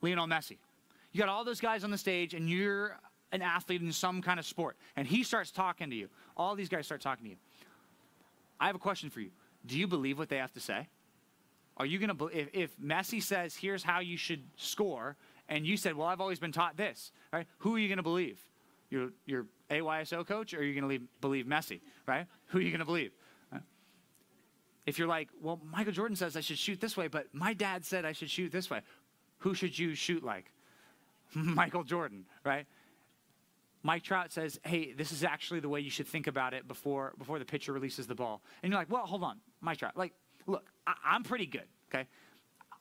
Lionel 0.00 0.26
Messi. 0.26 0.58
You 1.12 1.20
got 1.20 1.28
all 1.28 1.44
those 1.44 1.60
guys 1.60 1.84
on 1.84 1.92
the 1.92 1.98
stage, 1.98 2.34
and 2.34 2.50
you're 2.50 2.98
an 3.30 3.42
athlete 3.42 3.80
in 3.80 3.92
some 3.92 4.22
kind 4.22 4.40
of 4.40 4.44
sport, 4.44 4.76
and 4.96 5.06
he 5.06 5.22
starts 5.22 5.52
talking 5.52 5.88
to 5.90 5.94
you. 5.94 6.08
All 6.36 6.56
these 6.56 6.68
guys 6.68 6.84
start 6.84 7.00
talking 7.00 7.22
to 7.24 7.30
you. 7.30 7.36
I 8.58 8.66
have 8.66 8.74
a 8.74 8.80
question 8.80 9.08
for 9.08 9.20
you. 9.20 9.30
Do 9.66 9.78
you 9.78 9.86
believe 9.86 10.18
what 10.18 10.28
they 10.28 10.38
have 10.38 10.52
to 10.54 10.60
say? 10.60 10.88
Are 11.76 11.86
you 11.86 12.00
going 12.00 12.16
to, 12.16 12.26
if, 12.26 12.48
if 12.52 12.80
Messi 12.80 13.22
says, 13.22 13.54
here's 13.54 13.84
how 13.84 14.00
you 14.00 14.16
should 14.16 14.42
score, 14.56 15.16
and 15.48 15.64
you 15.64 15.76
said, 15.76 15.94
well, 15.94 16.08
I've 16.08 16.20
always 16.20 16.40
been 16.40 16.50
taught 16.50 16.76
this, 16.76 17.12
right? 17.32 17.46
Who 17.58 17.76
are 17.76 17.78
you 17.78 17.86
going 17.86 17.98
to 17.98 18.02
believe? 18.02 18.40
Your, 18.92 19.08
your 19.24 19.46
AYSO 19.70 20.26
coach, 20.26 20.52
or 20.52 20.58
are 20.58 20.62
you 20.62 20.78
going 20.78 20.98
to 20.98 21.04
believe 21.22 21.46
Messi, 21.46 21.80
right? 22.06 22.26
Who 22.48 22.58
are 22.58 22.60
you 22.60 22.68
going 22.70 22.80
to 22.80 22.84
believe? 22.84 23.12
If 24.84 24.98
you're 24.98 25.08
like, 25.08 25.28
well, 25.40 25.60
Michael 25.64 25.92
Jordan 25.92 26.14
says 26.14 26.36
I 26.36 26.40
should 26.40 26.58
shoot 26.58 26.78
this 26.78 26.94
way, 26.94 27.08
but 27.08 27.28
my 27.32 27.54
dad 27.54 27.86
said 27.86 28.04
I 28.04 28.12
should 28.12 28.28
shoot 28.28 28.52
this 28.52 28.68
way, 28.68 28.82
who 29.38 29.54
should 29.54 29.78
you 29.78 29.94
shoot 29.94 30.22
like? 30.22 30.52
Michael 31.34 31.84
Jordan, 31.84 32.26
right? 32.44 32.66
Mike 33.82 34.02
Trout 34.02 34.30
says, 34.30 34.60
"Hey, 34.64 34.92
this 34.92 35.10
is 35.10 35.24
actually 35.24 35.60
the 35.60 35.68
way 35.68 35.80
you 35.80 35.90
should 35.90 36.06
think 36.06 36.26
about 36.26 36.52
it 36.52 36.68
before 36.68 37.14
before 37.18 37.38
the 37.38 37.44
pitcher 37.44 37.72
releases 37.72 38.06
the 38.06 38.14
ball." 38.14 38.42
And 38.62 38.70
you're 38.70 38.78
like, 38.78 38.90
"Well, 38.90 39.06
hold 39.06 39.24
on, 39.24 39.38
Mike 39.60 39.78
Trout. 39.78 39.96
Like, 39.96 40.12
look, 40.46 40.70
I, 40.86 41.16
am 41.16 41.24
pretty 41.24 41.46
good. 41.46 41.66
Okay, 41.92 42.06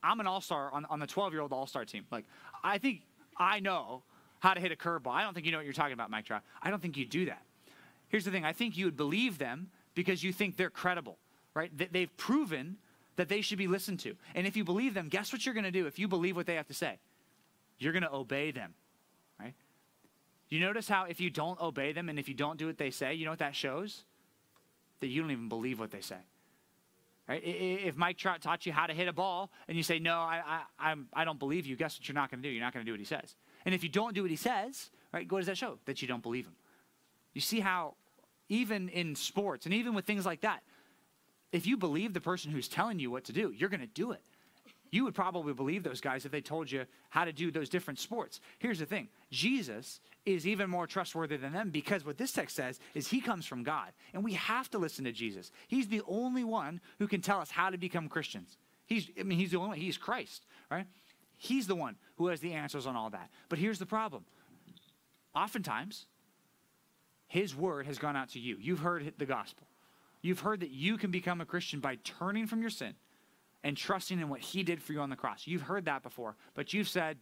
I'm 0.03 0.19
an 0.19 0.27
all 0.27 0.41
star 0.41 0.71
on, 0.71 0.85
on 0.85 0.99
the 0.99 1.07
12 1.07 1.33
year 1.33 1.41
old 1.41 1.53
all 1.53 1.65
star 1.65 1.85
team. 1.85 2.05
Like, 2.11 2.25
I 2.63 2.77
think 2.77 3.01
I 3.37 3.61
know 3.61 4.03
how 4.41 4.53
to 4.53 4.59
hit 4.59 4.71
a 4.71 4.75
curveball. 4.75 5.11
I 5.13 5.23
don't 5.23 5.33
think 5.33 5.45
you 5.45 5.51
know 5.51 5.57
what 5.59 5.65
you're 5.65 5.73
talking 5.73 5.93
about, 5.93 6.11
Mike 6.11 6.25
Trout. 6.25 6.43
I 6.61 6.69
don't 6.69 6.81
think 6.81 6.97
you 6.97 7.05
do 7.05 7.25
that. 7.25 7.41
Here's 8.09 8.25
the 8.25 8.31
thing: 8.31 8.43
I 8.43 8.51
think 8.51 8.77
you 8.77 8.85
would 8.85 8.97
believe 8.97 9.37
them 9.37 9.69
because 9.95 10.23
you 10.23 10.33
think 10.33 10.57
they're 10.57 10.69
credible, 10.69 11.17
right? 11.53 11.75
That 11.77 11.93
they've 11.93 12.15
proven 12.17 12.77
that 13.15 13.29
they 13.29 13.41
should 13.41 13.57
be 13.57 13.67
listened 13.67 13.99
to. 14.01 14.15
And 14.35 14.45
if 14.45 14.57
you 14.57 14.63
believe 14.63 14.93
them, 14.93 15.07
guess 15.07 15.31
what 15.31 15.45
you're 15.45 15.53
going 15.53 15.63
to 15.63 15.71
do? 15.71 15.85
If 15.87 15.99
you 15.99 16.07
believe 16.07 16.35
what 16.35 16.45
they 16.45 16.55
have 16.55 16.67
to 16.67 16.73
say, 16.73 16.97
you're 17.77 17.93
going 17.93 18.03
to 18.03 18.13
obey 18.13 18.51
them 18.51 18.73
right? 19.39 19.53
you 20.49 20.59
notice 20.59 20.87
how 20.87 21.05
if 21.05 21.19
you 21.19 21.29
don't 21.29 21.59
obey 21.61 21.93
them 21.93 22.09
and 22.09 22.19
if 22.19 22.27
you 22.27 22.35
don't 22.35 22.57
do 22.57 22.67
what 22.67 22.77
they 22.77 22.91
say, 22.91 23.13
you 23.13 23.25
know 23.25 23.31
what 23.31 23.39
that 23.39 23.55
shows? 23.55 24.03
That 24.99 25.07
you 25.07 25.21
don't 25.21 25.31
even 25.31 25.49
believe 25.49 25.79
what 25.79 25.91
they 25.91 26.01
say. 26.01 26.17
Right? 27.27 27.41
If 27.43 27.95
Mike 27.95 28.17
Trout 28.17 28.41
taught 28.41 28.65
you 28.65 28.73
how 28.73 28.87
to 28.87 28.93
hit 28.93 29.07
a 29.07 29.13
ball 29.13 29.49
and 29.67 29.77
you 29.77 29.83
say, 29.83 29.99
no, 29.99 30.15
I, 30.15 30.41
I, 30.45 30.91
I'm, 30.91 31.07
I 31.13 31.23
don't 31.23 31.39
believe 31.39 31.65
you, 31.65 31.75
guess 31.75 31.97
what 31.97 32.07
you're 32.07 32.15
not 32.15 32.29
going 32.29 32.43
to 32.43 32.49
do? 32.49 32.51
You're 32.51 32.63
not 32.63 32.73
going 32.73 32.85
to 32.85 32.89
do 32.89 32.93
what 32.93 32.99
he 32.99 33.05
says. 33.05 33.35
And 33.65 33.75
if 33.75 33.83
you 33.83 33.89
don't 33.89 34.13
do 34.13 34.21
what 34.21 34.31
he 34.31 34.37
says, 34.37 34.89
right, 35.13 35.29
what 35.31 35.39
does 35.39 35.47
that 35.47 35.57
show? 35.57 35.77
That 35.85 36.01
you 36.01 36.07
don't 36.07 36.23
believe 36.23 36.45
him. 36.45 36.55
You 37.33 37.41
see 37.41 37.59
how 37.59 37.95
even 38.49 38.89
in 38.89 39.15
sports 39.15 39.65
and 39.65 39.73
even 39.73 39.93
with 39.93 40.05
things 40.05 40.25
like 40.25 40.41
that, 40.41 40.61
if 41.51 41.65
you 41.65 41.77
believe 41.77 42.13
the 42.13 42.21
person 42.21 42.51
who's 42.51 42.67
telling 42.67 42.99
you 42.99 43.11
what 43.11 43.25
to 43.25 43.33
do, 43.33 43.53
you're 43.55 43.69
going 43.69 43.81
to 43.81 43.87
do 43.87 44.11
it 44.11 44.21
you 44.91 45.05
would 45.05 45.15
probably 45.15 45.53
believe 45.53 45.83
those 45.83 46.01
guys 46.01 46.25
if 46.25 46.31
they 46.31 46.41
told 46.41 46.69
you 46.69 46.85
how 47.09 47.23
to 47.23 47.31
do 47.31 47.49
those 47.49 47.69
different 47.69 47.97
sports. 47.97 48.41
Here's 48.59 48.79
the 48.79 48.85
thing 48.85 49.07
Jesus 49.31 50.01
is 50.25 50.45
even 50.45 50.69
more 50.69 50.85
trustworthy 50.85 51.37
than 51.37 51.53
them 51.53 51.69
because 51.69 52.05
what 52.05 52.17
this 52.17 52.33
text 52.33 52.55
says 52.55 52.79
is 52.93 53.07
he 53.07 53.21
comes 53.21 53.45
from 53.45 53.63
God. 53.63 53.87
And 54.13 54.23
we 54.23 54.33
have 54.33 54.69
to 54.71 54.77
listen 54.77 55.05
to 55.05 55.11
Jesus. 55.11 55.51
He's 55.67 55.87
the 55.87 56.01
only 56.07 56.43
one 56.43 56.81
who 56.99 57.07
can 57.07 57.21
tell 57.21 57.39
us 57.39 57.49
how 57.49 57.69
to 57.69 57.77
become 57.77 58.07
Christians. 58.09 58.57
He's, 58.85 59.09
I 59.19 59.23
mean, 59.23 59.39
he's 59.39 59.51
the 59.51 59.57
only 59.57 59.69
one. 59.69 59.77
He's 59.77 59.97
Christ, 59.97 60.45
right? 60.69 60.85
He's 61.43 61.65
the 61.65 61.75
one 61.75 61.95
who 62.17 62.27
has 62.27 62.39
the 62.39 62.53
answers 62.53 62.85
on 62.85 62.95
all 62.95 63.09
that. 63.09 63.31
But 63.49 63.57
here's 63.57 63.79
the 63.79 63.85
problem. 63.87 64.25
Oftentimes, 65.33 66.05
his 67.25 67.55
word 67.55 67.87
has 67.87 67.97
gone 67.97 68.15
out 68.15 68.29
to 68.29 68.39
you. 68.39 68.57
You've 68.61 68.81
heard 68.81 69.13
the 69.17 69.25
gospel. 69.25 69.65
You've 70.21 70.41
heard 70.41 70.59
that 70.59 70.69
you 70.69 70.99
can 70.99 71.09
become 71.09 71.41
a 71.41 71.45
Christian 71.45 71.79
by 71.79 71.95
turning 72.03 72.45
from 72.45 72.61
your 72.61 72.69
sin 72.69 72.93
and 73.63 73.75
trusting 73.75 74.19
in 74.19 74.29
what 74.29 74.39
he 74.39 74.61
did 74.61 74.83
for 74.83 74.93
you 74.93 74.99
on 74.99 75.09
the 75.09 75.15
cross. 75.15 75.47
You've 75.47 75.63
heard 75.63 75.85
that 75.85 76.03
before, 76.03 76.35
but 76.53 76.75
you've 76.75 76.87
said, 76.87 77.17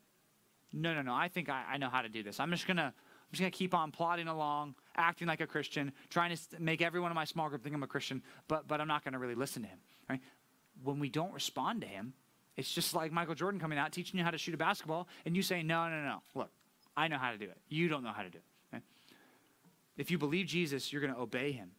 no, 0.73 0.93
no, 0.93 1.01
no, 1.01 1.13
I 1.13 1.29
think 1.29 1.47
I, 1.47 1.63
I 1.71 1.77
know 1.77 1.89
how 1.89 2.01
to 2.01 2.09
do 2.09 2.21
this. 2.21 2.41
I'm 2.41 2.51
just 2.51 2.67
going 2.67 2.75
to 2.75 2.83
I'm 2.91 3.31
just 3.31 3.39
going 3.39 3.51
to 3.53 3.57
keep 3.57 3.73
on 3.73 3.91
plodding 3.91 4.27
along, 4.27 4.75
acting 4.97 5.29
like 5.29 5.39
a 5.39 5.47
Christian, 5.47 5.93
trying 6.09 6.35
to 6.35 6.39
make 6.59 6.81
everyone 6.81 7.09
in 7.09 7.15
my 7.15 7.23
small 7.23 7.47
group 7.47 7.63
think 7.63 7.73
I'm 7.73 7.83
a 7.83 7.87
Christian, 7.87 8.21
but, 8.49 8.67
but 8.67 8.81
I'm 8.81 8.87
not 8.89 9.05
going 9.05 9.13
to 9.13 9.19
really 9.19 9.35
listen 9.35 9.61
to 9.61 9.69
him. 9.69 9.77
Right? 10.09 10.19
When 10.83 10.99
we 10.99 11.07
don't 11.07 11.31
respond 11.31 11.81
to 11.81 11.87
him, 11.87 12.13
it's 12.59 12.71
just 12.71 12.93
like 12.93 13.11
Michael 13.11 13.35
Jordan 13.35 13.59
coming 13.59 13.77
out 13.77 13.93
teaching 13.93 14.17
you 14.17 14.23
how 14.25 14.31
to 14.31 14.37
shoot 14.37 14.53
a 14.53 14.57
basketball, 14.57 15.07
and 15.25 15.35
you 15.35 15.41
say, 15.41 15.63
no, 15.63 15.87
no, 15.87 16.03
no, 16.03 16.21
look, 16.35 16.51
I 16.95 17.07
know 17.07 17.17
how 17.17 17.31
to 17.31 17.37
do 17.37 17.45
it. 17.45 17.57
You 17.69 17.87
don't 17.87 18.03
know 18.03 18.11
how 18.11 18.23
to 18.23 18.29
do 18.29 18.37
it. 18.37 18.43
Right? 18.73 18.83
If 19.97 20.11
you 20.11 20.17
believe 20.17 20.45
Jesus, 20.45 20.91
you're 20.91 21.01
going 21.01 21.13
to 21.13 21.19
obey 21.19 21.53
him. 21.53 21.71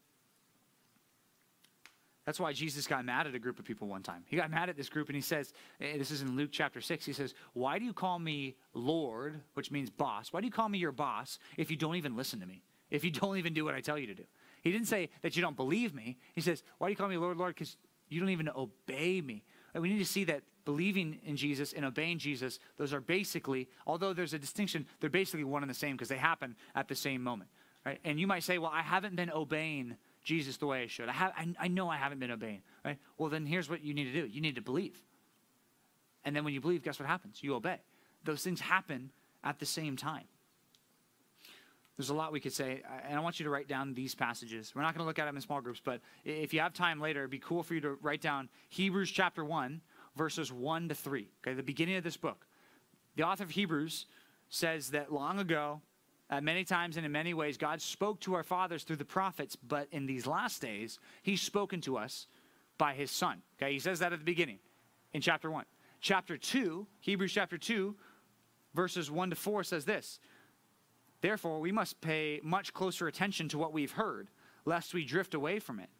That's 2.25 2.41
why 2.41 2.53
Jesus 2.55 2.87
got 2.87 3.05
mad 3.05 3.27
at 3.27 3.35
a 3.35 3.39
group 3.39 3.59
of 3.59 3.65
people 3.67 3.89
one 3.89 4.03
time. 4.03 4.25
He 4.27 4.37
got 4.37 4.51
mad 4.51 4.71
at 4.71 4.77
this 4.77 4.89
group 4.89 5.09
and 5.09 5.17
he 5.17 5.23
says, 5.23 5.53
eh, 5.81 5.99
this 5.99 6.11
is 6.11 6.23
in 6.23 6.37
Luke 6.37 6.51
chapter 6.53 6.81
6, 6.81 7.05
he 7.05 7.13
says, 7.13 7.35
Why 7.53 7.79
do 7.79 7.85
you 7.85 7.93
call 7.93 8.19
me 8.19 8.57
Lord, 8.73 9.41
which 9.55 9.71
means 9.71 9.91
boss? 9.91 10.33
Why 10.33 10.41
do 10.41 10.47
you 10.47 10.53
call 10.53 10.69
me 10.69 10.79
your 10.79 10.93
boss 10.93 11.39
if 11.57 11.71
you 11.71 11.77
don't 11.77 11.97
even 11.97 12.17
listen 12.17 12.41
to 12.41 12.47
me? 12.47 12.63
If 12.91 13.05
you 13.05 13.11
don't 13.11 13.37
even 13.37 13.53
do 13.53 13.65
what 13.65 13.75
I 13.75 13.81
tell 13.81 13.99
you 13.99 14.07
to 14.07 14.15
do? 14.15 14.25
He 14.63 14.71
didn't 14.71 14.89
say 14.89 15.11
that 15.23 15.37
you 15.37 15.43
don't 15.43 15.57
believe 15.57 15.95
me. 15.95 16.19
He 16.35 16.41
says, 16.41 16.63
Why 16.79 16.89
do 16.89 16.93
you 16.93 16.97
call 16.97 17.09
me 17.09 17.17
Lord, 17.17 17.37
Lord? 17.37 17.55
Because 17.55 17.77
you 18.09 18.21
don't 18.21 18.31
even 18.31 18.49
obey 18.49 19.21
me. 19.21 19.43
And 19.75 19.83
we 19.83 19.91
need 19.91 19.99
to 19.99 20.05
see 20.05 20.25
that 20.25 20.43
believing 20.65 21.19
in 21.25 21.37
Jesus 21.37 21.73
and 21.73 21.85
obeying 21.85 22.19
Jesus, 22.19 22.59
those 22.77 22.93
are 22.93 23.01
basically, 23.01 23.69
although 23.87 24.13
there's 24.13 24.35
a 24.35 24.39
distinction, 24.39 24.87
they're 25.01 25.11
basically 25.11 25.45
one 25.45 25.63
and 25.63 25.71
the 25.71 25.75
same 25.75 25.97
because 25.97 26.09
they 26.09 26.17
happen 26.17 26.57
at 26.75 26.89
the 26.89 26.95
same 26.95 27.23
moment. 27.23 27.51
Right? 27.85 27.99
And 28.05 28.21
you 28.21 28.27
might 28.27 28.43
say, 28.43 28.59
Well, 28.59 28.71
I 28.73 28.83
haven't 28.83 29.17
been 29.17 29.31
obeying 29.31 29.97
Jesus 30.23 30.59
the 30.59 30.67
way 30.67 30.83
I 30.83 30.87
should. 30.87 31.09
I, 31.09 31.13
have, 31.13 31.33
I, 31.37 31.49
I 31.59 31.69
know 31.69 31.89
I 31.89 31.97
haven't 31.97 32.19
been 32.19 32.31
obeying, 32.31 32.63
right? 32.85 32.99
Well, 33.17 33.31
then 33.31 33.47
here's 33.47 33.71
what 33.71 33.83
you 33.83 33.95
need 33.95 34.05
to 34.05 34.13
do 34.13 34.27
you 34.27 34.41
need 34.41 34.57
to 34.57 34.61
believe. 34.61 35.03
And 36.25 36.37
then 36.37 36.45
when 36.45 36.53
you 36.53 36.61
believe, 36.61 36.83
guess 36.83 36.99
what 36.99 37.09
happens? 37.09 37.43
You 37.43 37.55
obey. 37.55 37.79
Those 38.25 38.43
things 38.43 38.61
happen 38.61 39.11
at 39.43 39.59
the 39.59 39.67
same 39.67 39.97
time. 39.97 40.25
There's 42.01 42.09
a 42.09 42.15
lot 42.15 42.33
we 42.33 42.41
could 42.41 42.55
say, 42.55 42.81
and 43.07 43.19
I 43.19 43.21
want 43.21 43.39
you 43.39 43.45
to 43.45 43.51
write 43.51 43.69
down 43.69 43.93
these 43.93 44.15
passages. 44.15 44.73
We're 44.75 44.81
not 44.81 44.95
going 44.95 45.05
to 45.05 45.07
look 45.07 45.19
at 45.19 45.27
them 45.27 45.37
in 45.37 45.43
small 45.43 45.61
groups, 45.61 45.83
but 45.85 46.01
if 46.25 46.55
you 46.55 46.61
have 46.61 46.73
time 46.73 46.99
later, 46.99 47.21
it'd 47.21 47.31
be 47.31 47.39
cool 47.39 47.63
for 47.63 47.75
you 47.75 47.81
to 47.83 47.99
write 48.01 48.23
down 48.23 48.49
Hebrews 48.71 49.11
chapter 49.11 49.45
1, 49.45 49.83
verses 50.17 50.51
1 50.51 50.89
to 50.89 50.95
3. 50.95 51.29
Okay, 51.43 51.53
the 51.53 51.63
beginning 51.63 51.97
of 51.97 52.03
this 52.03 52.17
book. 52.17 52.47
The 53.17 53.25
author 53.25 53.45
of 53.45 53.51
Hebrews 53.51 54.07
says 54.49 54.93
that 54.93 55.13
long 55.13 55.41
ago, 55.41 55.83
many 56.41 56.65
times 56.65 56.97
and 56.97 57.05
in 57.05 57.13
many 57.13 57.35
ways, 57.35 57.59
God 57.59 57.83
spoke 57.83 58.19
to 58.21 58.33
our 58.33 58.45
fathers 58.45 58.83
through 58.83 58.97
the 58.97 59.05
prophets, 59.05 59.55
but 59.55 59.87
in 59.93 60.07
these 60.07 60.27
last 60.27 60.63
days, 60.63 60.99
He's 61.23 61.43
spoken 61.43 61.83
to 61.83 61.99
us 61.99 62.29
by 62.79 62.95
His 62.95 63.11
Son. 63.11 63.43
Okay, 63.61 63.75
He 63.75 63.79
says 63.79 63.99
that 63.99 64.15
at 64.15 64.21
the 64.21 64.25
beginning 64.25 64.61
in 65.13 65.21
chapter 65.21 65.51
1. 65.51 65.67
Chapter 66.01 66.39
2, 66.39 66.87
Hebrews 67.01 67.33
chapter 67.33 67.59
2, 67.59 67.95
verses 68.73 69.11
1 69.11 69.29
to 69.29 69.37
4 69.37 69.65
says 69.65 69.85
this 69.85 70.19
Therefore, 71.21 71.61
we 71.61 71.73
must 71.73 72.01
pay 72.01 72.41
much 72.43 72.73
closer 72.73 73.07
attention 73.07 73.49
to 73.51 73.59
what 73.59 73.73
we've 73.73 73.93
heard, 73.93 74.29
lest 74.65 74.95
we 74.95 75.05
drift 75.05 75.35
away 75.35 75.59
from 75.59 75.81
it. 75.81 75.91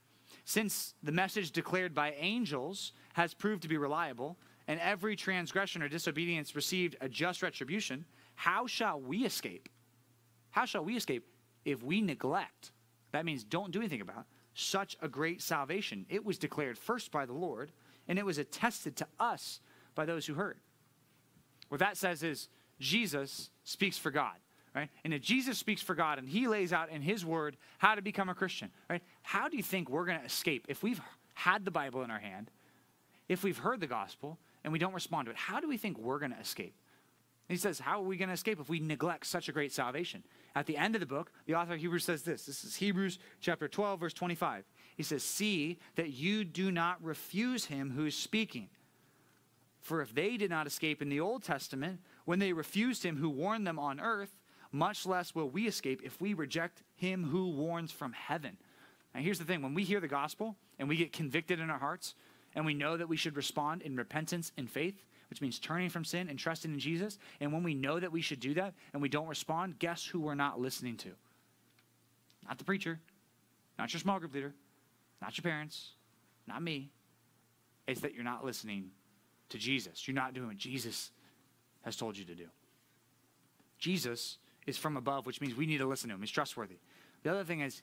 Since 0.45 0.95
the 1.03 1.13
message 1.13 1.51
declared 1.51 1.95
by 1.95 2.13
angels 2.13 2.93
has 3.15 3.35
proved 3.35 3.63
to 3.63 3.69
be 3.69 3.77
reliable, 3.77 4.39
and 4.67 4.81
every 4.81 5.17
transgression 5.17 5.83
or 5.83 5.89
disobedience 5.89 6.55
received 6.55 6.97
a 7.01 7.09
just 7.09 7.43
retribution, 7.43 8.05
how 8.35 8.67
shall 8.67 9.01
we 9.01 9.25
escape? 9.25 9.69
How 10.51 10.65
shall 10.65 10.85
we 10.85 10.97
escape 10.97 11.27
if 11.65 11.83
we 11.83 12.01
neglect? 12.01 12.73
That 13.13 13.25
means 13.25 13.45
don't 13.45 13.73
do 13.73 13.81
anything 13.81 14.01
about 14.01 14.27
such 14.55 14.97
a 15.01 15.09
great 15.09 15.43
salvation. 15.43 16.07
It 16.09 16.25
was 16.25 16.39
declared 16.39 16.79
first 16.79 17.11
by 17.11 17.27
the 17.27 17.33
Lord, 17.33 17.73
and 18.09 18.19
it 18.19 18.27
was 18.27 18.39
attested 18.39 18.97
to 18.97 19.07
us 19.19 19.61
by 19.95 20.05
those 20.05 20.27
who 20.27 20.35
heard. 20.35 20.59
What 21.69 21.81
that 21.81 21.97
says 21.97 22.23
is 22.23 22.49
Jesus 22.79 23.51
speaks 23.65 23.99
for 23.99 24.11
God 24.11 24.37
right? 24.75 24.89
And 25.05 25.13
if 25.13 25.23
Jesus 25.23 25.59
speaks 25.59 25.83
for 25.83 25.95
God 25.95 26.19
and 26.19 26.29
he 26.29 26.49
lays 26.49 26.73
out 26.73 26.91
in 26.91 27.03
his 27.03 27.25
word 27.25 27.57
how 27.79 27.95
to 27.95 28.03
become 28.03 28.29
a 28.29 28.35
Christian, 28.35 28.71
right? 28.89 29.03
How 29.23 29.49
do 29.49 29.57
you 29.57 29.63
think 29.63 29.89
we're 29.89 30.07
going 30.07 30.21
to 30.21 30.25
escape 30.25 30.67
if 30.69 30.83
we've 30.83 31.01
had 31.35 31.65
the 31.65 31.71
Bible 31.71 32.03
in 32.03 32.11
our 32.11 32.19
hand, 32.19 32.51
if 33.29 33.43
we've 33.43 33.59
heard 33.59 33.81
the 33.81 33.87
gospel 33.87 34.39
and 34.65 34.73
we 34.73 34.79
don't 34.79 34.95
respond 34.95 35.27
to 35.27 35.31
it? 35.31 35.37
How 35.37 35.61
do 35.61 35.69
we 35.69 35.77
think 35.77 35.99
we're 35.99 36.19
going 36.19 36.33
to 36.33 36.41
escape? 36.41 36.75
he 37.51 37.57
says, 37.57 37.81
How 37.81 38.01
are 38.01 38.07
we 38.07 38.17
going 38.17 38.29
to 38.29 38.35
escape 38.35 38.61
if 38.61 38.69
we 38.69 38.79
neglect 38.79 39.27
such 39.27 39.49
a 39.49 39.53
great 39.53 39.73
salvation? 39.73 40.23
At 40.55 40.67
the 40.67 40.77
end 40.77 40.95
of 40.95 41.01
the 41.01 41.07
book, 41.07 41.33
the 41.47 41.55
author 41.55 41.75
of 41.75 41.81
Hebrews 41.81 42.05
says 42.05 42.23
this. 42.23 42.47
This 42.47 42.63
is 42.63 42.77
Hebrews 42.77 43.19
chapter 43.41 43.67
12, 43.67 44.01
verse 44.01 44.15
25. 44.15 44.65
He 44.97 45.03
says, 45.03 45.25
See 45.25 45.79
that 45.97 46.11
you 46.11 46.45
do 46.45 46.71
not 46.71 47.03
refuse 47.03 47.65
him 47.65 47.91
who 47.91 48.07
is 48.07 48.15
speaking. 48.15 48.69
For 49.81 50.01
if 50.01 50.15
they 50.15 50.37
did 50.37 50.51
not 50.51 50.67
escape 50.67 51.03
in 51.03 51.09
the 51.09 51.21
Old 51.21 51.43
Testament, 51.43 52.01
when 52.25 52.39
they 52.39 52.53
refused 52.53 53.05
him 53.05 53.17
who 53.17 53.29
warned 53.29 53.67
them 53.67 53.79
on 53.79 53.99
earth, 53.99 54.31
much 54.73 55.07
less 55.07 55.35
will 55.35 55.49
we 55.49 55.67
escape 55.67 56.03
if 56.05 56.21
we 56.21 56.35
reject 56.35 56.83
him 56.97 57.25
who 57.25 57.49
warns 57.49 57.91
from 57.91 58.13
heaven. 58.13 58.57
Now, 59.15 59.21
here's 59.21 59.39
the 59.39 59.45
thing 59.45 59.63
when 59.63 59.75
we 59.75 59.83
hear 59.83 60.01
the 60.01 60.09
gospel 60.09 60.57
and 60.79 60.89
we 60.89 60.97
get 60.97 61.13
convicted 61.13 61.61
in 61.61 61.71
our 61.71 61.79
hearts, 61.79 62.15
and 62.55 62.67
we 62.67 62.75
know 62.75 62.97
that 62.97 63.09
we 63.09 63.17
should 63.17 63.37
respond 63.37 63.83
in 63.83 63.97
repentance 63.97 64.53
and 64.57 64.69
faith, 64.69 65.05
which 65.29 65.41
means 65.41 65.59
turning 65.59 65.89
from 65.89 66.05
sin 66.05 66.29
and 66.29 66.39
trusting 66.39 66.73
in 66.73 66.81
Jesus. 66.81 67.19
And 67.41 67.53
when 67.53 67.63
we 67.63 67.75
know 67.75 68.01
that 68.01 68.11
we 68.11 68.21
should 68.21 68.41
do 68.41 68.55
that 68.55 68.75
and 68.93 69.01
we 69.01 69.09
don't 69.09 69.29
respond, 69.29 69.79
guess 69.79 70.05
who 70.05 70.21
we're 70.21 70.35
not 70.35 70.61
listening 70.61 70.97
to? 70.99 71.11
Not 72.49 72.59
the 72.59 72.65
preacher, 72.65 72.99
not 73.79 73.93
your 73.93 74.01
small 74.01 74.19
group 74.19 74.35
leader, 74.35 74.53
not 75.23 75.37
your 75.37 75.43
parents, 75.43 75.91
not 76.49 76.63
me. 76.63 76.91
It's 77.87 78.01
that 78.01 78.15
you're 78.15 78.25
not 78.25 78.45
listening 78.45 78.91
to 79.51 79.59
Jesus. 79.59 80.07
You're 80.09 80.15
not 80.15 80.35
doing 80.35 80.49
what 80.49 80.57
Jesus 80.57 81.11
has 81.83 81.97
told 81.97 82.17
you 82.17 82.25
to 82.25 82.35
do. 82.35 82.47
Jesus 83.79 84.39
is 84.67 84.77
from 84.77 84.97
above, 84.97 85.27
which 85.27 85.41
means 85.41 85.57
we 85.57 85.67
need 85.67 85.79
to 85.79 85.87
listen 85.87 86.09
to 86.09 86.15
him. 86.15 86.21
He's 86.21 86.31
trustworthy. 86.31 86.77
The 87.23 87.31
other 87.31 87.45
thing 87.45 87.61
is, 87.61 87.83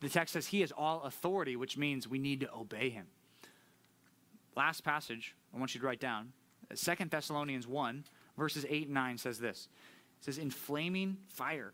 the 0.00 0.08
text 0.08 0.34
says 0.34 0.46
he 0.46 0.60
has 0.60 0.72
all 0.72 1.02
authority, 1.02 1.56
which 1.56 1.76
means 1.76 2.06
we 2.06 2.18
need 2.18 2.40
to 2.40 2.54
obey 2.54 2.90
him. 2.90 3.06
Last 4.54 4.84
passage 4.84 5.34
I 5.54 5.58
want 5.58 5.74
you 5.74 5.80
to 5.80 5.86
write 5.86 6.00
down 6.00 6.32
Second 6.74 7.10
Thessalonians 7.10 7.66
1, 7.66 8.04
verses 8.36 8.66
8 8.68 8.86
and 8.86 8.94
9 8.94 9.18
says 9.18 9.38
this 9.38 9.68
It 10.18 10.24
says, 10.24 10.38
In 10.38 10.50
flaming 10.50 11.18
fire, 11.28 11.72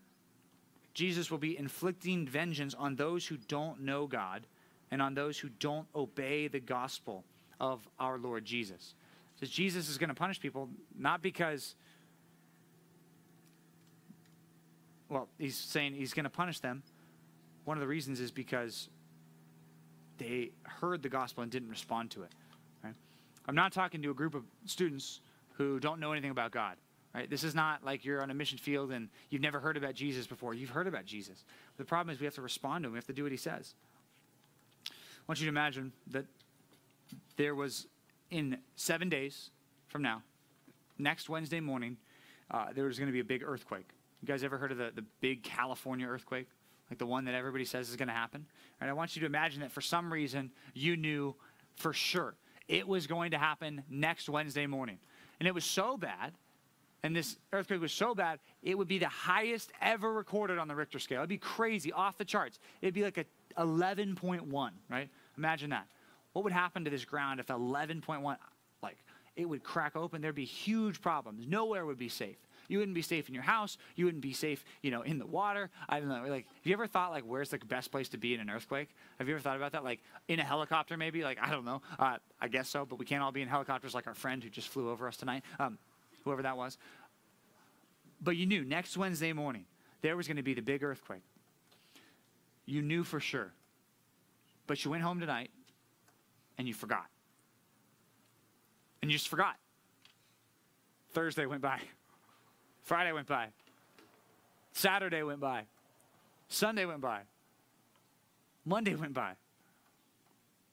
Jesus 0.93 1.31
will 1.31 1.39
be 1.39 1.57
inflicting 1.57 2.27
vengeance 2.27 2.73
on 2.73 2.95
those 2.95 3.25
who 3.25 3.37
don't 3.37 3.81
know 3.81 4.05
God 4.05 4.45
and 4.91 5.01
on 5.01 5.15
those 5.15 5.39
who 5.39 5.49
don't 5.49 5.87
obey 5.95 6.47
the 6.47 6.59
gospel 6.59 7.23
of 7.59 7.87
our 7.99 8.17
Lord 8.17 8.45
Jesus. 8.45 8.93
It 9.35 9.39
says 9.39 9.49
Jesus 9.49 9.89
is 9.89 9.97
going 9.97 10.09
to 10.09 10.15
punish 10.15 10.39
people 10.39 10.69
not 10.95 11.21
because 11.21 11.75
well, 15.13 15.29
he's 15.37 15.55
saying 15.55 15.93
he's 15.93 16.11
going 16.11 16.23
to 16.23 16.29
punish 16.29 16.59
them. 16.59 16.81
One 17.65 17.77
of 17.77 17.81
the 17.81 17.87
reasons 17.87 18.19
is 18.19 18.31
because 18.31 18.89
they 20.17 20.49
heard 20.63 21.03
the 21.03 21.09
gospel 21.09 21.43
and 21.43 21.51
didn't 21.51 21.69
respond 21.69 22.09
to 22.11 22.23
it. 22.23 22.31
Right? 22.83 22.95
I'm 23.47 23.53
not 23.53 23.73
talking 23.73 24.01
to 24.01 24.09
a 24.09 24.13
group 24.13 24.33
of 24.33 24.43
students 24.65 25.21
who 25.51 25.79
don't 25.79 25.99
know 25.99 26.11
anything 26.13 26.31
about 26.31 26.51
God. 26.51 26.77
Right? 27.13 27.29
This 27.29 27.43
is 27.43 27.53
not 27.53 27.85
like 27.85 28.03
you're 28.03 28.23
on 28.23 28.31
a 28.31 28.33
mission 28.33 28.57
field 28.57 28.91
and 28.91 29.07
you've 29.29 29.43
never 29.43 29.59
heard 29.59 29.77
about 29.77 29.93
Jesus 29.93 30.25
before. 30.25 30.55
You've 30.55 30.71
heard 30.71 30.87
about 30.87 31.05
Jesus. 31.05 31.45
The 31.77 31.85
problem 31.85 32.11
is 32.11 32.19
we 32.19 32.25
have 32.25 32.33
to 32.35 32.41
respond 32.41 32.83
to 32.83 32.87
him. 32.87 32.93
We 32.93 32.97
have 32.97 33.05
to 33.05 33.13
do 33.13 33.21
what 33.21 33.31
he 33.31 33.37
says. 33.37 33.75
I 34.89 34.93
want 35.27 35.39
you 35.39 35.45
to 35.45 35.51
imagine 35.51 35.91
that 36.07 36.25
there 37.37 37.53
was 37.53 37.85
in 38.31 38.57
seven 38.77 39.09
days 39.09 39.51
from 39.89 40.01
now, 40.01 40.23
next 40.97 41.29
Wednesday 41.29 41.59
morning, 41.59 41.97
uh, 42.49 42.73
there 42.73 42.85
was 42.85 42.97
going 42.97 43.07
to 43.09 43.13
be 43.13 43.19
a 43.19 43.23
big 43.23 43.43
earthquake. 43.43 43.87
You 44.23 44.27
guys 44.27 44.45
ever 44.45 44.57
heard 44.57 44.71
of 44.71 44.77
the, 44.77 44.89
the 44.95 45.03
big 45.19 45.43
California 45.43 46.07
earthquake? 46.07 46.47
Like 46.89 46.97
the 46.97 47.05
one 47.05 47.25
that 47.25 47.35
everybody 47.35 47.65
says 47.65 47.89
is 47.89 47.97
going 47.97 48.07
to 48.07 48.13
happen? 48.13 48.45
Right? 48.79 48.89
I 48.89 48.93
want 48.93 49.17
you 49.17 49.19
to 49.19 49.25
imagine 49.25 49.59
that 49.59 49.71
for 49.73 49.81
some 49.81 50.13
reason 50.13 50.49
you 50.73 50.95
knew 50.95 51.35
for 51.75 51.91
sure 51.91 52.35
it 52.69 52.87
was 52.87 53.05
going 53.05 53.31
to 53.31 53.37
happen 53.37 53.83
next 53.89 54.29
Wednesday 54.29 54.65
morning. 54.65 54.97
And 55.39 55.47
it 55.47 55.53
was 55.53 55.65
so 55.65 55.97
bad, 55.97 56.31
and 57.03 57.13
this 57.13 57.35
earthquake 57.51 57.81
was 57.81 57.91
so 57.91 58.15
bad, 58.15 58.39
it 58.61 58.77
would 58.77 58.87
be 58.87 58.97
the 58.97 59.09
highest 59.09 59.73
ever 59.81 60.13
recorded 60.13 60.57
on 60.57 60.69
the 60.69 60.75
Richter 60.75 60.99
scale. 60.99 61.19
It'd 61.19 61.27
be 61.27 61.37
crazy, 61.37 61.91
off 61.91 62.17
the 62.17 62.23
charts. 62.23 62.59
It'd 62.81 62.93
be 62.93 63.03
like 63.03 63.17
a 63.17 63.25
11.1, 63.57 64.69
right? 64.89 65.09
Imagine 65.37 65.71
that. 65.71 65.87
What 66.31 66.45
would 66.45 66.53
happen 66.53 66.85
to 66.85 66.89
this 66.89 67.03
ground 67.03 67.41
if 67.41 67.47
11.1, 67.47 68.37
like, 68.81 68.97
it 69.35 69.49
would 69.49 69.63
crack 69.63 69.97
open? 69.97 70.21
There'd 70.21 70.33
be 70.33 70.45
huge 70.45 71.01
problems. 71.01 71.45
Nowhere 71.45 71.85
would 71.85 71.97
be 71.97 72.07
safe. 72.07 72.37
You 72.67 72.79
wouldn't 72.79 72.95
be 72.95 73.01
safe 73.01 73.27
in 73.27 73.33
your 73.33 73.43
house. 73.43 73.77
You 73.95 74.05
wouldn't 74.05 74.21
be 74.21 74.33
safe, 74.33 74.63
you 74.81 74.91
know, 74.91 75.01
in 75.01 75.19
the 75.19 75.25
water. 75.25 75.69
I 75.89 75.99
don't 75.99 76.09
know. 76.09 76.23
Like, 76.27 76.47
have 76.47 76.65
you 76.65 76.73
ever 76.73 76.87
thought 76.87 77.11
like 77.11 77.23
where's 77.23 77.49
the 77.49 77.57
best 77.57 77.91
place 77.91 78.09
to 78.09 78.17
be 78.17 78.33
in 78.33 78.39
an 78.39 78.49
earthquake? 78.49 78.89
Have 79.19 79.27
you 79.27 79.35
ever 79.35 79.41
thought 79.41 79.57
about 79.57 79.73
that? 79.73 79.83
Like 79.83 80.01
in 80.27 80.39
a 80.39 80.43
helicopter, 80.43 80.97
maybe? 80.97 81.23
Like 81.23 81.39
I 81.41 81.51
don't 81.51 81.65
know. 81.65 81.81
Uh, 81.99 82.17
I 82.41 82.47
guess 82.47 82.69
so, 82.69 82.85
but 82.85 82.99
we 82.99 83.05
can't 83.05 83.21
all 83.21 83.31
be 83.31 83.41
in 83.41 83.47
helicopters 83.47 83.93
like 83.93 84.07
our 84.07 84.15
friend 84.15 84.43
who 84.43 84.49
just 84.49 84.69
flew 84.69 84.89
over 84.89 85.07
us 85.07 85.17
tonight, 85.17 85.43
um, 85.59 85.77
whoever 86.23 86.41
that 86.43 86.57
was. 86.57 86.77
But 88.21 88.37
you 88.37 88.45
knew 88.45 88.63
next 88.63 88.95
Wednesday 88.97 89.33
morning 89.33 89.65
there 90.01 90.15
was 90.15 90.27
going 90.27 90.37
to 90.37 90.43
be 90.43 90.53
the 90.53 90.61
big 90.61 90.83
earthquake. 90.83 91.23
You 92.65 92.81
knew 92.81 93.03
for 93.03 93.19
sure. 93.19 93.51
But 94.67 94.83
you 94.85 94.91
went 94.91 95.03
home 95.03 95.19
tonight 95.19 95.51
and 96.57 96.67
you 96.67 96.73
forgot. 96.73 97.05
And 99.01 99.11
you 99.11 99.17
just 99.17 99.27
forgot. 99.27 99.55
Thursday 101.11 101.45
went 101.45 101.61
by. 101.61 101.79
Friday 102.83 103.11
went 103.11 103.27
by. 103.27 103.47
Saturday 104.73 105.23
went 105.23 105.39
by. 105.39 105.63
Sunday 106.49 106.85
went 106.85 107.01
by. 107.01 107.21
Monday 108.65 108.95
went 108.95 109.13
by. 109.13 109.33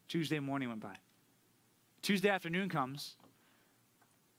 Tuesday 0.08 0.40
morning 0.40 0.68
went 0.68 0.80
by. 0.80 0.96
Tuesday 2.02 2.28
afternoon 2.28 2.68
comes, 2.68 3.16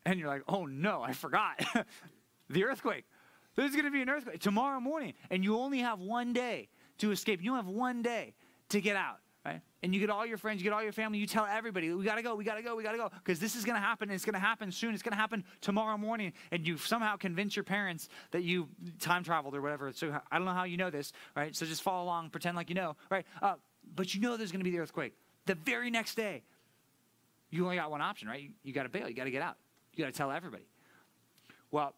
and 0.06 0.20
you're 0.20 0.28
like, 0.28 0.44
oh 0.48 0.66
no, 0.66 1.02
I 1.02 1.14
forgot. 1.14 1.64
the 2.50 2.66
earthquake. 2.66 3.06
There's 3.56 3.72
going 3.72 3.86
to 3.86 3.92
be 3.92 4.02
an 4.02 4.10
earthquake 4.10 4.40
tomorrow 4.40 4.80
morning, 4.80 5.14
and 5.30 5.44
you 5.44 5.58
only 5.58 5.80
have 5.80 6.00
one 6.00 6.34
day 6.34 6.70
to 7.00 7.12
escape. 7.12 7.42
You 7.42 7.56
have 7.56 7.68
one 7.68 8.02
day 8.02 8.34
to 8.70 8.82
get 8.82 8.96
out? 8.96 9.20
And 9.84 9.96
you 9.96 10.00
get 10.00 10.12
all 10.12 10.26
your 10.26 10.38
friends, 10.38 10.62
you 10.62 10.64
get 10.64 10.74
all 10.74 10.84
your 10.84 10.92
family, 10.92 11.18
you 11.18 11.26
tell 11.26 11.46
everybody, 11.46 11.92
we 11.92 12.06
gotta 12.06 12.22
go, 12.22 12.36
we 12.36 12.44
gotta 12.44 12.62
go, 12.62 12.76
we 12.76 12.84
gotta 12.84 13.00
go, 13.00 13.10
because 13.24 13.40
this 13.40 13.56
is 13.56 13.66
gonna 13.66 13.80
happen, 13.80 14.10
and 14.10 14.16
it's 14.16 14.26
gonna 14.26 14.38
happen 14.38 14.72
soon, 14.72 14.94
it's 14.94 15.02
gonna 15.02 15.16
happen 15.16 15.44
tomorrow 15.60 15.98
morning, 15.98 16.34
and 16.52 16.68
you 16.68 16.78
somehow 16.78 17.16
convince 17.16 17.56
your 17.56 17.64
parents 17.64 18.08
that 18.30 18.44
you 18.44 18.68
time 19.00 19.24
traveled 19.24 19.56
or 19.56 19.62
whatever. 19.62 19.92
So 19.92 20.16
I 20.32 20.38
don't 20.38 20.46
know 20.46 20.54
how 20.54 20.66
you 20.66 20.78
know 20.78 20.92
this, 20.92 21.14
right? 21.36 21.56
So 21.56 21.66
just 21.66 21.82
follow 21.82 22.04
along, 22.04 22.30
pretend 22.30 22.56
like 22.56 22.70
you 22.70 22.76
know, 22.76 22.96
right? 23.10 23.26
Uh, 23.42 23.56
but 23.96 24.14
you 24.14 24.22
know 24.22 24.38
there's 24.38 24.52
gonna 24.52 24.64
be 24.64 24.72
the 24.72 24.80
earthquake. 24.80 25.14
The 25.48 25.56
very 25.56 25.90
next 25.90 26.14
day, 26.14 26.44
you 27.50 27.64
only 27.64 27.78
got 27.78 27.90
one 27.90 28.02
option, 28.02 28.28
right? 28.28 28.42
You, 28.42 28.50
you 28.64 28.74
gotta 28.74 28.90
bail, 28.90 29.10
you 29.10 29.16
gotta 29.16 29.32
get 29.32 29.42
out, 29.42 29.58
you 29.96 30.04
gotta 30.04 30.16
tell 30.16 30.30
everybody. 30.32 30.68
Well, 31.72 31.96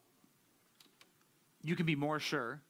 you 1.61 1.75
can 1.75 1.85
be 1.85 1.95
more 1.95 2.19
sure 2.19 2.61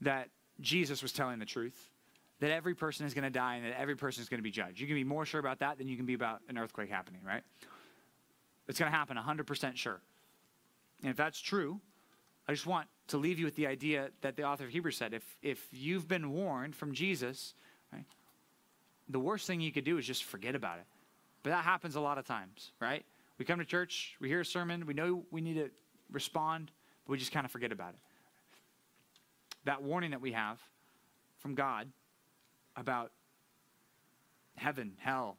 that 0.00 0.30
Jesus 0.60 1.02
was 1.02 1.12
telling 1.12 1.38
the 1.38 1.46
truth 1.46 1.90
that 2.40 2.50
every 2.50 2.74
person 2.74 3.06
is 3.06 3.14
going 3.14 3.24
to 3.24 3.30
die 3.30 3.56
and 3.56 3.66
that 3.66 3.78
every 3.78 3.96
person 3.96 4.22
is 4.22 4.28
going 4.28 4.38
to 4.38 4.44
be 4.44 4.50
judged. 4.50 4.80
You 4.80 4.86
can 4.86 4.96
be 4.96 5.04
more 5.04 5.26
sure 5.26 5.40
about 5.40 5.58
that 5.58 5.78
than 5.78 5.88
you 5.88 5.96
can 5.96 6.06
be 6.06 6.14
about 6.14 6.40
an 6.48 6.56
earthquake 6.56 6.88
happening, 6.88 7.20
right? 7.26 7.42
It's 8.68 8.78
going 8.78 8.90
to 8.90 8.96
happen 8.96 9.16
100% 9.16 9.76
sure. 9.76 10.00
And 11.02 11.10
if 11.10 11.16
that's 11.16 11.40
true, 11.40 11.80
I 12.46 12.52
just 12.52 12.66
want 12.66 12.86
to 13.08 13.16
leave 13.16 13.38
you 13.38 13.44
with 13.44 13.56
the 13.56 13.66
idea 13.66 14.10
that 14.20 14.36
the 14.36 14.44
author 14.44 14.64
of 14.64 14.70
Hebrews 14.70 14.96
said 14.96 15.14
if, 15.14 15.24
if 15.42 15.66
you've 15.72 16.06
been 16.06 16.32
warned 16.32 16.76
from 16.76 16.92
Jesus, 16.92 17.54
right, 17.92 18.04
the 19.08 19.18
worst 19.18 19.46
thing 19.46 19.60
you 19.60 19.72
could 19.72 19.84
do 19.84 19.98
is 19.98 20.06
just 20.06 20.24
forget 20.24 20.54
about 20.54 20.78
it. 20.78 20.84
But 21.42 21.50
that 21.50 21.64
happens 21.64 21.96
a 21.96 22.00
lot 22.00 22.18
of 22.18 22.26
times, 22.26 22.72
right? 22.80 23.04
We 23.38 23.44
come 23.44 23.58
to 23.58 23.64
church, 23.64 24.16
we 24.20 24.28
hear 24.28 24.40
a 24.40 24.44
sermon, 24.44 24.86
we 24.86 24.94
know 24.94 25.24
we 25.30 25.40
need 25.40 25.54
to 25.54 25.70
respond, 26.10 26.70
but 27.06 27.12
we 27.12 27.18
just 27.18 27.32
kind 27.32 27.46
of 27.46 27.50
forget 27.52 27.72
about 27.72 27.90
it. 27.90 28.00
That 29.64 29.82
warning 29.82 30.10
that 30.10 30.20
we 30.20 30.32
have 30.32 30.58
from 31.38 31.54
God 31.54 31.88
about 32.78 33.12
heaven, 34.56 34.92
hell, 34.98 35.36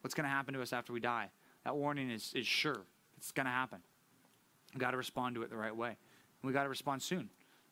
what's 0.00 0.14
going 0.14 0.24
to 0.24 0.30
happen 0.30 0.54
to 0.54 0.62
us 0.62 0.72
after 0.72 0.92
we 0.92 1.00
die, 1.00 1.30
that 1.64 1.76
warning 1.76 2.10
is, 2.10 2.32
is 2.34 2.46
sure. 2.46 2.82
It's 3.16 3.32
going 3.32 3.46
to 3.46 3.52
happen. 3.52 3.80
We've 4.72 4.80
got 4.80 4.92
to 4.92 4.96
respond 4.96 5.34
to 5.34 5.42
it 5.42 5.50
the 5.50 5.56
right 5.56 5.74
way. 5.74 5.88
And 5.88 6.48
we 6.48 6.52
got 6.52 6.62
to 6.62 6.68
respond 6.68 7.02
soon. 7.02 7.28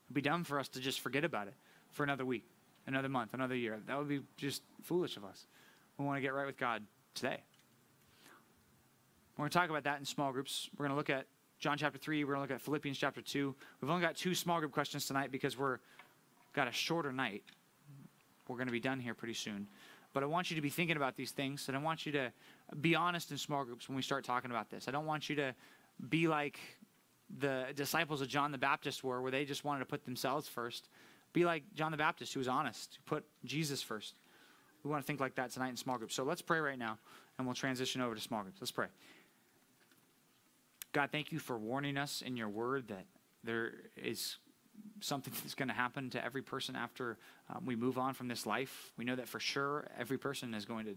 It'd 0.07 0.14
be 0.14 0.20
dumb 0.20 0.45
for 0.45 0.59
us 0.59 0.68
to 0.70 0.80
just 0.80 1.01
forget 1.01 1.24
about 1.24 1.49
it 1.49 1.55
for 1.91 2.03
another 2.03 2.24
week, 2.24 2.45
another 2.86 3.09
month, 3.09 3.34
another 3.34 3.57
year. 3.57 3.80
That 3.86 3.99
would 3.99 4.09
be 4.09 4.20
just 4.36 4.62
foolish 4.82 5.16
of 5.16 5.24
us. 5.24 5.47
We 5.97 6.05
want 6.05 6.16
to 6.16 6.20
get 6.20 6.34
right 6.34 6.47
with 6.47 6.59
God 6.59 6.82
today. 7.14 7.43
We're 9.36 9.43
going 9.43 9.51
to 9.51 9.59
talk 9.59 9.70
about 9.70 9.84
that 9.84 9.99
in 9.99 10.05
small 10.05 10.32
groups. 10.32 10.68
We're 10.76 10.86
going 10.86 10.95
to 10.95 10.97
look 10.97 11.11
at 11.11 11.26
John 11.61 11.78
chapter 11.78 11.99
3. 11.99 12.24
We're 12.24 12.34
going 12.34 12.47
to 12.47 12.53
look 12.53 12.61
at 12.61 12.61
Philippians 12.61 12.99
chapter 12.99 13.20
2. 13.20 13.55
We've 13.80 13.91
only 13.91 14.03
got 14.03 14.16
two 14.16 14.34
small 14.34 14.59
group 14.59 14.72
questions 14.72 15.07
tonight 15.07 15.30
because 15.30 15.57
we're 15.57 15.78
got 16.55 16.68
a 16.68 16.72
shorter 16.72 17.12
night. 17.12 17.43
We're 18.49 18.57
going 18.57 18.66
to 18.66 18.72
be 18.72 18.80
done 18.80 18.99
here 18.99 19.14
pretty 19.14 19.34
soon. 19.34 19.68
But 20.14 20.22
I 20.22 20.26
want 20.26 20.51
you 20.51 20.57
to 20.57 20.62
be 20.62 20.70
thinking 20.70 20.96
about 20.96 21.16
these 21.16 21.30
things, 21.30 21.68
and 21.68 21.76
I 21.76 21.80
want 21.80 22.07
you 22.07 22.12
to 22.12 22.32
be 22.80 22.94
honest 22.94 23.30
in 23.30 23.36
small 23.38 23.64
groups 23.64 23.88
when 23.88 23.96
we 23.96 24.03
start 24.03 24.24
talking 24.24 24.51
about 24.51 24.70
this. 24.70 24.88
I 24.88 24.90
don't 24.90 25.07
want 25.07 25.28
you 25.28 25.36
to 25.36 25.55
be 26.09 26.28
like 26.28 26.59
the 27.38 27.66
disciples 27.74 28.22
of 28.22 28.28
John 28.28 28.51
the 28.51 28.59
Baptist 28.59 29.05
were, 29.05 29.20
where 29.20 29.30
they 29.30 29.44
just 29.44 29.64
wanted 29.64 29.80
to 29.80 29.84
put 29.84 30.05
themselves 30.05 30.49
first. 30.49 30.88
Be 31.34 31.44
like 31.44 31.62
John 31.74 31.92
the 31.92 31.99
Baptist, 31.99 32.32
who 32.32 32.40
was 32.40 32.49
honest, 32.49 32.96
who 32.96 33.16
put 33.16 33.24
Jesus 33.44 33.82
first. 33.82 34.14
We 34.82 34.90
want 34.90 35.03
to 35.03 35.07
think 35.07 35.20
like 35.20 35.34
that 35.34 35.51
tonight 35.51 35.68
in 35.68 35.76
small 35.76 35.99
groups. 35.99 36.14
So 36.14 36.24
let's 36.24 36.40
pray 36.40 36.61
right 36.61 36.78
now, 36.78 36.99
and 37.36 37.46
we'll 37.46 37.55
transition 37.55 38.01
over 38.01 38.14
to 38.14 38.20
small 38.20 38.42
groups. 38.42 38.59
Let's 38.61 38.72
pray. 38.72 38.86
God, 40.92 41.11
thank 41.12 41.32
you 41.32 41.38
for 41.38 41.59
warning 41.59 41.99
us 41.99 42.22
in 42.22 42.36
your 42.36 42.49
word 42.49 42.88
that 42.88 43.05
there 43.44 43.74
is 43.94 44.38
something 45.01 45.33
that's 45.43 45.55
going 45.55 45.68
to 45.68 45.74
happen 45.74 46.11
to 46.11 46.24
every 46.24 46.43
person 46.43 46.76
after 46.76 47.18
um, 47.51 47.64
we 47.64 47.76
move 47.76 47.99
on 47.99 48.14
from 48.14 48.29
this 48.29 48.47
life. 48.47 48.93
We 48.97 49.05
know 49.05 49.16
that 49.16 49.29
for 49.29 49.41
sure 49.41 49.87
every 49.99 50.18
person 50.18 50.55
is 50.55 50.64
going 50.64 50.87
to 50.87 50.97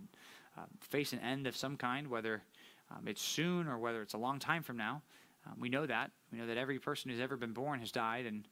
uh, 0.58 0.66
face 0.82 1.14
an 1.14 1.20
end 1.20 1.48
of 1.48 1.56
some 1.56 1.78
kind, 1.78 2.08
whether 2.08 2.42
um, 2.90 3.08
it's 3.08 3.22
soon 3.22 3.68
or 3.68 3.78
whether 3.78 4.02
it's 4.02 4.14
a 4.14 4.18
long 4.18 4.40
time 4.40 4.64
from 4.64 4.78
now. 4.78 5.02
Um, 5.46 5.56
we 5.60 5.70
know 5.70 5.86
that. 5.86 6.12
We 6.32 6.40
know 6.40 6.48
that 6.48 6.58
every 6.58 6.80
person 6.80 7.10
who's 7.10 7.20
ever 7.20 7.38
been 7.38 7.54
born 7.54 7.80
has 7.80 7.92
died, 7.92 8.26
and 8.26 8.48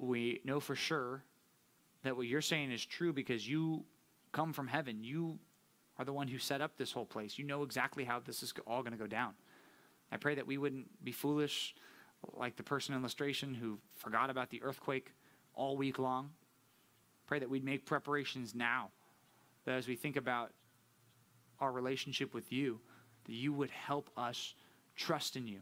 we 0.00 0.40
know 0.44 0.60
for 0.60 0.74
sure 0.74 1.22
that 2.02 2.16
what 2.16 2.26
you're 2.26 2.42
saying 2.42 2.70
is 2.72 2.84
true 2.84 3.12
because 3.12 3.48
you 3.48 3.84
come 4.32 4.52
from 4.52 4.66
heaven. 4.68 5.04
You 5.04 5.38
are 5.98 6.04
the 6.04 6.12
one 6.12 6.28
who 6.28 6.38
set 6.38 6.60
up 6.60 6.76
this 6.76 6.92
whole 6.92 7.06
place. 7.06 7.38
You 7.38 7.44
know 7.44 7.62
exactly 7.62 8.04
how 8.04 8.20
this 8.20 8.42
is 8.42 8.52
all 8.66 8.82
going 8.82 8.92
to 8.92 8.98
go 8.98 9.06
down. 9.06 9.34
I 10.10 10.16
pray 10.16 10.34
that 10.34 10.46
we 10.46 10.58
wouldn't 10.58 11.04
be 11.04 11.12
foolish 11.12 11.74
like 12.34 12.56
the 12.56 12.62
person 12.62 12.94
in 12.94 13.00
illustration 13.00 13.54
who 13.54 13.78
forgot 13.96 14.30
about 14.30 14.50
the 14.50 14.62
earthquake 14.62 15.12
all 15.54 15.76
week 15.76 15.98
long. 15.98 16.30
Pray 17.26 17.38
that 17.38 17.50
we'd 17.50 17.64
make 17.64 17.86
preparations 17.86 18.54
now, 18.54 18.90
that 19.64 19.74
as 19.74 19.88
we 19.88 19.96
think 19.96 20.16
about 20.16 20.52
our 21.60 21.72
relationship 21.72 22.34
with 22.34 22.52
you, 22.52 22.80
that 23.24 23.32
you 23.32 23.52
would 23.52 23.70
help 23.70 24.10
us 24.16 24.54
trust 24.96 25.36
in 25.36 25.46
you. 25.46 25.60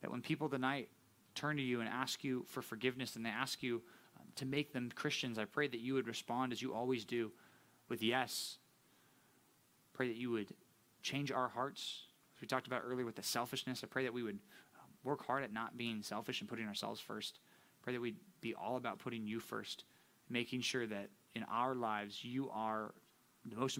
That 0.00 0.10
when 0.10 0.22
people 0.22 0.48
tonight 0.48 0.88
turn 1.34 1.56
to 1.56 1.62
you 1.62 1.80
and 1.80 1.88
ask 1.88 2.22
you 2.24 2.44
for 2.48 2.62
forgiveness 2.62 3.16
and 3.16 3.24
they 3.24 3.30
ask 3.30 3.62
you 3.62 3.82
um, 4.18 4.26
to 4.36 4.46
make 4.46 4.72
them 4.72 4.90
Christians, 4.94 5.38
I 5.38 5.44
pray 5.44 5.68
that 5.68 5.80
you 5.80 5.94
would 5.94 6.06
respond 6.06 6.52
as 6.52 6.62
you 6.62 6.74
always 6.74 7.04
do 7.04 7.32
with 7.88 8.02
yes. 8.02 8.58
Pray 9.92 10.08
that 10.08 10.16
you 10.16 10.30
would 10.30 10.54
change 11.02 11.32
our 11.32 11.48
hearts. 11.48 12.04
As 12.36 12.40
we 12.40 12.46
talked 12.46 12.66
about 12.66 12.82
earlier 12.86 13.04
with 13.04 13.16
the 13.16 13.22
selfishness, 13.22 13.82
I 13.82 13.86
pray 13.86 14.04
that 14.04 14.14
we 14.14 14.22
would 14.22 14.38
work 15.04 15.26
hard 15.26 15.42
at 15.42 15.52
not 15.52 15.76
being 15.76 16.02
selfish 16.02 16.40
and 16.40 16.48
putting 16.48 16.66
ourselves 16.66 17.00
first. 17.00 17.40
Pray 17.82 17.92
that 17.92 18.00
we'd 18.00 18.16
be 18.40 18.54
all 18.54 18.76
about 18.76 18.98
putting 18.98 19.26
you 19.26 19.40
first, 19.40 19.84
making 20.28 20.60
sure 20.60 20.86
that 20.86 21.08
in 21.34 21.44
our 21.50 21.74
lives 21.74 22.24
you 22.24 22.50
are 22.50 22.94
the 23.44 23.56
most 23.56 23.78